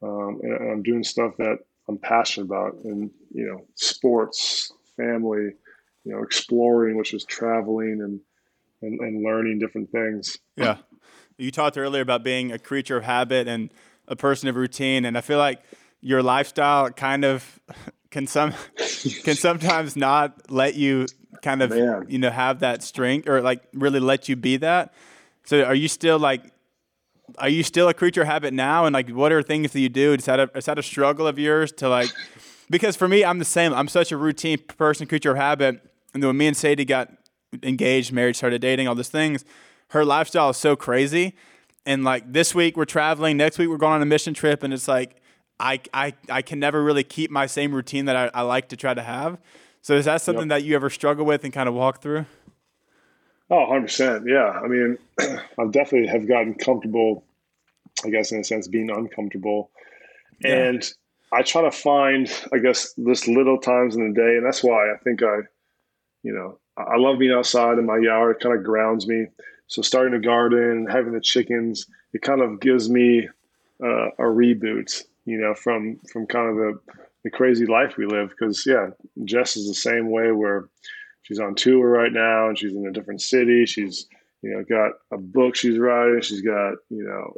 um, 0.04 0.40
and, 0.44 0.54
and 0.54 0.72
I'm 0.72 0.84
doing 0.84 1.04
stuff 1.04 1.34
that 1.38 1.58
I'm 1.88 1.98
passionate 1.98 2.46
about 2.46 2.76
and, 2.84 3.10
you 3.32 3.46
know, 3.46 3.66
sports, 3.76 4.72
family, 4.96 5.52
you 6.04 6.12
know, 6.12 6.22
exploring, 6.24 6.98
which 6.98 7.14
is 7.14 7.26
traveling 7.26 8.02
and, 8.02 8.20
and, 8.82 9.00
and 9.00 9.24
learning 9.24 9.60
different 9.60 9.92
things. 9.92 10.38
Yeah. 10.56 10.78
You 11.38 11.50
talked 11.50 11.78
earlier 11.78 12.02
about 12.02 12.24
being 12.24 12.52
a 12.52 12.60
creature 12.60 12.98
of 12.98 13.04
habit 13.04 13.48
and 13.48 13.74
a 14.12 14.16
person 14.16 14.50
of 14.50 14.56
routine. 14.56 15.06
And 15.06 15.18
I 15.18 15.22
feel 15.22 15.40
like 15.40 15.64
your 16.02 16.22
lifestyle 16.22 16.92
kind 16.92 17.26
of 17.26 17.60
can 18.12 18.28
some 18.28 18.54
can 19.24 19.36
sometimes 19.36 19.96
not 19.96 20.52
let 20.52 20.76
you 20.76 21.08
kind 21.42 21.64
of 21.64 21.72
Man. 21.72 22.06
you 22.08 22.20
know 22.20 22.30
have 22.30 22.60
that 22.60 22.84
strength 22.84 23.28
or 23.28 23.42
like 23.42 23.64
really 23.74 24.00
let 24.00 24.30
you 24.30 24.36
be 24.36 24.58
that. 24.58 24.94
So 25.46 25.64
are 25.64 25.74
you 25.74 25.88
still 25.88 26.20
like 26.20 26.44
are 27.38 27.50
you 27.50 27.64
still 27.64 27.88
a 27.88 27.94
creature 27.94 28.22
of 28.22 28.28
habit 28.28 28.54
now? 28.54 28.86
And 28.86 28.94
like 28.94 29.10
what 29.10 29.32
are 29.32 29.42
things 29.42 29.72
that 29.72 29.80
you 29.80 29.90
do? 29.90 30.14
Is 30.14 30.26
that 30.26 30.40
a 30.40 30.52
is 30.56 30.66
that 30.66 30.78
a 30.78 30.84
struggle 30.84 31.26
of 31.26 31.40
yours 31.40 31.72
to 31.74 31.90
like 31.90 32.10
because 32.70 32.96
for 32.96 33.08
me 33.08 33.24
I'm 33.24 33.40
the 33.40 33.46
same. 33.46 33.74
I'm 33.74 33.88
such 33.88 34.12
a 34.12 34.18
routine 34.18 34.60
person, 34.60 35.08
creature 35.08 35.32
of 35.32 35.38
habit. 35.38 35.82
And 36.14 36.22
then 36.22 36.28
when 36.28 36.38
me 36.38 36.48
and 36.48 36.58
Sadie 36.58 36.84
got 36.84 37.10
engaged, 37.64 38.12
married, 38.12 38.36
started 38.36 38.62
dating, 38.62 38.90
all 38.90 38.96
these 38.96 39.10
things. 39.10 39.46
Her 39.90 40.04
lifestyle 40.04 40.50
is 40.50 40.58
so 40.58 40.76
crazy. 40.76 41.36
And 41.86 42.04
like 42.04 42.32
this 42.32 42.54
week 42.54 42.78
we're 42.78 42.86
traveling, 42.86 43.38
next 43.38 43.58
week 43.58 43.70
we're 43.70 43.78
going 43.78 43.94
on 43.94 44.02
a 44.02 44.06
mission 44.06 44.34
trip, 44.34 44.64
and 44.64 44.74
it's 44.74 44.88
like 44.88 45.22
I 45.60 45.80
I, 45.94 46.14
I 46.30 46.42
can 46.42 46.60
never 46.60 46.84
really 46.84 47.04
keep 47.04 47.32
my 47.32 47.46
same 47.48 47.74
routine 47.74 48.06
that 48.06 48.16
I, 48.16 48.30
I 48.34 48.42
like 48.44 48.70
to 48.70 48.78
try 48.78 48.94
to 48.94 49.02
have. 49.02 49.40
So 49.82 49.96
is 49.96 50.06
that 50.06 50.22
something 50.22 50.50
yep. 50.50 50.60
that 50.60 50.64
you 50.64 50.76
ever 50.76 50.90
struggle 50.90 51.26
with 51.26 51.44
and 51.44 51.52
kind 51.52 51.68
of 51.68 51.74
walk 51.74 52.02
through? 52.02 52.26
Oh, 53.50 53.68
100%. 53.70 54.24
Yeah. 54.28 54.50
I 54.50 54.68
mean, 54.68 54.98
I 55.20 55.66
definitely 55.72 56.08
have 56.08 56.28
gotten 56.28 56.54
comfortable, 56.54 57.26
I 58.06 58.10
guess, 58.10 58.32
in 58.32 58.40
a 58.40 58.44
sense, 58.44 58.68
being 58.68 58.90
uncomfortable. 58.90 59.72
Yeah. 60.40 60.56
And 60.56 60.94
I 61.34 61.42
try 61.42 61.64
to 61.64 61.72
find, 61.72 62.32
I 62.54 62.60
guess, 62.60 62.94
this 62.96 63.28
little 63.28 63.58
times 63.58 63.96
in 63.96 64.08
the 64.08 64.20
day. 64.20 64.38
And 64.38 64.46
that's 64.46 64.64
why 64.64 64.92
I 64.92 64.98
think 65.04 65.22
I, 65.22 65.40
you 66.24 66.34
know, 66.34 66.60
I 66.78 66.96
love 66.98 67.20
being 67.20 67.34
outside 67.34 67.78
in 67.78 67.86
my 67.86 67.98
yard. 67.98 68.38
It 68.38 68.44
kind 68.44 68.58
of 68.58 68.64
grounds 68.64 69.06
me. 69.08 69.26
So 69.72 69.82
starting 69.82 70.14
a 70.14 70.20
garden, 70.20 70.86
having 70.92 71.14
the 71.14 71.22
chickens, 71.22 71.88
it 72.12 72.22
kind 72.22 72.42
of 72.42 72.60
gives 72.60 72.90
me 72.90 73.30
uh, 73.82 74.08
a 74.20 74.24
reboot, 74.24 75.02
you 75.24 75.38
know, 75.38 75.56
from 75.56 75.98
from 76.12 76.28
kind 76.28 76.50
of 76.50 76.56
the 76.58 76.80
the 77.24 77.30
crazy 77.30 77.66
life 77.66 77.96
we 77.96 78.06
live. 78.06 78.32
Because 78.32 78.66
yeah, 78.68 78.90
Jess 79.24 79.56
is 79.56 79.70
the 79.70 79.74
same 79.74 80.12
way 80.12 80.34
where 80.34 80.68
she's 81.22 81.40
on 81.40 81.56
tour 81.56 81.88
right 81.88 82.12
now 82.12 82.50
and 82.50 82.60
she's 82.60 82.74
in 82.76 82.86
a 82.86 82.92
different 82.92 83.22
city. 83.22 83.66
She's 83.66 84.08
you 84.42 84.52
know 84.52 84.66
got 84.66 84.92
a 85.10 85.18
book 85.18 85.56
she's 85.56 85.78
writing. 85.78 86.20
She's 86.20 86.42
got 86.42 86.74
you 86.90 87.06
know 87.06 87.38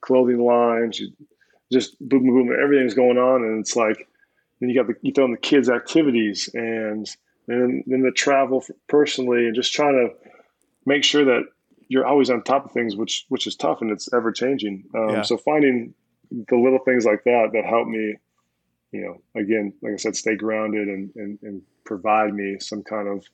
clothing 0.00 0.44
line. 0.44 0.90
She 0.90 1.12
just 1.70 1.96
boom 2.00 2.26
boom 2.26 2.48
boom. 2.48 2.58
Everything's 2.60 2.94
going 2.94 3.16
on, 3.16 3.44
and 3.44 3.60
it's 3.60 3.76
like 3.76 4.08
then 4.58 4.70
you 4.70 4.74
got 4.74 4.88
the 4.88 4.96
you 5.02 5.12
throw 5.12 5.26
in 5.26 5.30
the 5.30 5.36
kids' 5.36 5.70
activities 5.70 6.50
and 6.52 7.08
and 7.46 7.84
then 7.86 8.02
the 8.02 8.10
travel 8.10 8.64
personally 8.88 9.46
and 9.46 9.54
just 9.54 9.72
trying 9.72 9.94
to 9.94 10.30
make 10.84 11.04
sure 11.04 11.24
that 11.24 11.44
you're 11.90 12.06
always 12.06 12.30
on 12.30 12.42
top 12.42 12.64
of 12.64 12.70
things, 12.70 12.94
which 12.94 13.26
which 13.28 13.48
is 13.48 13.56
tough 13.56 13.82
and 13.82 13.90
it's 13.90 14.10
ever 14.14 14.30
changing. 14.30 14.84
Um, 14.94 15.08
yeah. 15.10 15.22
So 15.22 15.36
finding 15.36 15.92
the 16.30 16.56
little 16.56 16.78
things 16.78 17.04
like 17.04 17.24
that 17.24 17.50
that 17.52 17.64
help 17.66 17.88
me, 17.88 18.14
you 18.92 19.00
know, 19.00 19.40
again, 19.40 19.74
like 19.82 19.94
I 19.94 19.96
said, 19.96 20.14
stay 20.14 20.36
grounded 20.36 20.86
and 20.86 21.10
and, 21.16 21.38
and 21.42 21.62
provide 21.84 22.32
me 22.32 22.58
some 22.60 22.84
kind 22.84 23.08
of 23.08 23.26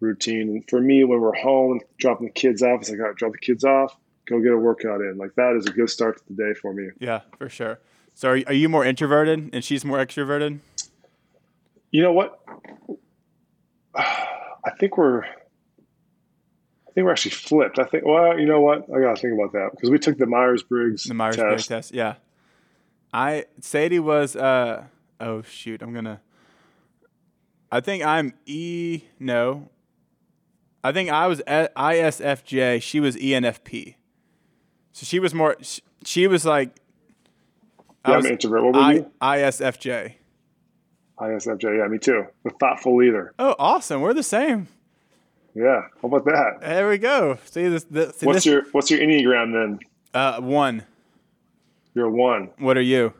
routine. 0.00 0.50
And 0.50 0.68
for 0.68 0.82
me, 0.82 1.02
when 1.04 1.18
we're 1.18 1.34
home, 1.34 1.80
dropping 1.96 2.26
the 2.26 2.32
kids 2.32 2.62
off, 2.62 2.82
it's 2.82 2.90
like, 2.90 3.00
all 3.00 3.06
right, 3.06 3.16
drop 3.16 3.32
the 3.32 3.38
kids 3.38 3.64
off, 3.64 3.96
go 4.26 4.38
get 4.38 4.52
a 4.52 4.58
workout 4.58 5.00
in. 5.00 5.16
Like 5.16 5.34
that 5.36 5.56
is 5.56 5.64
a 5.64 5.70
good 5.70 5.88
start 5.88 6.18
to 6.18 6.24
the 6.28 6.34
day 6.34 6.52
for 6.60 6.74
me. 6.74 6.90
Yeah, 6.98 7.22
for 7.38 7.48
sure. 7.48 7.80
So 8.12 8.28
are, 8.28 8.42
are 8.46 8.52
you 8.52 8.68
more 8.68 8.84
introverted 8.84 9.48
and 9.54 9.64
she's 9.64 9.82
more 9.82 9.96
extroverted? 9.96 10.58
You 11.90 12.02
know 12.02 12.12
what? 12.12 12.38
I 13.96 14.70
think 14.78 14.98
we're 14.98 15.24
think 16.94 17.04
we're 17.04 17.12
actually 17.12 17.32
flipped. 17.32 17.78
I 17.78 17.84
think 17.84 18.04
well, 18.04 18.38
you 18.38 18.46
know 18.46 18.60
what? 18.60 18.84
I 18.94 19.00
gotta 19.00 19.20
think 19.20 19.34
about 19.34 19.52
that 19.52 19.70
because 19.72 19.90
we 19.90 19.98
took 19.98 20.18
the 20.18 20.26
Myers 20.26 20.62
Briggs 20.62 21.04
the 21.04 21.14
Myers 21.14 21.36
Briggs 21.36 21.66
test. 21.66 21.94
Yeah, 21.94 22.14
I 23.12 23.46
Sadie 23.60 23.98
was 23.98 24.36
uh 24.36 24.84
oh 25.20 25.42
shoot 25.42 25.82
I'm 25.82 25.92
gonna 25.92 26.20
I 27.70 27.80
think 27.80 28.04
I'm 28.04 28.34
E 28.46 29.02
no 29.18 29.68
I 30.82 30.92
think 30.92 31.10
I 31.10 31.26
was 31.26 31.40
ISFJ 31.46 32.82
she 32.82 33.00
was 33.00 33.16
ENFP 33.16 33.94
so 34.92 35.04
she 35.04 35.18
was 35.18 35.34
more 35.34 35.56
she, 35.60 35.82
she 36.04 36.26
was 36.26 36.44
like 36.44 36.80
yeah, 38.06 38.12
I 38.12 38.16
was 38.16 38.26
I'm 38.26 38.32
introvert. 38.32 38.64
What 38.64 38.74
were 38.74 38.80
I, 38.80 38.92
you? 38.92 39.10
ISFJ. 39.20 40.14
ISFJ, 41.18 41.78
yeah, 41.78 41.88
me 41.88 41.98
too. 41.98 42.26
The 42.44 42.50
thoughtful 42.60 42.96
leader. 42.96 43.32
Oh, 43.38 43.54
awesome. 43.58 44.02
We're 44.02 44.14
the 44.14 44.22
same. 44.22 44.68
Yeah. 45.54 45.82
How 46.02 46.08
about 46.08 46.24
that? 46.24 46.60
There 46.60 46.88
we 46.88 46.98
go. 46.98 47.38
See 47.44 47.68
this. 47.68 47.84
this 47.84 48.16
see, 48.16 48.26
what's 48.26 48.38
this? 48.38 48.46
your 48.46 48.64
What's 48.72 48.90
your 48.90 49.00
enneagram 49.00 49.52
then? 49.52 49.78
Uh, 50.12 50.40
one. 50.40 50.84
You're 51.94 52.06
a 52.06 52.10
one. 52.10 52.50
What 52.58 52.76
are 52.76 52.82
you? 52.82 53.14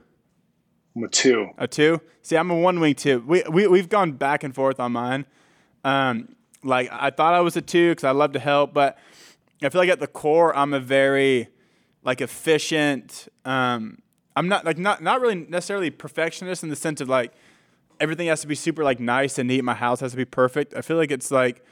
I'm 0.97 1.05
a 1.05 1.09
two. 1.09 1.51
A 1.59 1.69
two? 1.69 2.01
See, 2.23 2.37
I'm 2.37 2.51
a 2.51 2.57
one 2.57 2.81
wing 2.81 2.95
two. 2.95 3.23
We 3.27 3.45
we 3.49 3.67
we've 3.69 3.89
gone 3.89 4.13
back 4.13 4.43
and 4.43 4.55
forth 4.55 4.81
on 4.81 4.93
mine. 4.93 5.27
Um, 5.85 6.35
like 6.65 6.89
I 6.91 7.11
thought 7.11 7.35
I 7.35 7.41
was 7.41 7.57
a 7.57 7.63
two 7.63 7.91
because 7.91 8.05
I 8.05 8.11
love 8.11 8.33
to 8.33 8.41
help, 8.41 8.75
but 8.75 8.99
I 9.63 9.69
feel 9.69 9.81
like 9.81 9.91
at 9.91 10.01
the 10.01 10.07
core 10.07 10.57
I'm 10.57 10.73
a 10.73 10.81
very 10.81 11.49
like 12.03 12.21
efficient. 12.21 13.29
Um, 13.45 13.99
I'm 14.35 14.49
not 14.49 14.65
like 14.65 14.79
not 14.79 15.03
not 15.03 15.21
really 15.21 15.37
necessarily 15.37 15.91
perfectionist 15.91 16.65
in 16.65 16.69
the 16.69 16.77
sense 16.77 17.01
of 17.01 17.09
like 17.09 17.33
everything 18.01 18.27
has 18.27 18.41
to 18.41 18.49
be 18.49 18.57
super 18.57 18.83
like 18.83 18.99
nice 18.99 19.39
and 19.39 19.49
neat. 19.49 19.63
My 19.63 19.75
house 19.75 20.01
has 20.01 20.11
to 20.13 20.17
be 20.17 20.25
perfect. 20.25 20.75
I 20.75 20.81
feel 20.81 20.97
like 20.97 21.13
it's 21.13 21.31
like 21.31 21.65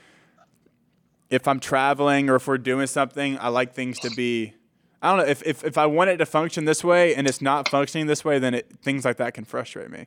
if 1.32 1.48
I'm 1.48 1.58
traveling 1.58 2.28
or 2.28 2.36
if 2.36 2.46
we're 2.46 2.58
doing 2.58 2.86
something, 2.86 3.38
I 3.38 3.48
like 3.48 3.72
things 3.72 3.98
to 4.00 4.10
be. 4.10 4.52
I 5.00 5.08
don't 5.08 5.18
know 5.18 5.30
if, 5.30 5.42
if, 5.44 5.64
if 5.64 5.78
I 5.78 5.86
want 5.86 6.10
it 6.10 6.18
to 6.18 6.26
function 6.26 6.64
this 6.64 6.84
way 6.84 7.14
and 7.16 7.26
it's 7.26 7.42
not 7.42 7.68
functioning 7.68 8.06
this 8.06 8.24
way, 8.24 8.38
then 8.38 8.54
it, 8.54 8.70
things 8.82 9.04
like 9.04 9.16
that 9.16 9.34
can 9.34 9.44
frustrate 9.44 9.90
me. 9.90 10.06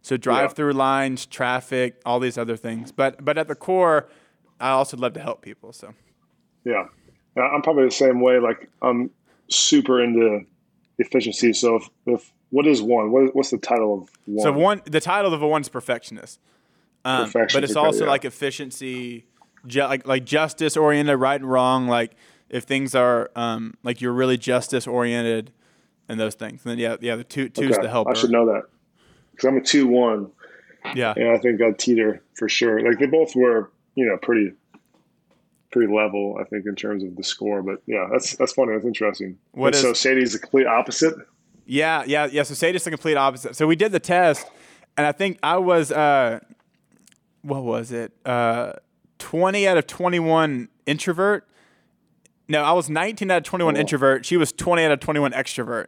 So 0.00 0.16
drive 0.16 0.54
through 0.54 0.72
yeah. 0.72 0.78
lines, 0.78 1.26
traffic, 1.26 2.00
all 2.06 2.20
these 2.20 2.38
other 2.38 2.56
things. 2.56 2.90
But 2.92 3.22
but 3.22 3.36
at 3.36 3.48
the 3.48 3.54
core, 3.54 4.08
I 4.58 4.70
also 4.70 4.96
love 4.96 5.12
to 5.14 5.20
help 5.20 5.42
people. 5.42 5.72
So 5.72 5.92
yeah, 6.64 6.86
I'm 7.36 7.60
probably 7.62 7.84
the 7.84 7.90
same 7.90 8.20
way. 8.20 8.38
Like 8.38 8.70
I'm 8.80 9.10
super 9.50 10.02
into 10.02 10.46
efficiency. 10.98 11.52
So 11.52 11.76
if, 11.76 11.90
if 12.06 12.32
what 12.50 12.66
is 12.66 12.80
one? 12.80 13.10
What, 13.10 13.34
what's 13.34 13.50
the 13.50 13.58
title 13.58 14.02
of 14.02 14.10
one? 14.24 14.44
So 14.44 14.52
one, 14.52 14.82
the 14.84 15.00
title 15.00 15.34
of 15.34 15.42
a 15.42 15.48
one's 15.48 15.68
perfectionist. 15.68 16.40
Um, 17.04 17.24
Perfection, 17.24 17.56
but 17.56 17.64
it's 17.64 17.76
also 17.76 18.04
yeah. 18.04 18.10
like 18.10 18.24
efficiency, 18.26 19.24
ju- 19.66 19.82
like 19.82 20.06
like 20.06 20.24
justice 20.24 20.76
oriented, 20.76 21.18
right 21.18 21.40
and 21.40 21.50
wrong. 21.50 21.86
Like 21.86 22.16
if 22.48 22.64
things 22.64 22.94
are 22.94 23.30
um, 23.36 23.74
like 23.82 24.00
you're 24.00 24.12
really 24.12 24.36
justice 24.36 24.86
oriented, 24.86 25.52
and 26.08 26.18
those 26.18 26.34
things. 26.34 26.64
And 26.64 26.72
then 26.72 26.78
yeah, 26.78 26.96
yeah, 27.00 27.16
the 27.16 27.24
two 27.24 27.48
two's 27.48 27.72
okay. 27.72 27.82
the 27.82 27.88
helper. 27.88 28.10
I 28.10 28.14
should 28.14 28.30
know 28.30 28.46
that 28.46 28.64
because 29.32 29.48
I'm 29.48 29.56
a 29.56 29.60
two 29.60 29.86
one. 29.86 30.30
Yeah, 30.94 31.12
and 31.16 31.30
I 31.30 31.38
think 31.38 31.60
I'd 31.62 31.78
teeter 31.78 32.22
for 32.34 32.48
sure. 32.48 32.80
Like 32.80 32.98
they 32.98 33.06
both 33.06 33.36
were, 33.36 33.70
you 33.94 34.06
know, 34.06 34.16
pretty 34.16 34.52
pretty 35.70 35.92
level, 35.92 36.36
I 36.40 36.44
think, 36.44 36.66
in 36.66 36.74
terms 36.74 37.04
of 37.04 37.16
the 37.16 37.22
score. 37.22 37.62
But 37.62 37.82
yeah, 37.86 38.08
that's 38.10 38.36
that's 38.36 38.52
funny. 38.52 38.72
That's 38.72 38.86
interesting. 38.86 39.38
What 39.52 39.74
is, 39.74 39.80
so 39.80 39.92
Sadie's 39.92 40.32
the 40.32 40.38
complete 40.38 40.66
opposite. 40.66 41.14
Yeah, 41.66 42.02
yeah, 42.06 42.26
yeah. 42.26 42.42
So 42.42 42.54
Sadie's 42.54 42.84
the 42.84 42.90
complete 42.90 43.16
opposite. 43.16 43.54
So 43.56 43.66
we 43.66 43.76
did 43.76 43.92
the 43.92 44.00
test, 44.00 44.50
and 44.96 45.06
I 45.06 45.12
think 45.12 45.38
I 45.42 45.58
was, 45.58 45.92
uh, 45.92 46.40
what 47.42 47.62
was 47.62 47.92
it? 47.92 48.12
Uh, 48.24 48.72
20 49.20 49.68
out 49.68 49.76
of 49.76 49.86
21 49.86 50.68
introvert. 50.86 51.46
No, 52.48 52.62
I 52.64 52.72
was 52.72 52.90
19 52.90 53.30
out 53.30 53.38
of 53.38 53.42
21 53.44 53.76
oh. 53.76 53.80
introvert. 53.80 54.26
She 54.26 54.36
was 54.36 54.50
20 54.50 54.82
out 54.82 54.90
of 54.90 55.00
21 55.00 55.30
extrovert. 55.32 55.86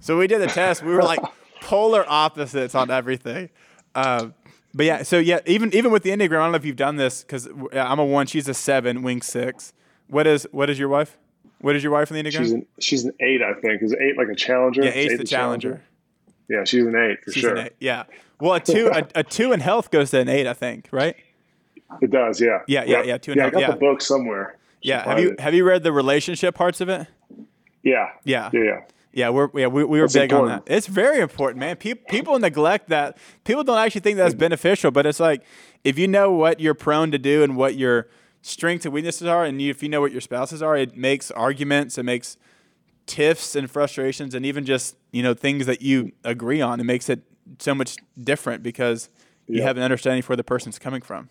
So 0.00 0.18
we 0.18 0.26
did 0.26 0.42
the 0.42 0.46
test. 0.46 0.82
We 0.82 0.92
were 0.92 1.02
like 1.02 1.20
polar 1.62 2.04
opposites 2.06 2.74
on 2.74 2.90
everything. 2.90 3.48
Um, 3.94 4.34
but 4.74 4.86
yeah, 4.86 5.02
so 5.02 5.18
yeah, 5.18 5.40
even 5.46 5.74
even 5.74 5.92
with 5.92 6.02
the 6.02 6.10
enneagram, 6.10 6.38
I 6.38 6.44
don't 6.44 6.52
know 6.52 6.56
if 6.56 6.64
you've 6.64 6.76
done 6.76 6.96
this 6.96 7.22
because 7.22 7.48
I'm 7.72 7.98
a 7.98 8.04
one, 8.04 8.26
she's 8.26 8.48
a 8.48 8.54
seven, 8.54 9.02
wing 9.02 9.22
six. 9.22 9.72
What 10.08 10.26
is 10.26 10.46
what 10.50 10.70
is 10.70 10.78
your 10.78 10.88
wife? 10.88 11.18
What 11.60 11.76
is 11.76 11.82
your 11.82 11.92
wife 11.92 12.10
in 12.10 12.16
the 12.16 12.22
enneagram? 12.22 12.38
She's 12.38 12.52
an 12.52 12.66
she's 12.80 13.04
an 13.04 13.12
eight, 13.20 13.42
I 13.42 13.54
think. 13.54 13.82
Is 13.82 13.94
eight 13.94 14.16
like 14.16 14.28
a 14.28 14.34
challenger? 14.34 14.82
Yeah, 14.82 14.90
eight's 14.90 15.14
eight 15.14 15.16
the 15.18 15.24
challenger. 15.24 15.68
challenger. 15.68 15.84
Yeah, 16.48 16.64
she's 16.64 16.84
an 16.84 16.96
eight 16.96 17.22
for 17.22 17.32
she's 17.32 17.40
sure. 17.42 17.56
Eight, 17.56 17.72
yeah. 17.80 18.04
Well, 18.40 18.54
a 18.54 18.60
two 18.60 18.90
a, 18.92 19.06
a, 19.14 19.22
two 19.22 19.52
in 19.52 19.60
health 19.60 19.90
goes 19.90 20.10
to 20.10 20.20
an 20.20 20.28
eight, 20.28 20.46
I 20.46 20.54
think, 20.54 20.88
right? 20.90 21.16
It 22.00 22.10
does, 22.10 22.40
yeah. 22.40 22.60
Yeah, 22.66 22.84
yeah, 22.84 23.02
yeah. 23.02 23.18
Two 23.18 23.32
in 23.32 23.38
yeah, 23.38 23.44
health. 23.44 23.54
I 23.54 23.60
got 23.60 23.68
yeah. 23.68 23.70
the 23.72 23.80
book 23.80 24.00
somewhere. 24.00 24.56
Yeah. 24.80 25.04
Have 25.04 25.20
you 25.20 25.30
it. 25.30 25.40
have 25.40 25.54
you 25.54 25.64
read 25.64 25.82
the 25.82 25.92
relationship 25.92 26.54
parts 26.54 26.80
of 26.80 26.88
it? 26.88 27.06
Yeah. 27.82 28.10
Yeah. 28.24 28.50
Yeah. 28.52 28.60
yeah. 28.62 28.80
Yeah, 29.14 29.28
we're 29.28 29.50
yeah 29.54 29.66
we, 29.66 29.84
we 29.84 30.00
were 30.00 30.06
that's 30.06 30.14
big 30.14 30.32
important. 30.32 30.52
on 30.52 30.62
that. 30.64 30.74
It's 30.74 30.86
very 30.86 31.20
important, 31.20 31.60
man. 31.60 31.76
People 31.76 32.02
people 32.08 32.38
neglect 32.38 32.88
that. 32.88 33.18
People 33.44 33.62
don't 33.62 33.76
actually 33.76 34.00
think 34.00 34.16
that's 34.16 34.34
mm. 34.34 34.38
beneficial, 34.38 34.90
but 34.90 35.04
it's 35.04 35.20
like 35.20 35.42
if 35.84 35.98
you 35.98 36.08
know 36.08 36.32
what 36.32 36.60
you're 36.60 36.74
prone 36.74 37.10
to 37.10 37.18
do 37.18 37.42
and 37.42 37.54
what 37.54 37.76
your 37.76 38.08
strengths 38.40 38.86
and 38.86 38.94
weaknesses 38.94 39.26
are, 39.26 39.44
and 39.44 39.60
you, 39.60 39.70
if 39.70 39.82
you 39.82 39.88
know 39.90 40.00
what 40.00 40.12
your 40.12 40.22
spouses 40.22 40.62
are, 40.62 40.76
it 40.76 40.96
makes 40.96 41.30
arguments, 41.30 41.98
it 41.98 42.04
makes 42.04 42.38
tiffs 43.06 43.54
and 43.54 43.70
frustrations, 43.70 44.34
and 44.34 44.46
even 44.46 44.64
just 44.64 44.96
you 45.10 45.22
know 45.22 45.34
things 45.34 45.66
that 45.66 45.82
you 45.82 46.12
agree 46.24 46.62
on. 46.62 46.80
It 46.80 46.84
makes 46.84 47.10
it 47.10 47.20
so 47.58 47.74
much 47.74 47.96
different 48.18 48.62
because 48.62 49.10
you 49.46 49.60
have 49.62 49.76
an 49.76 49.82
understanding 49.82 50.22
for 50.22 50.36
the 50.36 50.44
person's 50.44 50.78
coming 50.78 51.02
from. 51.02 51.28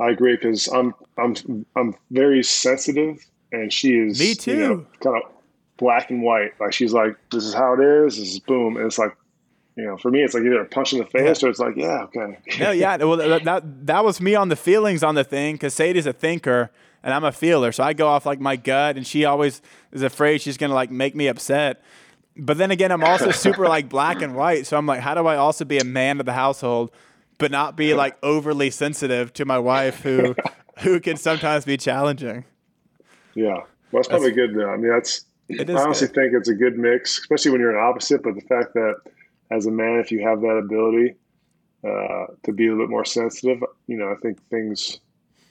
I 0.00 0.10
agree 0.10 0.36
because 0.36 0.68
I'm 0.68 0.94
I'm 1.18 1.66
I'm 1.76 1.94
very 2.10 2.42
sensitive, 2.42 3.24
and 3.52 3.72
she 3.72 3.96
is 3.96 4.18
me 4.18 4.34
too. 4.34 4.50
You 4.52 4.68
know, 4.68 4.86
kind 5.00 5.22
of 5.22 5.30
black 5.76 6.10
and 6.10 6.22
white. 6.22 6.52
Like 6.60 6.72
she's 6.72 6.92
like, 6.92 7.16
this 7.30 7.44
is 7.44 7.54
how 7.54 7.74
it 7.74 7.80
is. 7.80 8.16
This 8.16 8.32
is 8.32 8.40
boom. 8.40 8.76
And 8.76 8.86
it's 8.86 8.98
like, 8.98 9.16
you 9.76 9.84
know, 9.84 9.96
for 9.96 10.10
me, 10.10 10.22
it's 10.22 10.34
like 10.34 10.44
either 10.44 10.60
a 10.60 10.66
punch 10.66 10.92
in 10.92 11.00
the 11.00 11.06
face 11.06 11.42
yeah. 11.42 11.48
or 11.48 11.50
it's 11.50 11.58
like, 11.58 11.76
yeah, 11.76 12.04
okay. 12.04 12.38
no, 12.60 12.70
yeah. 12.70 12.96
Well, 13.04 13.16
that 13.16 13.86
that 13.86 14.04
was 14.04 14.20
me 14.20 14.34
on 14.34 14.48
the 14.48 14.56
feelings 14.56 15.02
on 15.02 15.14
the 15.14 15.24
thing 15.24 15.54
because 15.54 15.74
Sadie's 15.74 16.06
a 16.06 16.12
thinker 16.12 16.70
and 17.02 17.12
I'm 17.12 17.24
a 17.24 17.32
feeler, 17.32 17.70
so 17.72 17.84
I 17.84 17.92
go 17.92 18.08
off 18.08 18.24
like 18.24 18.40
my 18.40 18.56
gut, 18.56 18.96
and 18.96 19.06
she 19.06 19.26
always 19.26 19.60
is 19.92 20.02
afraid 20.02 20.40
she's 20.40 20.56
gonna 20.56 20.74
like 20.74 20.90
make 20.90 21.14
me 21.14 21.26
upset. 21.26 21.82
But 22.36 22.56
then 22.56 22.70
again, 22.70 22.90
I'm 22.90 23.04
also 23.04 23.30
super 23.30 23.68
like 23.68 23.88
black 23.88 24.22
and 24.22 24.34
white, 24.34 24.66
so 24.66 24.78
I'm 24.78 24.86
like, 24.86 25.00
how 25.00 25.14
do 25.14 25.26
I 25.26 25.36
also 25.36 25.64
be 25.64 25.78
a 25.78 25.84
man 25.84 26.18
of 26.18 26.24
the 26.24 26.32
household, 26.32 26.92
but 27.38 27.50
not 27.50 27.76
be 27.76 27.94
like 27.94 28.16
overly 28.22 28.70
sensitive 28.70 29.32
to 29.34 29.44
my 29.44 29.58
wife, 29.58 30.00
who 30.00 30.34
who 30.80 31.00
can 31.00 31.16
sometimes 31.16 31.64
be 31.64 31.76
challenging. 31.76 32.44
Yeah, 33.34 33.46
well, 33.54 33.66
that's 33.92 34.08
probably 34.08 34.30
that's, 34.30 34.36
good. 34.36 34.54
Though. 34.56 34.70
I 34.70 34.76
mean, 34.76 34.90
that's 34.90 35.24
I 35.50 35.62
honestly 35.74 36.08
good. 36.08 36.14
think 36.14 36.32
it's 36.34 36.48
a 36.48 36.54
good 36.54 36.78
mix, 36.78 37.18
especially 37.18 37.52
when 37.52 37.60
you're 37.60 37.76
an 37.76 37.84
opposite. 37.84 38.22
But 38.22 38.34
the 38.34 38.42
fact 38.42 38.74
that 38.74 38.96
as 39.50 39.66
a 39.66 39.70
man, 39.70 40.00
if 40.00 40.10
you 40.10 40.26
have 40.26 40.40
that 40.40 40.56
ability 40.56 41.14
uh, 41.84 42.26
to 42.44 42.52
be 42.52 42.66
a 42.66 42.70
little 42.70 42.86
bit 42.86 42.90
more 42.90 43.04
sensitive, 43.04 43.62
you 43.86 43.96
know, 43.96 44.10
I 44.10 44.16
think 44.16 44.42
things 44.48 45.00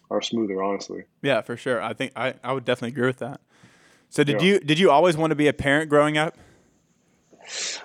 are 0.10 0.22
smoother. 0.22 0.62
Honestly. 0.62 1.04
Yeah, 1.22 1.42
for 1.42 1.58
sure. 1.58 1.82
I 1.82 1.94
think 1.94 2.14
I, 2.16 2.36
I 2.44 2.54
would 2.54 2.66
definitely 2.66 2.90
agree 2.90 3.08
with 3.08 3.20
that. 3.20 3.42
So 4.10 4.24
did 4.24 4.42
yeah. 4.42 4.48
you 4.48 4.60
did 4.60 4.80
you 4.80 4.92
always 4.92 5.18
want 5.18 5.32
to 5.32 5.36
be 5.36 5.48
a 5.48 5.54
parent 5.54 5.90
growing 5.90 6.18
up? 6.18 6.38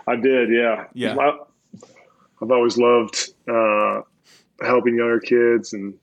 I 0.07 0.17
did. 0.17 0.51
Yeah. 0.51 0.85
Yeah. 0.93 1.17
I, 1.17 1.39
I've 2.41 2.51
always 2.51 2.79
loved 2.79 3.28
uh, 3.51 4.03
helping 4.65 4.97
younger 4.97 5.21
kids, 5.21 5.73
and 5.73 5.95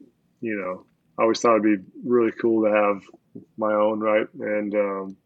you 0.41 0.55
know, 0.55 0.85
I 1.17 1.23
always 1.23 1.39
thought 1.39 1.57
it'd 1.57 1.63
be 1.63 1.83
really 2.03 2.31
cool 2.31 2.63
to 2.63 2.71
have 2.71 3.03
my 3.57 3.73
own 3.73 3.99
right 3.99 4.27
and. 4.39 4.73
Um, 4.73 5.17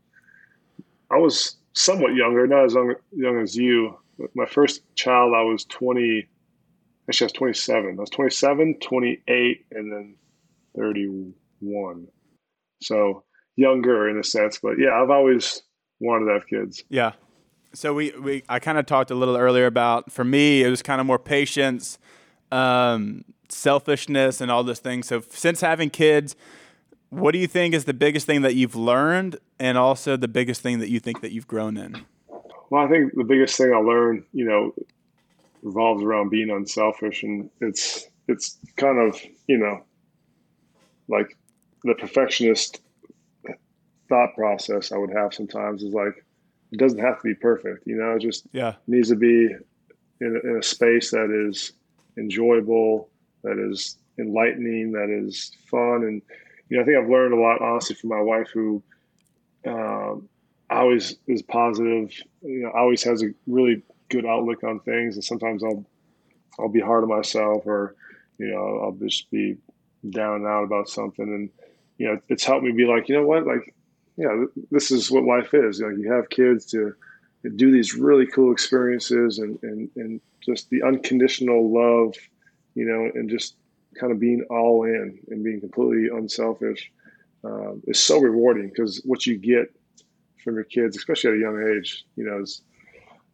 I 1.11 1.17
was 1.17 1.57
somewhat 1.73 2.13
younger, 2.13 2.45
not 2.47 2.65
as 2.65 2.73
young, 2.73 2.95
young 3.15 3.39
as 3.39 3.55
you. 3.55 3.97
My 4.35 4.45
first 4.45 4.81
child, 4.95 5.33
I 5.35 5.41
was 5.41 5.65
20. 5.65 6.27
Actually, 7.09 7.25
I 7.25 7.27
was 7.27 7.33
27. 7.33 7.95
I 7.97 8.01
was 8.01 8.09
27, 8.09 8.79
28, 8.79 9.65
and 9.71 9.91
then 9.91 10.15
31. 10.77 12.07
So 12.81 13.23
younger 13.55 14.09
in 14.09 14.19
a 14.19 14.23
sense, 14.23 14.59
but 14.61 14.77
yeah, 14.77 15.01
I've 15.01 15.09
always 15.09 15.63
wanted 15.99 16.25
to 16.25 16.33
have 16.33 16.47
kids. 16.47 16.83
Yeah. 16.89 17.13
So 17.73 17.93
we, 17.93 18.11
we 18.11 18.43
I 18.49 18.59
kind 18.59 18.77
of 18.77 18.85
talked 18.85 19.11
a 19.11 19.15
little 19.15 19.37
earlier 19.37 19.65
about 19.65 20.11
for 20.11 20.23
me 20.23 20.63
it 20.63 20.69
was 20.69 20.81
kind 20.81 20.99
of 20.99 21.07
more 21.07 21.19
patience, 21.19 21.97
um, 22.51 23.23
selfishness, 23.47 24.41
and 24.41 24.49
all 24.51 24.63
those 24.63 24.79
things. 24.79 25.07
So 25.07 25.21
since 25.29 25.61
having 25.61 25.89
kids, 25.89 26.35
what 27.09 27.31
do 27.31 27.39
you 27.39 27.47
think 27.47 27.73
is 27.73 27.85
the 27.85 27.93
biggest 27.93 28.25
thing 28.25 28.41
that 28.41 28.55
you've 28.55 28.75
learned, 28.75 29.37
and 29.59 29.77
also 29.77 30.17
the 30.17 30.27
biggest 30.27 30.61
thing 30.61 30.79
that 30.79 30.89
you 30.89 30.99
think 30.99 31.21
that 31.21 31.31
you've 31.31 31.47
grown 31.47 31.77
in? 31.77 32.05
Well, 32.69 32.85
I 32.85 32.87
think 32.87 33.13
the 33.15 33.23
biggest 33.23 33.57
thing 33.57 33.73
I 33.73 33.77
learned, 33.77 34.23
you 34.31 34.45
know, 34.45 34.73
revolves 35.61 36.03
around 36.03 36.29
being 36.29 36.49
unselfish, 36.49 37.23
and 37.23 37.49
it's 37.61 38.07
it's 38.27 38.57
kind 38.77 38.99
of 38.99 39.19
you 39.47 39.57
know, 39.57 39.83
like 41.07 41.37
the 41.83 41.95
perfectionist 41.95 42.81
thought 44.09 44.33
process 44.35 44.91
I 44.91 44.97
would 44.97 45.11
have 45.11 45.33
sometimes 45.33 45.83
is 45.83 45.93
like 45.93 46.25
it 46.71 46.79
doesn't 46.79 46.99
have 46.99 47.17
to 47.17 47.23
be 47.23 47.35
perfect, 47.35 47.85
you 47.87 47.95
know, 47.95 48.15
it 48.15 48.21
just 48.21 48.47
yeah 48.51 48.75
needs 48.87 49.09
to 49.09 49.15
be 49.15 49.49
in 50.21 50.41
a, 50.43 50.49
in 50.49 50.57
a 50.59 50.63
space 50.63 51.11
that 51.11 51.31
is 51.31 51.73
enjoyable, 52.17 53.09
that 53.43 53.57
is 53.57 53.97
enlightening, 54.17 54.91
that 54.91 55.09
is 55.09 55.51
fun, 55.69 56.03
and 56.03 56.21
you 56.69 56.77
know, 56.77 56.83
I 56.83 56.85
think 56.85 56.97
I've 56.97 57.09
learned 57.09 57.33
a 57.33 57.37
lot 57.37 57.61
honestly 57.61 57.95
from 57.95 58.09
my 58.09 58.21
wife 58.21 58.49
who. 58.53 58.83
Um, 59.67 60.29
always 60.69 61.15
is 61.27 61.41
positive. 61.41 62.11
You 62.41 62.63
know, 62.63 62.71
always 62.75 63.03
has 63.03 63.23
a 63.23 63.29
really 63.47 63.81
good 64.09 64.25
outlook 64.25 64.63
on 64.63 64.79
things. 64.81 65.15
And 65.15 65.23
sometimes 65.23 65.63
I'll 65.63 65.85
I'll 66.59 66.69
be 66.69 66.79
hard 66.79 67.03
on 67.03 67.09
myself, 67.09 67.65
or 67.65 67.95
you 68.37 68.47
know, 68.47 68.81
I'll 68.83 68.91
just 68.91 69.29
be 69.31 69.57
down 70.09 70.37
and 70.37 70.47
out 70.47 70.63
about 70.63 70.89
something. 70.89 71.25
And 71.25 71.49
you 71.97 72.07
know, 72.07 72.19
it's 72.29 72.45
helped 72.45 72.63
me 72.63 72.71
be 72.71 72.85
like, 72.85 73.09
you 73.09 73.15
know 73.15 73.25
what, 73.25 73.45
like, 73.45 73.73
yeah, 74.19 74.43
this 74.69 74.91
is 74.91 75.09
what 75.09 75.23
life 75.23 75.53
is. 75.53 75.79
You 75.79 75.89
know, 75.89 75.95
you 75.95 76.11
have 76.11 76.29
kids 76.29 76.65
to 76.67 76.93
do 77.55 77.71
these 77.71 77.95
really 77.95 78.27
cool 78.27 78.51
experiences, 78.51 79.39
and 79.39 79.57
and 79.63 79.89
and 79.95 80.21
just 80.41 80.69
the 80.69 80.83
unconditional 80.83 81.71
love, 81.73 82.13
you 82.75 82.85
know, 82.85 83.09
and 83.15 83.29
just 83.29 83.55
kind 83.97 84.11
of 84.11 84.19
being 84.19 84.43
all 84.49 84.83
in 84.83 85.17
and 85.29 85.43
being 85.43 85.61
completely 85.61 86.09
unselfish 86.09 86.91
um, 87.45 87.81
is 87.87 87.97
so 87.97 88.19
rewarding 88.19 88.67
because 88.67 89.01
what 89.05 89.25
you 89.25 89.37
get 89.37 89.73
from 90.43 90.55
your 90.55 90.65
kids, 90.65 90.97
especially 90.97 91.31
at 91.31 91.37
a 91.37 91.39
young 91.39 91.77
age, 91.77 92.05
you 92.17 92.25
know, 92.25 92.41
is 92.41 92.61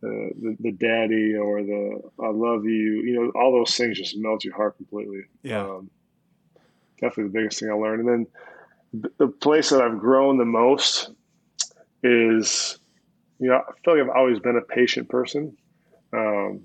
uh, 0.04 0.30
the, 0.40 0.56
the 0.60 0.72
daddy 0.72 1.36
or 1.36 1.64
the 1.64 2.00
I 2.24 2.30
love 2.30 2.64
you, 2.66 3.02
you 3.02 3.16
know, 3.16 3.32
all 3.32 3.52
those 3.52 3.76
things 3.76 3.98
just 3.98 4.18
melt 4.18 4.46
your 4.46 4.56
heart 4.56 4.78
completely. 4.78 5.24
Yeah. 5.42 5.64
Um, 5.64 5.90
definitely 7.02 7.32
the 7.32 7.40
biggest 7.40 7.60
thing 7.60 7.72
I 7.72 7.74
learned. 7.74 8.02
And 8.02 8.10
then 8.10 8.28
the 9.18 9.28
place 9.28 9.70
that 9.70 9.82
I've 9.82 10.00
grown 10.00 10.38
the 10.38 10.46
most 10.46 11.10
is, 12.04 12.78
you 13.40 13.50
know, 13.50 13.56
I 13.56 13.72
feel 13.84 13.98
like 13.98 14.04
I've 14.04 14.16
always 14.16 14.40
been 14.40 14.58
a 14.58 14.62
patient 14.62 15.10
person. 15.10 15.56
Um, 16.14 16.62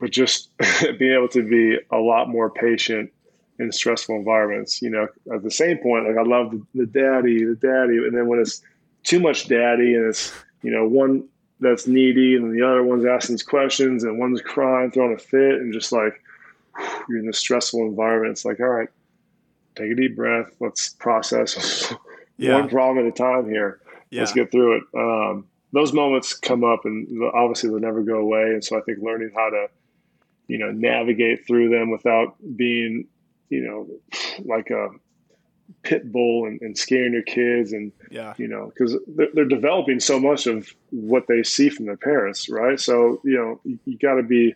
but 0.00 0.10
just 0.10 0.50
being 0.98 1.14
able 1.14 1.28
to 1.28 1.42
be 1.42 1.78
a 1.90 1.98
lot 1.98 2.28
more 2.28 2.50
patient 2.50 3.10
in 3.58 3.70
stressful 3.70 4.16
environments, 4.16 4.82
you 4.82 4.90
know, 4.90 5.08
at 5.32 5.42
the 5.42 5.50
same 5.50 5.78
point, 5.78 6.06
like 6.06 6.16
I 6.16 6.22
love 6.22 6.50
the, 6.50 6.62
the 6.74 6.86
daddy, 6.86 7.44
the 7.44 7.54
daddy. 7.54 7.98
And 7.98 8.16
then 8.16 8.26
when 8.26 8.40
it's 8.40 8.62
too 9.04 9.20
much 9.20 9.48
daddy 9.48 9.94
and 9.94 10.06
it's, 10.06 10.32
you 10.62 10.70
know, 10.70 10.86
one 10.86 11.28
that's 11.60 11.86
needy 11.86 12.36
and 12.36 12.52
the 12.52 12.66
other 12.66 12.82
one's 12.82 13.06
asking 13.06 13.34
these 13.34 13.42
questions 13.42 14.02
and 14.02 14.18
one's 14.18 14.40
crying, 14.40 14.90
throwing 14.90 15.14
a 15.14 15.18
fit 15.18 15.54
and 15.54 15.72
just 15.72 15.92
like 15.92 16.20
you're 17.08 17.18
in 17.18 17.28
a 17.28 17.32
stressful 17.32 17.80
environment. 17.80 18.32
It's 18.32 18.44
like, 18.44 18.60
all 18.60 18.66
right, 18.66 18.88
take 19.76 19.90
a 19.90 19.94
deep 19.94 20.16
breath. 20.16 20.50
Let's 20.60 20.90
process 20.90 21.92
yeah. 22.36 22.54
one 22.54 22.68
problem 22.68 23.04
at 23.04 23.12
a 23.12 23.14
time 23.14 23.48
here. 23.48 23.80
Yeah. 24.10 24.20
Let's 24.20 24.32
get 24.32 24.50
through 24.50 24.78
it. 24.78 24.82
Um, 24.96 25.46
those 25.72 25.92
moments 25.92 26.34
come 26.34 26.62
up 26.62 26.84
and 26.84 27.08
obviously 27.34 27.70
they'll 27.70 27.80
never 27.80 28.02
go 28.02 28.18
away. 28.18 28.42
And 28.42 28.64
so 28.64 28.78
I 28.78 28.82
think 28.82 28.98
learning 29.02 29.32
how 29.34 29.50
to, 29.50 29.66
you 30.46 30.58
know, 30.58 30.70
navigate 30.70 31.46
through 31.46 31.70
them 31.70 31.90
without 31.90 32.36
being, 32.56 33.06
you 33.50 33.62
know, 33.62 33.88
like 34.44 34.70
a 34.70 34.88
pit 35.82 36.12
bull 36.12 36.46
and, 36.46 36.60
and 36.60 36.76
scaring 36.76 37.12
your 37.12 37.22
kids 37.22 37.72
and 37.72 37.90
yeah 38.10 38.34
you 38.36 38.46
know 38.46 38.66
because 38.66 38.96
they're, 39.16 39.28
they're, 39.32 39.44
developing 39.46 39.98
so 39.98 40.20
much 40.20 40.46
of 40.46 40.68
what 40.90 41.26
they 41.26 41.42
see 41.42 41.70
from 41.70 41.86
their 41.86 41.96
parents 41.96 42.50
right 42.50 42.78
so 42.78 43.20
you 43.24 43.34
know 43.34 43.60
you, 43.64 43.78
you 43.86 43.96
got 43.98 44.14
to 44.14 44.22
be 44.22 44.54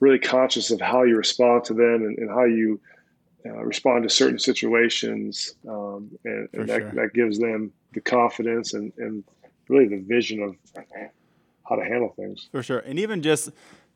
really 0.00 0.18
conscious 0.18 0.70
of 0.70 0.80
how 0.80 1.02
you 1.02 1.16
respond 1.16 1.64
to 1.64 1.72
them 1.72 2.02
and, 2.02 2.18
and 2.18 2.30
how 2.30 2.44
you 2.44 2.78
uh, 3.44 3.64
respond 3.64 4.02
to 4.02 4.08
certain 4.08 4.38
situations 4.38 5.54
um, 5.68 6.10
and, 6.24 6.48
and 6.52 6.68
that, 6.68 6.80
sure. 6.80 6.90
that 6.92 7.12
gives 7.14 7.38
them 7.38 7.72
the 7.92 8.00
confidence 8.00 8.74
and, 8.74 8.92
and 8.98 9.24
really 9.68 9.88
the 9.88 9.98
vision 9.98 10.42
of 10.42 10.56
how 11.68 11.76
to 11.76 11.84
handle 11.84 12.12
things 12.16 12.48
for 12.52 12.62
sure 12.62 12.78
and 12.80 12.98
even 12.98 13.22
just 13.22 13.50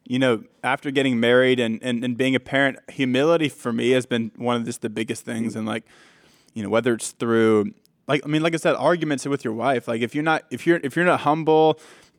you 0.04 0.18
know, 0.18 0.42
after 0.64 0.90
getting 0.90 1.20
married 1.20 1.60
and, 1.60 1.78
and, 1.82 2.04
and 2.04 2.16
being 2.16 2.34
a 2.34 2.40
parent, 2.40 2.78
humility 2.90 3.48
for 3.48 3.72
me 3.72 3.90
has 3.90 4.06
been 4.06 4.32
one 4.36 4.56
of 4.56 4.64
just 4.64 4.80
the 4.80 4.90
biggest 4.90 5.24
things. 5.24 5.54
And 5.54 5.66
like, 5.66 5.84
you 6.52 6.64
know, 6.64 6.68
whether 6.68 6.94
it's 6.94 7.12
through 7.12 7.74
like 8.08 8.22
I 8.24 8.28
mean, 8.28 8.42
like 8.42 8.54
I 8.54 8.56
said, 8.56 8.74
arguments 8.74 9.24
with 9.24 9.44
your 9.44 9.54
wife. 9.54 9.86
Like 9.86 10.02
if 10.02 10.14
you're 10.16 10.24
not 10.24 10.42
if 10.50 10.66
you're 10.66 10.80
if 10.82 10.96
you're 10.96 11.04
not 11.04 11.20
humble, 11.20 11.78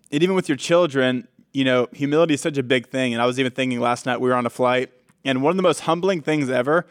and 0.10 0.24
even 0.24 0.36
with 0.36 0.48
your 0.48 0.56
children, 0.56 1.28
you 1.52 1.66
know, 1.66 1.90
humility 1.92 2.34
is 2.34 2.42
such 2.42 2.58
a 2.58 2.64
big 2.64 2.88
thing. 2.88 3.14
And 3.14 3.22
I 3.22 3.26
was 3.26 3.40
even 3.42 3.52
thinking 3.52 3.82
last 3.82 4.06
night 4.06 4.22
we 4.22 4.30
were 4.30 4.36
on 4.36 4.46
a 4.46 4.50
flight, 4.50 4.90
and 5.26 5.44
one 5.44 5.52
of 5.52 5.58
the 5.58 5.64
most 5.64 5.82
humbling 5.82 6.22
things 6.22 6.50
ever 6.50 6.88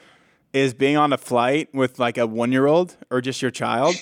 is 0.52 0.74
being 0.74 0.96
on 0.96 1.12
a 1.12 1.18
flight 1.18 1.68
with 1.72 1.98
like 1.98 2.18
a 2.18 2.26
one 2.26 2.52
year 2.52 2.66
old 2.66 2.96
or 3.10 3.20
just 3.20 3.40
your 3.40 3.50
child. 3.50 3.94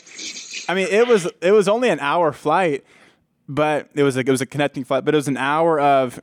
I 0.69 0.75
mean, 0.75 0.89
it 0.91 1.07
was 1.07 1.29
it 1.41 1.53
was 1.53 1.69
only 1.69 1.89
an 1.91 2.01
hour 2.01 2.33
flight, 2.33 2.85
but 3.49 3.89
it 3.95 4.03
was 4.03 4.17
like 4.17 4.29
it 4.29 4.31
was 4.31 4.41
a 4.41 4.47
connecting 4.47 4.85
flight, 4.85 5.05
but 5.05 5.15
it 5.15 5.19
was 5.19 5.29
an 5.29 5.37
hour 5.37 5.79
of 5.79 6.21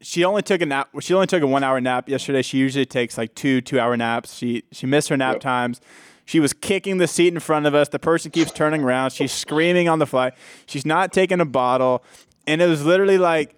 she 0.00 0.24
only 0.24 0.42
took 0.42 0.60
a 0.60 0.66
nap. 0.66 0.88
She 1.00 1.14
only 1.14 1.26
took 1.26 1.42
a 1.42 1.46
one 1.46 1.64
hour 1.64 1.80
nap 1.80 2.08
yesterday. 2.08 2.42
She 2.42 2.58
usually 2.58 2.86
takes 2.86 3.18
like 3.18 3.34
two 3.34 3.60
two 3.60 3.80
hour 3.80 3.96
naps. 3.96 4.34
She 4.34 4.64
she 4.72 4.86
missed 4.86 5.08
her 5.08 5.16
nap 5.16 5.34
yep. 5.34 5.40
times. 5.40 5.80
She 6.24 6.40
was 6.40 6.52
kicking 6.52 6.98
the 6.98 7.06
seat 7.06 7.32
in 7.32 7.38
front 7.38 7.66
of 7.66 7.74
us. 7.74 7.88
The 7.88 8.00
person 8.00 8.32
keeps 8.32 8.50
turning 8.50 8.82
around. 8.82 9.10
She's 9.10 9.32
screaming 9.32 9.88
on 9.88 10.00
the 10.00 10.06
flight. 10.06 10.34
She's 10.66 10.84
not 10.84 11.12
taking 11.12 11.40
a 11.40 11.44
bottle. 11.44 12.02
And 12.48 12.60
it 12.60 12.66
was 12.66 12.84
literally 12.84 13.16
like 13.16 13.56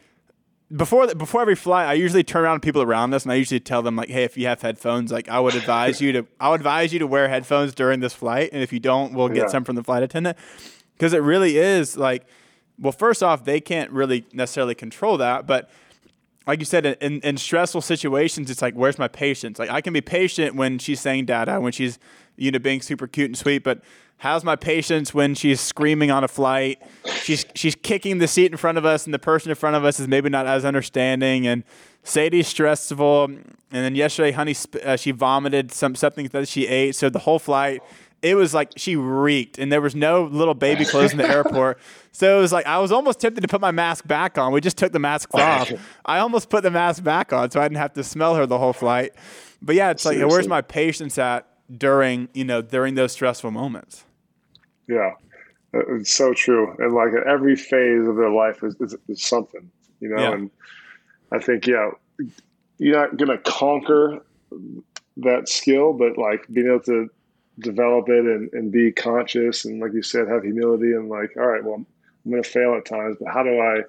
before 0.74 1.06
before 1.14 1.40
every 1.40 1.54
flight, 1.54 1.88
I 1.88 1.94
usually 1.94 2.22
turn 2.22 2.44
around 2.44 2.56
to 2.56 2.60
people 2.60 2.82
around 2.82 3.14
us 3.14 3.24
and 3.24 3.32
I 3.32 3.36
usually 3.36 3.60
tell 3.60 3.82
them 3.82 3.96
like, 3.96 4.08
hey, 4.08 4.24
if 4.24 4.36
you 4.36 4.46
have 4.46 4.60
headphones, 4.60 5.10
like 5.10 5.28
I 5.28 5.40
would 5.40 5.54
advise 5.54 6.00
you 6.00 6.12
to 6.12 6.26
I 6.40 6.50
would 6.50 6.60
advise 6.60 6.92
you 6.92 6.98
to 6.98 7.06
wear 7.06 7.28
headphones 7.28 7.74
during 7.74 8.00
this 8.00 8.14
flight. 8.14 8.50
And 8.52 8.62
if 8.62 8.72
you 8.72 8.80
don't, 8.80 9.14
we'll 9.14 9.28
get 9.28 9.36
yeah. 9.36 9.48
some 9.48 9.64
from 9.64 9.76
the 9.76 9.84
flight 9.84 10.02
attendant. 10.02 10.36
Because 10.94 11.12
it 11.12 11.22
really 11.22 11.58
is 11.58 11.96
like 11.96 12.26
well, 12.78 12.92
first 12.92 13.22
off, 13.22 13.44
they 13.44 13.60
can't 13.60 13.90
really 13.90 14.24
necessarily 14.32 14.74
control 14.74 15.16
that, 15.18 15.46
but 15.46 15.68
like 16.46 16.60
you 16.60 16.64
said, 16.64 16.86
in, 16.86 17.20
in 17.20 17.36
stressful 17.36 17.82
situations, 17.82 18.50
it's 18.50 18.62
like, 18.62 18.72
where's 18.72 18.98
my 18.98 19.08
patience? 19.08 19.58
Like, 19.58 19.68
I 19.68 19.82
can 19.82 19.92
be 19.92 20.00
patient 20.00 20.54
when 20.54 20.78
she's 20.78 20.98
saying 20.98 21.26
dada, 21.26 21.60
when 21.60 21.72
she's 21.72 21.98
you 22.38 22.50
know, 22.50 22.58
being 22.58 22.80
super 22.80 23.06
cute 23.06 23.26
and 23.26 23.36
sweet, 23.36 23.64
but 23.64 23.82
how's 24.18 24.44
my 24.44 24.56
patience 24.56 25.14
when 25.14 25.34
she's 25.34 25.60
screaming 25.60 26.10
on 26.10 26.24
a 26.24 26.28
flight? 26.28 26.80
She's 27.22 27.46
she's 27.54 27.74
kicking 27.74 28.18
the 28.18 28.28
seat 28.28 28.50
in 28.50 28.56
front 28.56 28.78
of 28.78 28.84
us, 28.84 29.06
and 29.06 29.14
the 29.14 29.18
person 29.18 29.50
in 29.50 29.56
front 29.56 29.76
of 29.76 29.84
us 29.84 29.98
is 29.98 30.06
maybe 30.08 30.28
not 30.28 30.46
as 30.46 30.64
understanding. 30.64 31.46
And 31.46 31.64
Sadie's 32.02 32.48
stressful. 32.48 33.24
And 33.24 33.44
then 33.70 33.94
yesterday, 33.94 34.32
Honey, 34.32 34.54
uh, 34.84 34.96
she 34.96 35.10
vomited 35.10 35.72
some 35.72 35.94
something 35.94 36.26
that 36.28 36.48
she 36.48 36.66
ate. 36.66 36.94
So 36.94 37.08
the 37.10 37.18
whole 37.20 37.38
flight, 37.38 37.82
it 38.22 38.34
was 38.34 38.54
like 38.54 38.72
she 38.76 38.96
reeked, 38.96 39.58
and 39.58 39.70
there 39.72 39.80
was 39.80 39.94
no 39.94 40.24
little 40.24 40.54
baby 40.54 40.84
clothes 40.84 41.12
in 41.12 41.18
the 41.18 41.28
airport. 41.28 41.78
So 42.10 42.36
it 42.36 42.40
was 42.40 42.52
like 42.52 42.66
I 42.66 42.78
was 42.80 42.90
almost 42.90 43.20
tempted 43.20 43.42
to 43.42 43.46
put 43.46 43.60
my 43.60 43.70
mask 43.70 44.04
back 44.04 44.38
on. 44.38 44.50
We 44.50 44.60
just 44.60 44.76
took 44.76 44.90
the 44.90 44.98
mask 44.98 45.32
off. 45.34 45.70
I 46.04 46.18
almost 46.18 46.50
put 46.50 46.64
the 46.64 46.70
mask 46.70 47.04
back 47.04 47.32
on 47.32 47.48
so 47.52 47.60
I 47.60 47.66
didn't 47.66 47.76
have 47.76 47.92
to 47.92 48.02
smell 48.02 48.34
her 48.34 48.44
the 48.44 48.58
whole 48.58 48.72
flight. 48.72 49.12
But 49.62 49.76
yeah, 49.76 49.90
it's 49.90 50.02
Seriously. 50.02 50.24
like 50.24 50.32
where's 50.32 50.48
my 50.48 50.60
patience 50.60 51.16
at 51.16 51.46
during 51.70 52.28
you 52.34 52.42
know 52.44 52.60
during 52.60 52.96
those 52.96 53.12
stressful 53.12 53.52
moments. 53.52 54.04
Yeah, 54.88 55.12
it's 55.72 56.12
so 56.12 56.32
true. 56.32 56.74
And 56.78 56.92
like 56.92 57.12
at 57.12 57.26
every 57.26 57.56
phase 57.56 58.06
of 58.06 58.16
their 58.16 58.30
life 58.30 58.62
is, 58.62 58.74
is, 58.80 58.96
is 59.08 59.22
something, 59.22 59.70
you 60.00 60.08
know. 60.08 60.22
Yeah. 60.22 60.32
And 60.32 60.50
I 61.30 61.38
think 61.38 61.66
yeah, 61.66 61.90
you're 62.78 62.96
not 62.96 63.16
gonna 63.16 63.38
conquer 63.38 64.24
that 65.18 65.48
skill, 65.48 65.92
but 65.92 66.16
like 66.16 66.46
being 66.52 66.68
able 66.68 66.80
to 66.80 67.10
develop 67.58 68.08
it 68.08 68.24
and, 68.24 68.50
and 68.52 68.72
be 68.72 68.92
conscious 68.92 69.64
and 69.64 69.80
like 69.80 69.92
you 69.92 70.02
said, 70.02 70.28
have 70.28 70.42
humility 70.42 70.92
and 70.92 71.08
like, 71.08 71.36
all 71.36 71.46
right, 71.46 71.62
well, 71.62 71.74
I'm 72.24 72.30
gonna 72.30 72.42
fail 72.42 72.74
at 72.74 72.86
times, 72.86 73.16
but 73.20 73.32
how 73.32 73.42
do 73.42 73.58
I, 73.58 73.82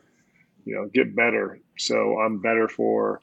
you 0.66 0.76
know, 0.76 0.88
get 0.94 1.16
better 1.16 1.60
so 1.80 2.20
I'm 2.20 2.40
better 2.40 2.68
for 2.68 3.22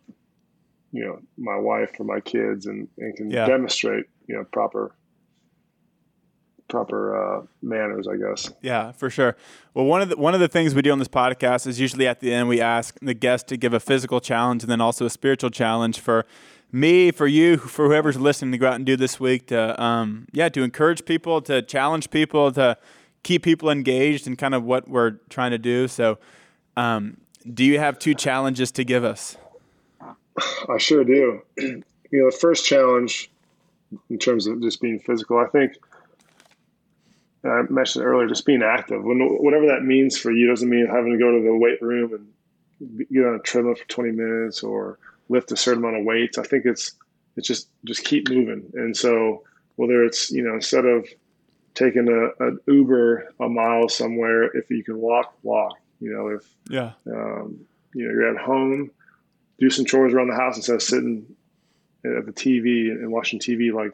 you 0.93 1.05
know 1.05 1.21
my 1.37 1.57
wife 1.57 1.93
or 1.99 2.05
my 2.05 2.21
kids 2.21 2.67
and, 2.67 2.89
and 2.99 3.15
can 3.17 3.31
yeah. 3.31 3.47
demonstrate 3.47 4.07
you 4.27 4.35
know 4.35 4.45
proper 4.45 4.95
proper 6.69 7.17
uh, 7.17 7.43
manners, 7.63 8.07
I 8.09 8.17
guess. 8.17 8.53
Yeah, 8.61 8.93
for 8.93 9.11
sure. 9.11 9.37
Well, 9.75 9.85
one 9.85 10.03
of 10.03 10.09
the 10.09 10.17
one 10.17 10.35
of 10.35 10.41
the 10.41 10.49
things 10.49 10.75
we 10.75 10.83
do 10.83 10.93
on 10.93 10.99
this 10.99 11.09
podcast 11.09 11.67
is 11.67 11.81
usually 11.81 12.07
at 12.07 12.21
the 12.21 12.33
end 12.33 12.49
we 12.49 12.61
ask 12.61 12.99
the 13.01 13.15
guest 13.15 13.49
to 13.49 13.57
give 13.57 13.73
a 13.73 13.81
physical 13.81 14.21
challenge 14.21 14.63
and 14.63 14.71
then 14.71 14.81
also 14.81 15.07
a 15.07 15.11
spiritual 15.11 15.51
challenge 15.51 16.01
for 16.01 16.25
me, 16.73 17.11
for 17.11 17.27
you, 17.27 17.57
for 17.57 17.87
whoever's 17.87 18.19
listening 18.19 18.53
to 18.53 18.59
go 18.59 18.69
out 18.69 18.75
and 18.75 18.85
do 18.85 18.97
this 18.97 19.21
week 19.21 19.47
to 19.49 19.81
um, 19.83 20.27
yeah 20.33 20.49
to 20.49 20.63
encourage 20.63 21.05
people, 21.05 21.41
to 21.43 21.63
challenge 21.63 22.11
people, 22.11 22.53
to 22.53 22.77
keep 23.23 23.43
people 23.43 23.71
engaged 23.71 24.27
in 24.27 24.37
kind 24.37 24.55
of 24.55 24.65
what 24.65 24.89
we're 24.89 25.13
trying 25.29 25.51
to 25.51 25.59
do. 25.59 25.89
So, 25.89 26.19
um, 26.77 27.19
do 27.53 27.65
you 27.65 27.79
have 27.79 27.99
two 27.99 28.15
challenges 28.15 28.71
to 28.73 28.85
give 28.85 29.05
us? 29.05 29.37
I 30.69 30.79
sure 30.79 31.05
do. 31.05 31.43
You 32.13 32.23
know, 32.23 32.31
the 32.31 32.37
first 32.37 32.65
challenge 32.65 33.33
in 34.11 34.19
terms 34.19 34.47
of 34.47 34.63
just 34.63 34.81
being 34.81 35.01
physical. 35.01 35.39
I 35.39 35.47
think 35.47 35.73
I 37.49 37.63
mentioned 37.71 38.05
earlier, 38.05 38.29
just 38.29 38.47
being 38.47 38.63
active. 38.63 39.03
When, 39.03 39.21
whatever 39.21 39.67
that 39.67 39.83
means 39.83 40.19
for 40.19 40.31
you 40.31 40.47
doesn't 40.49 40.69
mean 40.69 40.87
having 40.87 41.13
to 41.13 41.19
go 41.19 41.33
to 41.33 41.43
the 41.43 41.57
weight 41.57 41.81
room 41.83 42.15
and 42.15 43.07
get 43.11 43.27
on 43.27 43.35
a 43.37 43.39
treadmill 43.39 43.75
for 43.75 43.85
20 43.89 44.13
minutes 44.13 44.63
or 44.63 44.99
lift 45.29 45.53
a 45.53 45.57
certain 45.57 45.83
amount 45.83 45.99
of 45.99 46.05
weights. 46.05 46.39
I 46.39 46.43
think 46.43 46.65
it's 46.65 46.93
it's 47.37 47.49
just 47.49 47.69
just 47.85 48.05
keep 48.05 48.29
moving. 48.29 48.71
And 48.75 48.97
so 48.97 49.43
whether 49.77 50.05
it's 50.05 50.31
you 50.31 50.43
know 50.43 50.55
instead 50.55 50.85
of 50.85 51.07
taking 51.75 52.09
a, 52.09 52.45
an 52.45 52.59
Uber 52.67 53.35
a 53.39 53.49
mile 53.49 53.89
somewhere, 53.89 54.45
if 54.57 54.71
you 54.71 54.83
can 54.83 54.99
walk, 54.99 55.35
walk. 55.43 55.77
You 56.01 56.13
know, 56.13 56.29
if 56.29 56.43
yeah, 56.69 56.93
um, 57.07 57.61
you 57.95 58.07
know 58.07 58.13
you're 58.13 58.35
at 58.35 58.43
home, 58.43 58.91
do 59.59 59.71
some 59.71 59.85
chores 59.85 60.13
around 60.13 60.29
the 60.29 60.35
house 60.35 60.57
instead 60.57 60.77
of 60.77 60.83
sitting 60.83 61.27
at 62.05 62.27
the 62.27 62.33
TV 62.33 62.91
and 62.91 63.11
watching 63.11 63.39
TV. 63.39 63.73
Like 63.73 63.93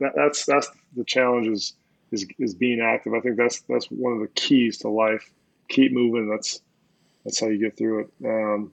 that, 0.00 0.12
that's 0.14 0.44
that's 0.44 0.68
the 0.96 1.04
challenge 1.04 1.48
is, 1.48 1.74
is 2.12 2.26
is 2.38 2.54
being 2.54 2.80
active. 2.80 3.14
I 3.14 3.20
think 3.20 3.36
that's 3.36 3.60
that's 3.62 3.86
one 3.86 4.12
of 4.12 4.20
the 4.20 4.28
keys 4.28 4.78
to 4.78 4.88
life. 4.88 5.30
Keep 5.68 5.92
moving. 5.92 6.28
That's 6.28 6.60
that's 7.24 7.40
how 7.40 7.48
you 7.48 7.58
get 7.58 7.76
through 7.76 8.00
it. 8.00 8.10
Um, 8.24 8.72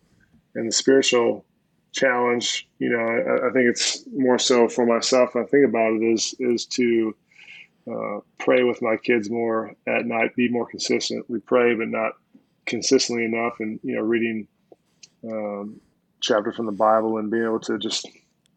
and 0.56 0.68
the 0.68 0.72
spiritual 0.72 1.46
challenge, 1.92 2.68
you 2.80 2.90
know, 2.90 3.00
I, 3.00 3.48
I, 3.48 3.52
think 3.52 3.66
it's 3.70 4.04
more 4.12 4.38
so 4.38 4.68
for 4.68 4.86
myself. 4.86 5.36
I 5.36 5.44
think 5.44 5.66
about 5.66 5.94
it 5.94 6.04
is 6.04 6.36
is 6.40 6.66
to 6.68 7.16
uh, 7.90 8.20
pray 8.38 8.64
with 8.64 8.82
my 8.82 8.98
kids 8.98 9.30
more 9.30 9.74
at 9.88 10.06
night, 10.06 10.36
be 10.36 10.50
more 10.50 10.68
consistent. 10.68 11.26
We 11.30 11.40
pray, 11.40 11.74
but 11.76 11.88
not 11.88 12.14
consistently 12.66 13.26
enough, 13.26 13.56
and 13.60 13.80
you 13.84 13.96
know, 13.96 14.02
reading 14.02 14.48
um, 15.24 15.80
chapter 16.22 16.52
from 16.52 16.66
the 16.66 16.72
Bible 16.72 17.18
and 17.18 17.32
being 17.32 17.44
able 17.44 17.60
to 17.62 17.78
just 17.78 18.08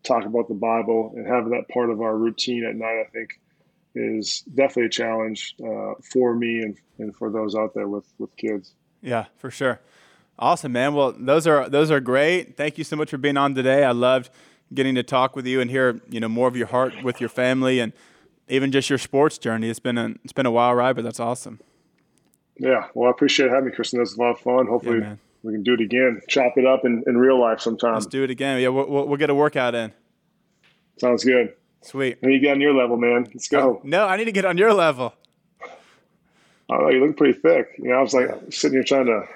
talk 0.02 0.24
about 0.24 0.48
the 0.48 0.54
Bible 0.54 1.12
and 1.16 1.26
having 1.26 1.50
that 1.50 1.68
part 1.68 1.90
of 1.90 2.00
our 2.00 2.16
routine 2.16 2.64
at 2.64 2.74
night, 2.74 3.04
I 3.06 3.10
think, 3.12 3.38
is 3.94 4.40
definitely 4.54 4.86
a 4.86 4.90
challenge 4.90 5.54
uh, 5.64 5.94
for 6.02 6.34
me 6.34 6.62
and, 6.62 6.76
and 6.98 7.14
for 7.14 7.30
those 7.30 7.54
out 7.54 7.74
there 7.74 7.88
with 7.88 8.12
with 8.18 8.34
kids. 8.36 8.74
Yeah, 9.02 9.26
for 9.36 9.50
sure. 9.50 9.80
Awesome, 10.38 10.72
man. 10.72 10.94
Well, 10.94 11.14
those 11.16 11.46
are 11.46 11.68
those 11.68 11.90
are 11.90 12.00
great. 12.00 12.56
Thank 12.56 12.78
you 12.78 12.84
so 12.84 12.96
much 12.96 13.10
for 13.10 13.18
being 13.18 13.36
on 13.36 13.54
today. 13.54 13.84
I 13.84 13.92
loved 13.92 14.30
getting 14.72 14.94
to 14.94 15.02
talk 15.02 15.36
with 15.36 15.46
you 15.46 15.60
and 15.60 15.70
hear 15.70 16.00
you 16.08 16.20
know 16.20 16.28
more 16.28 16.48
of 16.48 16.56
your 16.56 16.68
heart 16.68 17.02
with 17.02 17.20
your 17.20 17.28
family 17.28 17.80
and 17.80 17.92
even 18.48 18.72
just 18.72 18.88
your 18.88 18.98
sports 18.98 19.38
journey. 19.38 19.68
It's 19.68 19.78
been 19.78 19.98
a 19.98 20.14
it's 20.24 20.32
been 20.32 20.46
a 20.46 20.50
wild 20.50 20.76
ride, 20.76 20.96
but 20.96 21.04
that's 21.04 21.20
awesome. 21.20 21.60
Yeah, 22.58 22.88
well, 22.94 23.08
I 23.08 23.10
appreciate 23.10 23.50
having 23.50 23.66
me, 23.66 23.72
Christian. 23.72 23.98
This 23.98 24.10
was 24.10 24.18
a 24.18 24.22
lot 24.22 24.30
of 24.32 24.40
fun. 24.40 24.66
Hopefully, 24.66 25.00
yeah, 25.00 25.16
we 25.42 25.52
can 25.52 25.62
do 25.62 25.74
it 25.74 25.80
again. 25.80 26.20
Chop 26.28 26.52
it 26.56 26.66
up 26.66 26.84
in, 26.84 27.02
in 27.06 27.16
real 27.16 27.40
life 27.40 27.60
sometime. 27.60 27.94
Let's 27.94 28.06
do 28.06 28.22
it 28.24 28.30
again. 28.30 28.60
Yeah, 28.60 28.68
we'll, 28.68 28.88
we'll, 28.88 29.08
we'll 29.08 29.16
get 29.16 29.30
a 29.30 29.34
workout 29.34 29.74
in. 29.74 29.92
Sounds 30.98 31.24
good. 31.24 31.54
Sweet. 31.82 32.18
And 32.22 32.32
you 32.32 32.38
get 32.38 32.52
on 32.52 32.60
your 32.60 32.74
level, 32.74 32.96
man. 32.96 33.28
Let's 33.32 33.48
go. 33.48 33.60
Oh, 33.60 33.80
no, 33.84 34.06
I 34.06 34.16
need 34.16 34.24
to 34.24 34.32
get 34.32 34.44
on 34.44 34.56
your 34.56 34.72
level. 34.72 35.14
Oh, 36.70 36.88
you 36.88 37.04
look 37.04 37.16
pretty 37.16 37.38
thick. 37.38 37.74
You 37.78 37.90
know, 37.90 37.96
I 37.96 38.02
was 38.02 38.14
like 38.14 38.30
sitting 38.50 38.76
here 38.76 38.84
trying 38.84 39.06
to 39.06 39.28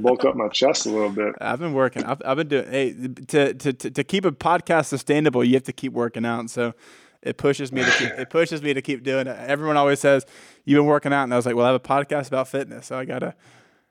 bulk 0.00 0.24
up 0.24 0.36
my 0.36 0.48
chest 0.48 0.86
a 0.86 0.90
little 0.90 1.10
bit. 1.10 1.34
I've 1.40 1.58
been 1.58 1.74
working. 1.74 2.04
I've, 2.04 2.22
I've 2.24 2.36
been 2.36 2.48
doing. 2.48 2.70
Hey, 2.70 2.92
to, 3.28 3.52
to 3.54 3.72
to 3.72 4.04
keep 4.04 4.24
a 4.24 4.32
podcast 4.32 4.86
sustainable, 4.86 5.44
you 5.44 5.54
have 5.54 5.64
to 5.64 5.72
keep 5.72 5.92
working 5.92 6.24
out. 6.24 6.48
So 6.50 6.72
it 7.20 7.36
pushes 7.36 7.72
me 7.72 7.84
to 7.84 7.90
keep, 7.90 8.08
it 8.10 8.30
pushes 8.30 8.62
me 8.62 8.74
to 8.74 8.82
keep 8.82 9.02
doing 9.02 9.26
it. 9.26 9.36
Everyone 9.38 9.76
always 9.76 10.00
says 10.00 10.24
you've 10.64 10.78
been 10.78 10.86
working 10.86 11.12
out, 11.12 11.24
and 11.24 11.32
I 11.32 11.36
was 11.36 11.46
like, 11.46 11.56
well, 11.56 11.66
I 11.66 11.72
have 11.72 11.80
a 11.80 11.80
podcast 11.80 12.28
about 12.28 12.48
fitness, 12.48 12.86
so 12.86 12.98
I 12.98 13.04
gotta 13.04 13.34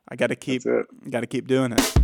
I 0.08 0.16
gotta 0.16 0.36
keep 0.36 0.64
gotta 1.10 1.28
keep 1.28 1.48
doing 1.48 1.74
it. 1.74 1.98